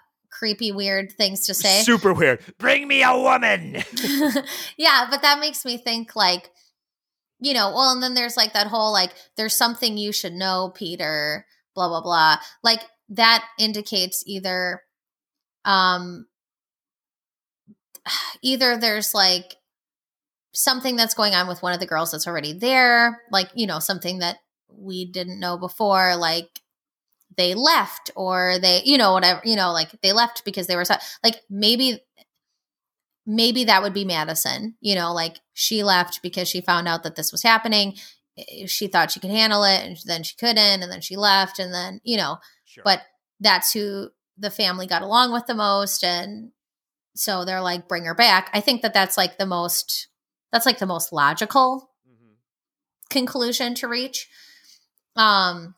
creepy 0.42 0.72
weird 0.72 1.12
things 1.12 1.46
to 1.46 1.54
say. 1.54 1.82
Super 1.82 2.12
weird. 2.12 2.40
Bring 2.58 2.88
me 2.88 3.04
a 3.04 3.16
woman. 3.16 3.74
yeah, 4.76 5.06
but 5.08 5.22
that 5.22 5.38
makes 5.38 5.64
me 5.64 5.76
think 5.76 6.16
like, 6.16 6.50
you 7.38 7.54
know, 7.54 7.70
well, 7.70 7.92
and 7.92 8.02
then 8.02 8.14
there's 8.14 8.36
like 8.36 8.54
that 8.54 8.66
whole 8.66 8.92
like, 8.92 9.12
there's 9.36 9.54
something 9.54 9.96
you 9.96 10.10
should 10.10 10.32
know, 10.32 10.72
Peter, 10.74 11.46
blah, 11.76 11.88
blah, 11.88 12.00
blah. 12.00 12.38
Like 12.64 12.80
that 13.10 13.44
indicates 13.58 14.24
either, 14.26 14.82
um, 15.64 16.26
either 18.42 18.76
there's 18.76 19.14
like 19.14 19.54
something 20.54 20.96
that's 20.96 21.14
going 21.14 21.34
on 21.34 21.48
with 21.48 21.62
one 21.62 21.72
of 21.72 21.80
the 21.80 21.86
girls 21.86 22.10
that's 22.10 22.26
already 22.26 22.52
there, 22.52 23.22
like, 23.30 23.48
you 23.54 23.66
know, 23.66 23.78
something 23.78 24.18
that 24.18 24.38
we 24.68 25.04
didn't 25.04 25.40
know 25.40 25.56
before, 25.58 26.16
like 26.16 26.48
they 27.36 27.54
left 27.54 28.10
or 28.14 28.58
they, 28.60 28.82
you 28.84 28.98
know, 28.98 29.12
whatever, 29.14 29.40
you 29.44 29.56
know, 29.56 29.72
like 29.72 29.90
they 30.02 30.12
left 30.12 30.44
because 30.44 30.66
they 30.66 30.76
were 30.76 30.84
so, 30.84 30.94
like 31.24 31.36
maybe 31.48 32.00
maybe 33.26 33.64
that 33.64 33.82
would 33.82 33.94
be 33.94 34.04
Madison. 34.04 34.74
You 34.80 34.94
know, 34.94 35.12
like 35.12 35.38
she 35.54 35.82
left 35.82 36.20
because 36.22 36.48
she 36.48 36.60
found 36.60 36.88
out 36.88 37.02
that 37.04 37.16
this 37.16 37.32
was 37.32 37.42
happening. 37.42 37.94
She 38.66 38.86
thought 38.88 39.10
she 39.10 39.20
could 39.20 39.30
handle 39.30 39.64
it 39.64 39.84
and 39.84 39.96
then 40.06 40.22
she 40.22 40.36
couldn't 40.36 40.82
and 40.82 40.90
then 40.90 41.00
she 41.00 41.16
left 41.16 41.58
and 41.58 41.72
then, 41.72 42.00
you 42.02 42.16
know, 42.16 42.38
Sure. 42.64 42.82
but 42.84 43.02
that's 43.40 43.72
who 43.72 44.08
the 44.38 44.50
family 44.50 44.86
got 44.86 45.02
along 45.02 45.32
with 45.32 45.46
the 45.46 45.54
most 45.54 46.02
and 46.02 46.52
so 47.14 47.44
they're 47.44 47.60
like 47.60 47.88
bring 47.88 48.04
her 48.06 48.14
back. 48.14 48.48
I 48.54 48.60
think 48.60 48.80
that 48.82 48.94
that's 48.94 49.18
like 49.18 49.36
the 49.36 49.46
most 49.46 50.08
that's 50.52 50.66
like 50.66 50.78
the 50.78 50.86
most 50.86 51.12
logical 51.12 51.90
Mhm. 52.08 52.36
conclusion 53.10 53.74
to 53.76 53.88
reach. 53.88 54.28
Um 55.16 55.74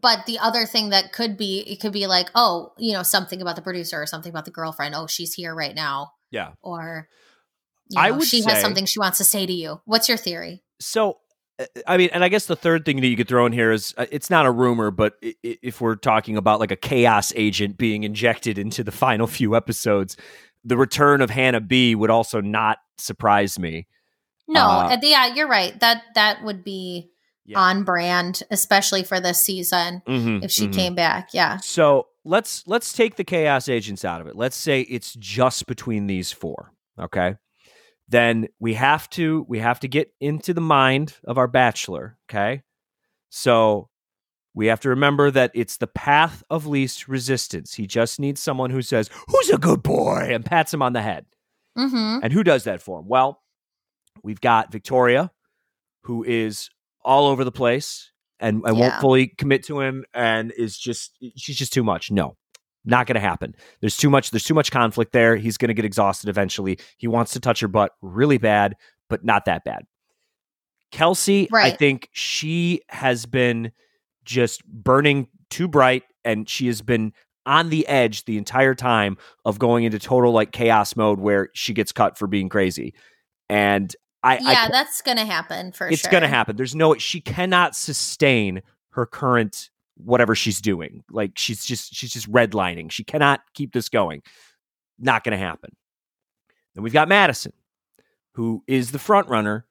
but 0.00 0.26
the 0.26 0.38
other 0.40 0.66
thing 0.66 0.90
that 0.90 1.12
could 1.12 1.36
be 1.36 1.60
it 1.60 1.80
could 1.80 1.92
be 1.92 2.06
like, 2.06 2.28
oh, 2.34 2.72
you 2.78 2.92
know, 2.92 3.02
something 3.02 3.40
about 3.40 3.56
the 3.56 3.62
producer 3.62 4.00
or 4.02 4.06
something 4.06 4.30
about 4.30 4.44
the 4.44 4.50
girlfriend. 4.50 4.94
Oh, 4.94 5.06
she's 5.06 5.34
here 5.34 5.54
right 5.54 5.74
now 5.74 6.12
yeah. 6.30 6.52
or 6.62 7.08
you 7.90 8.00
I 8.00 8.10
would 8.10 8.26
she 8.26 8.42
say- 8.42 8.50
has 8.52 8.60
something 8.60 8.86
she 8.86 8.98
wants 8.98 9.18
to 9.18 9.24
say 9.24 9.46
to 9.46 9.52
you. 9.52 9.80
What's 9.84 10.08
your 10.08 10.18
theory? 10.18 10.62
So 10.80 11.18
uh, 11.60 11.66
I 11.86 11.96
mean, 11.96 12.10
and 12.12 12.24
I 12.24 12.28
guess 12.28 12.46
the 12.46 12.56
third 12.56 12.84
thing 12.84 13.00
that 13.00 13.06
you 13.06 13.16
could 13.16 13.28
throw 13.28 13.46
in 13.46 13.52
here 13.52 13.70
is 13.70 13.94
uh, 13.96 14.06
it's 14.10 14.28
not 14.30 14.44
a 14.46 14.50
rumor, 14.50 14.90
but 14.90 15.14
if 15.44 15.80
we're 15.80 15.94
talking 15.94 16.36
about 16.36 16.58
like 16.58 16.72
a 16.72 16.76
chaos 16.76 17.32
agent 17.36 17.78
being 17.78 18.02
injected 18.02 18.58
into 18.58 18.82
the 18.82 18.90
final 19.04 19.28
few 19.28 19.54
episodes, 19.54 20.16
the 20.64 20.76
return 20.76 21.20
of 21.20 21.30
Hannah 21.30 21.60
B 21.60 21.94
would 21.94 22.10
also 22.10 22.40
not 22.40 22.78
surprise 22.98 23.58
me. 23.58 23.86
No, 24.48 24.60
uh, 24.60 24.96
yeah, 25.02 25.34
you're 25.34 25.48
right. 25.48 25.78
That 25.80 26.02
that 26.14 26.42
would 26.42 26.64
be 26.64 27.10
yeah. 27.44 27.58
on 27.58 27.84
brand, 27.84 28.42
especially 28.50 29.02
for 29.02 29.20
this 29.20 29.44
season 29.44 30.02
mm-hmm, 30.06 30.42
if 30.42 30.50
she 30.50 30.64
mm-hmm. 30.64 30.72
came 30.72 30.94
back. 30.94 31.30
Yeah. 31.32 31.58
So 31.58 32.08
let's 32.24 32.66
let's 32.66 32.92
take 32.92 33.16
the 33.16 33.24
chaos 33.24 33.68
agents 33.68 34.04
out 34.04 34.20
of 34.20 34.26
it. 34.26 34.36
Let's 34.36 34.56
say 34.56 34.82
it's 34.82 35.14
just 35.14 35.66
between 35.66 36.06
these 36.06 36.32
four. 36.32 36.72
Okay. 36.98 37.36
Then 38.08 38.48
we 38.58 38.74
have 38.74 39.08
to 39.10 39.46
we 39.48 39.58
have 39.60 39.80
to 39.80 39.88
get 39.88 40.12
into 40.20 40.52
the 40.52 40.60
mind 40.60 41.16
of 41.24 41.38
our 41.38 41.48
bachelor. 41.48 42.18
Okay. 42.30 42.62
So 43.30 43.88
we 44.54 44.66
have 44.66 44.80
to 44.80 44.88
remember 44.88 45.30
that 45.32 45.50
it's 45.54 45.78
the 45.78 45.86
path 45.86 46.42
of 46.48 46.66
least 46.66 47.08
resistance. 47.08 47.74
He 47.74 47.86
just 47.86 48.20
needs 48.20 48.40
someone 48.40 48.70
who 48.70 48.82
says, 48.82 49.10
Who's 49.28 49.50
a 49.50 49.58
good 49.58 49.82
boy? 49.82 50.28
and 50.30 50.44
pats 50.44 50.72
him 50.72 50.80
on 50.80 50.92
the 50.92 51.02
head. 51.02 51.26
Mm-hmm. 51.76 52.20
And 52.22 52.32
who 52.32 52.44
does 52.44 52.64
that 52.64 52.80
for 52.80 53.00
him? 53.00 53.08
Well, 53.08 53.42
we've 54.22 54.40
got 54.40 54.70
Victoria, 54.70 55.32
who 56.02 56.22
is 56.22 56.70
all 57.04 57.26
over 57.26 57.42
the 57.44 57.52
place 57.52 58.12
and, 58.38 58.62
and 58.64 58.76
yeah. 58.76 58.88
won't 58.90 59.00
fully 59.00 59.26
commit 59.26 59.64
to 59.64 59.80
him 59.80 60.04
and 60.14 60.52
is 60.52 60.78
just, 60.78 61.18
she's 61.36 61.56
just 61.56 61.72
too 61.72 61.82
much. 61.82 62.12
No, 62.12 62.36
not 62.84 63.08
going 63.08 63.14
to 63.14 63.20
happen. 63.20 63.56
There's 63.80 63.96
too 63.96 64.08
much, 64.08 64.30
there's 64.30 64.44
too 64.44 64.54
much 64.54 64.70
conflict 64.70 65.12
there. 65.12 65.34
He's 65.34 65.56
going 65.56 65.68
to 65.68 65.74
get 65.74 65.84
exhausted 65.84 66.28
eventually. 66.28 66.78
He 66.96 67.08
wants 67.08 67.32
to 67.32 67.40
touch 67.40 67.58
her 67.60 67.68
butt 67.68 67.90
really 68.02 68.38
bad, 68.38 68.76
but 69.10 69.24
not 69.24 69.46
that 69.46 69.64
bad. 69.64 69.84
Kelsey, 70.92 71.48
right. 71.50 71.72
I 71.72 71.76
think 71.76 72.08
she 72.12 72.82
has 72.88 73.26
been 73.26 73.72
just 74.24 74.64
burning 74.66 75.28
too 75.50 75.68
bright 75.68 76.04
and 76.24 76.48
she 76.48 76.66
has 76.66 76.82
been 76.82 77.12
on 77.46 77.70
the 77.70 77.86
edge 77.86 78.24
the 78.24 78.38
entire 78.38 78.74
time 78.74 79.16
of 79.44 79.58
going 79.58 79.84
into 79.84 79.98
total 79.98 80.32
like 80.32 80.52
chaos 80.52 80.96
mode 80.96 81.20
where 81.20 81.50
she 81.54 81.74
gets 81.74 81.92
cut 81.92 82.16
for 82.18 82.26
being 82.26 82.48
crazy. 82.48 82.94
And 83.48 83.94
I 84.22 84.38
Yeah, 84.38 84.64
I, 84.66 84.68
that's 84.70 85.02
gonna 85.02 85.26
happen 85.26 85.72
for 85.72 85.84
sure. 85.84 85.92
it's 85.92 86.02
sure. 86.02 86.10
gonna 86.10 86.28
happen. 86.28 86.56
There's 86.56 86.74
no 86.74 86.94
she 86.96 87.20
cannot 87.20 87.76
sustain 87.76 88.62
her 88.90 89.06
current 89.06 89.70
whatever 89.96 90.34
she's 90.34 90.60
doing. 90.60 91.04
Like 91.10 91.32
she's 91.36 91.64
just 91.64 91.94
she's 91.94 92.12
just 92.12 92.30
redlining. 92.30 92.90
She 92.90 93.04
cannot 93.04 93.42
keep 93.54 93.72
this 93.72 93.88
going. 93.88 94.22
Not 94.98 95.24
gonna 95.24 95.36
happen. 95.38 95.76
Then 96.74 96.82
we've 96.82 96.92
got 96.92 97.08
Madison, 97.08 97.52
who 98.32 98.64
is 98.66 98.90
the 98.90 98.98
front 98.98 99.28
runner, 99.28 99.66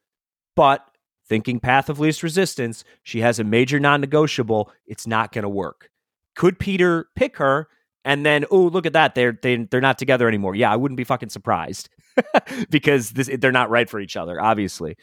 but 0.56 0.86
thinking 1.28 1.60
path 1.60 1.90
of 1.90 2.00
least 2.00 2.24
resistance, 2.24 2.84
she 3.04 3.22
has 3.22 3.40
a 3.40 3.44
major 3.44 3.80
non 3.80 4.02
negotiable. 4.02 4.72
It's 4.86 5.08
not 5.08 5.32
going 5.32 5.44
to 5.44 5.50
work. 5.50 5.90
Could 6.36 6.60
Peter 6.60 7.08
pick 7.16 7.38
her 7.38 7.68
and 8.06 8.26
then, 8.26 8.46
oh, 8.52 8.64
look 8.64 8.86
at 8.86 8.94
that. 8.94 9.16
They're, 9.16 9.38
they, 9.42 9.56
they're 9.56 9.82
not 9.82 9.98
together 9.98 10.28
anymore. 10.28 10.56
Yeah, 10.56 10.72
I 10.72 10.76
wouldn't 10.76 10.98
be 10.98 11.06
fucking 11.06 11.30
surprised 11.30 11.90
because 12.70 13.12
this, 13.12 13.30
they're 13.40 13.52
not 13.52 13.70
right 13.70 13.90
for 13.90 14.00
each 14.00 14.18
other, 14.18 14.42
obviously. 14.42 14.98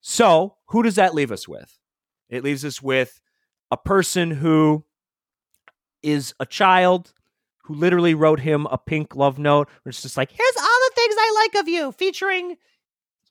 So, 0.00 0.56
who 0.68 0.82
does 0.82 0.96
that 0.96 1.14
leave 1.14 1.30
us 1.30 1.46
with? 1.46 1.78
It 2.28 2.42
leaves 2.42 2.64
us 2.64 2.82
with 2.82 3.20
a 3.70 3.76
person 3.76 4.30
who 4.30 4.84
is 6.02 6.34
a 6.40 6.46
child 6.46 7.12
who 7.64 7.74
literally 7.74 8.14
wrote 8.14 8.40
him 8.40 8.66
a 8.70 8.78
pink 8.78 9.14
love 9.14 9.38
note. 9.38 9.68
Where 9.82 9.90
it's 9.90 10.02
just 10.02 10.16
like, 10.16 10.32
here's 10.32 10.56
all 10.56 10.64
the 10.88 10.92
things 10.94 11.14
I 11.18 11.48
like 11.52 11.62
of 11.62 11.68
you, 11.68 11.92
featuring 11.92 12.56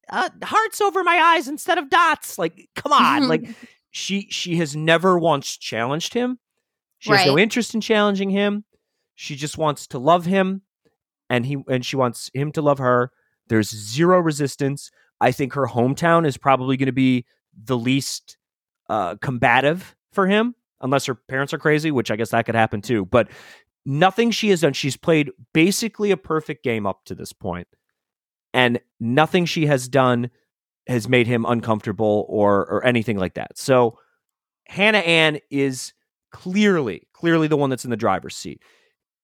uh, 0.09 0.29
hearts 0.43 0.81
over 0.81 1.03
my 1.03 1.17
eyes 1.17 1.47
instead 1.47 1.77
of 1.77 1.89
dots. 1.89 2.37
Like, 2.37 2.69
come 2.75 2.91
on. 2.91 3.27
like 3.27 3.47
she 3.91 4.27
she 4.29 4.55
has 4.57 4.75
never 4.75 5.17
once 5.17 5.57
challenged 5.57 6.13
him. 6.13 6.39
She 6.99 7.11
right. 7.11 7.19
has 7.19 7.27
no 7.27 7.39
interest 7.39 7.73
in 7.73 7.81
challenging 7.81 8.29
him. 8.29 8.65
She 9.15 9.35
just 9.35 9.57
wants 9.57 9.87
to 9.87 9.99
love 9.99 10.25
him 10.25 10.61
and 11.29 11.45
he 11.45 11.57
and 11.67 11.85
she 11.85 11.95
wants 11.95 12.29
him 12.33 12.51
to 12.53 12.61
love 12.61 12.79
her. 12.79 13.11
There's 13.47 13.69
zero 13.69 14.19
resistance. 14.19 14.91
I 15.21 15.31
think 15.31 15.53
her 15.53 15.65
hometown 15.65 16.25
is 16.25 16.37
probably 16.37 16.77
going 16.77 16.87
to 16.87 16.93
be 16.93 17.25
the 17.61 17.77
least 17.77 18.37
uh, 18.89 19.15
combative 19.15 19.95
for 20.11 20.27
him, 20.27 20.55
unless 20.81 21.05
her 21.05 21.15
parents 21.15 21.53
are 21.53 21.57
crazy, 21.57 21.91
which 21.91 22.11
I 22.11 22.15
guess 22.15 22.29
that 22.29 22.45
could 22.45 22.55
happen 22.55 22.81
too. 22.81 23.05
But 23.05 23.29
nothing 23.85 24.31
she 24.31 24.49
has 24.49 24.61
done. 24.61 24.73
She's 24.73 24.97
played 24.97 25.31
basically 25.53 26.11
a 26.11 26.17
perfect 26.17 26.63
game 26.63 26.85
up 26.85 27.03
to 27.05 27.15
this 27.15 27.33
point 27.33 27.67
and 28.53 28.79
nothing 28.99 29.45
she 29.45 29.65
has 29.67 29.87
done 29.87 30.29
has 30.87 31.07
made 31.07 31.27
him 31.27 31.45
uncomfortable 31.45 32.25
or 32.29 32.65
or 32.69 32.85
anything 32.85 33.17
like 33.17 33.35
that. 33.35 33.57
So 33.57 33.99
Hannah 34.65 34.99
Ann 34.99 35.39
is 35.49 35.93
clearly 36.31 37.07
clearly 37.13 37.47
the 37.47 37.57
one 37.57 37.69
that's 37.69 37.83
in 37.83 37.91
the 37.91 37.97
driver's 37.97 38.35
seat. 38.35 38.61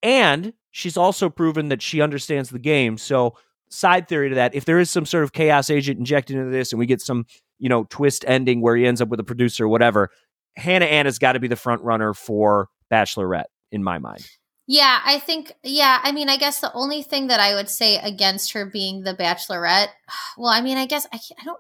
And 0.04 0.54
she's 0.72 0.98
also 0.98 1.30
proven 1.30 1.70
that 1.70 1.82
she 1.82 2.02
understands 2.02 2.50
the 2.50 2.60
game. 2.60 2.98
So 2.98 3.36
side 3.70 4.08
theory 4.08 4.30
to 4.30 4.36
that, 4.36 4.54
if 4.54 4.66
there 4.66 4.80
is 4.80 4.90
some 4.90 5.06
sort 5.06 5.24
of 5.24 5.34
chaos 5.34 5.70
agent 5.70 5.98
injected 5.98 6.36
into 6.36 6.52
this 6.52 6.72
and 6.72 6.80
we 6.80 6.86
get 6.86 7.02
some, 7.02 7.26
you 7.58 7.70
know, 7.70 7.86
twist 7.86 8.24
ending 8.28 8.62
where 8.62 8.76
he 8.76 8.86
ends 8.86 9.02
up 9.02 9.10
with 9.10 9.20
a 9.20 9.24
producer 9.24 9.66
or 9.66 9.68
whatever, 9.68 10.10
Hannah 10.58 10.86
Ann 10.86 11.06
has 11.06 11.20
got 11.20 11.34
to 11.34 11.40
be 11.40 11.48
the 11.48 11.56
front 11.56 11.82
runner 11.82 12.14
for 12.14 12.70
Bachelorette 12.92 13.46
in 13.72 13.84
my 13.84 13.98
mind. 13.98 14.28
Yeah, 14.68 15.00
I 15.06 15.20
think, 15.20 15.54
yeah, 15.64 16.00
I 16.02 16.12
mean, 16.12 16.28
I 16.28 16.38
guess 16.38 16.60
the 16.60 16.74
only 16.74 17.04
thing 17.04 17.28
that 17.28 17.40
I 17.40 17.54
would 17.54 17.70
say 17.70 17.98
against 17.98 18.54
her 18.54 18.66
being 18.66 19.04
the 19.04 19.14
bachelorette, 19.14 19.90
well, 20.38 20.50
I 20.50 20.62
mean, 20.62 20.78
I 20.78 20.86
guess 20.86 21.08
I, 21.14 21.20
I 21.40 21.44
don't, 21.44 21.60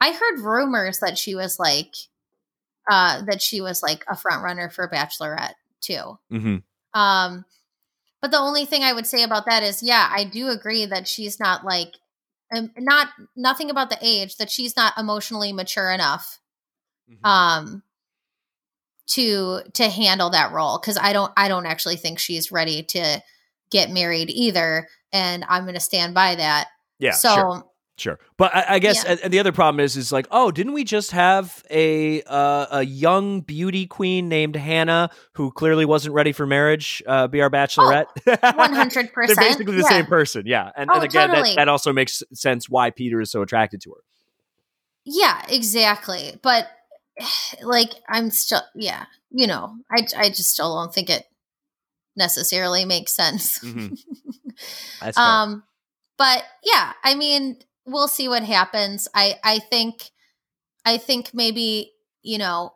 I 0.00 0.12
heard 0.12 0.40
rumors 0.40 0.98
that 0.98 1.16
she 1.16 1.34
was 1.34 1.58
like, 1.58 1.94
uh, 2.90 3.22
that 3.22 3.40
she 3.40 3.60
was 3.60 3.82
like 3.82 4.04
a 4.08 4.16
front 4.16 4.42
runner 4.42 4.68
for 4.68 4.88
bachelorette 4.88 5.54
too. 5.80 6.18
Mm-hmm. 6.32 6.56
Um, 7.00 7.44
but 8.20 8.32
the 8.32 8.38
only 8.38 8.64
thing 8.64 8.82
I 8.82 8.92
would 8.92 9.06
say 9.06 9.22
about 9.22 9.46
that 9.46 9.62
is, 9.62 9.82
yeah, 9.82 10.10
I 10.12 10.24
do 10.24 10.48
agree 10.48 10.86
that 10.86 11.06
she's 11.06 11.38
not 11.38 11.64
like, 11.64 11.94
um, 12.54 12.72
not 12.76 13.08
nothing 13.36 13.70
about 13.70 13.90
the 13.90 13.98
age 14.02 14.36
that 14.36 14.50
she's 14.50 14.76
not 14.76 14.98
emotionally 14.98 15.52
mature 15.52 15.90
enough. 15.90 16.40
Mm-hmm. 17.08 17.24
Um, 17.24 17.82
to 19.10 19.60
to 19.74 19.88
handle 19.88 20.30
that 20.30 20.52
role 20.52 20.78
because 20.78 20.96
I 20.96 21.12
don't 21.12 21.32
I 21.36 21.48
don't 21.48 21.66
actually 21.66 21.96
think 21.96 22.18
she's 22.18 22.52
ready 22.52 22.82
to 22.84 23.20
get 23.70 23.90
married 23.90 24.30
either, 24.30 24.88
and 25.12 25.44
I'm 25.48 25.64
going 25.64 25.74
to 25.74 25.80
stand 25.80 26.14
by 26.14 26.36
that. 26.36 26.68
Yeah. 26.98 27.12
So. 27.12 27.34
Sure. 27.34 27.64
Sure, 27.96 28.18
but 28.38 28.56
I, 28.56 28.76
I 28.76 28.78
guess 28.78 29.04
yeah. 29.04 29.28
the 29.28 29.40
other 29.40 29.52
problem 29.52 29.78
is, 29.78 29.94
is 29.94 30.10
like, 30.10 30.26
oh, 30.30 30.50
didn't 30.50 30.72
we 30.72 30.84
just 30.84 31.10
have 31.10 31.62
a 31.68 32.22
uh, 32.22 32.78
a 32.78 32.82
young 32.82 33.42
beauty 33.42 33.86
queen 33.86 34.26
named 34.30 34.56
Hannah 34.56 35.10
who 35.34 35.50
clearly 35.50 35.84
wasn't 35.84 36.14
ready 36.14 36.32
for 36.32 36.46
marriage 36.46 37.02
uh, 37.06 37.26
be 37.26 37.42
our 37.42 37.50
bachelorette? 37.50 38.06
Oh, 38.26 38.56
one 38.56 38.72
hundred 38.72 39.12
percent. 39.12 39.36
They're 39.38 39.50
basically 39.50 39.76
the 39.76 39.82
yeah. 39.82 39.88
same 39.88 40.06
person, 40.06 40.44
yeah. 40.46 40.70
And, 40.78 40.88
oh, 40.90 40.94
and 40.94 41.04
again, 41.04 41.28
totally. 41.28 41.50
that, 41.50 41.56
that 41.56 41.68
also 41.68 41.92
makes 41.92 42.22
sense 42.32 42.70
why 42.70 42.88
Peter 42.88 43.20
is 43.20 43.30
so 43.30 43.42
attracted 43.42 43.82
to 43.82 43.90
her. 43.90 44.02
Yeah, 45.04 45.42
exactly. 45.50 46.38
But 46.40 46.70
like, 47.62 47.90
I'm 48.08 48.30
still, 48.30 48.62
yeah, 48.74 49.06
you 49.30 49.46
know, 49.46 49.76
I 49.90 50.06
I 50.16 50.28
just 50.28 50.50
still 50.50 50.76
don't 50.76 50.92
think 50.94 51.10
it 51.10 51.26
necessarily 52.16 52.84
makes 52.84 53.12
sense. 53.12 53.58
Mm-hmm. 53.60 53.94
um, 55.16 55.62
but 56.18 56.44
yeah, 56.64 56.92
I 57.02 57.14
mean, 57.14 57.58
we'll 57.86 58.08
see 58.08 58.28
what 58.28 58.42
happens. 58.42 59.08
I 59.14 59.36
I 59.42 59.58
think 59.58 60.10
I 60.84 60.98
think 60.98 61.30
maybe 61.32 61.92
you 62.22 62.38
know, 62.38 62.74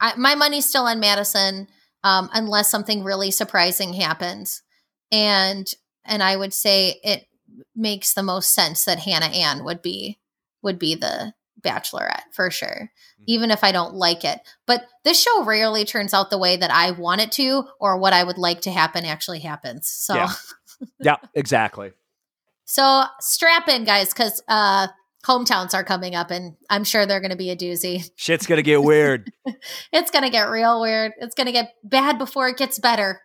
I, 0.00 0.16
my 0.16 0.34
money's 0.34 0.66
still 0.66 0.84
on 0.84 1.00
Madison 1.00 1.68
um, 2.02 2.30
unless 2.32 2.70
something 2.70 3.04
really 3.04 3.30
surprising 3.30 3.92
happens, 3.92 4.62
and 5.12 5.72
and 6.04 6.22
I 6.22 6.36
would 6.36 6.54
say 6.54 7.00
it 7.02 7.26
makes 7.74 8.14
the 8.14 8.22
most 8.22 8.54
sense 8.54 8.84
that 8.84 9.00
Hannah 9.00 9.26
Ann 9.26 9.64
would 9.64 9.82
be 9.82 10.18
would 10.62 10.78
be 10.78 10.94
the 10.94 11.34
Bachelorette 11.60 12.22
for 12.32 12.50
sure, 12.50 12.90
mm-hmm. 12.90 13.24
even 13.26 13.50
if 13.50 13.64
I 13.64 13.72
don't 13.72 13.94
like 13.94 14.24
it. 14.24 14.40
But 14.66 14.84
this 15.04 15.20
show 15.22 15.44
rarely 15.44 15.84
turns 15.84 16.14
out 16.14 16.30
the 16.30 16.38
way 16.38 16.56
that 16.56 16.70
I 16.70 16.92
want 16.92 17.20
it 17.20 17.32
to 17.32 17.64
or 17.80 17.98
what 17.98 18.12
I 18.12 18.24
would 18.24 18.38
like 18.38 18.62
to 18.62 18.70
happen 18.70 19.04
actually 19.04 19.40
happens. 19.40 19.88
So, 19.88 20.14
yeah, 20.14 20.32
yeah 21.00 21.16
exactly. 21.34 21.92
So 22.64 23.04
strap 23.20 23.68
in, 23.68 23.84
guys, 23.84 24.12
because 24.12 24.42
uh, 24.46 24.88
hometowns 25.24 25.74
are 25.74 25.84
coming 25.84 26.14
up, 26.14 26.30
and 26.30 26.54
I'm 26.68 26.84
sure 26.84 27.06
they're 27.06 27.20
going 27.20 27.30
to 27.30 27.36
be 27.36 27.50
a 27.50 27.56
doozy. 27.56 28.10
Shit's 28.16 28.46
going 28.46 28.58
to 28.58 28.62
get 28.62 28.82
weird. 28.82 29.32
it's 29.92 30.10
going 30.10 30.24
to 30.24 30.30
get 30.30 30.50
real 30.50 30.80
weird. 30.80 31.12
It's 31.18 31.34
going 31.34 31.46
to 31.46 31.52
get 31.52 31.72
bad 31.82 32.18
before 32.18 32.48
it 32.48 32.58
gets 32.58 32.78
better, 32.78 33.20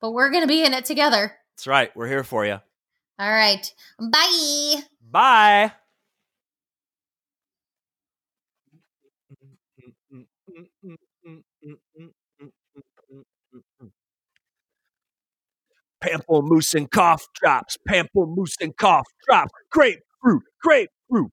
but 0.00 0.12
we're 0.12 0.30
going 0.30 0.42
to 0.42 0.48
be 0.48 0.64
in 0.64 0.74
it 0.74 0.84
together. 0.84 1.36
That's 1.56 1.66
right. 1.66 1.94
We're 1.96 2.08
here 2.08 2.24
for 2.24 2.44
you. 2.44 2.58
All 3.20 3.30
right. 3.30 3.72
Bye. 3.98 4.82
Bye. 5.10 5.72
Pamplemousse 16.02 16.74
and 16.74 16.90
cough 16.90 17.26
drops. 17.34 17.76
Pamplemousse 17.88 18.56
and 18.60 18.76
cough 18.76 19.06
drops. 19.26 19.52
Grapefruit, 19.70 20.42
grapefruit. 20.62 21.30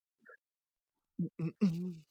Mm-mm. 1.39 2.05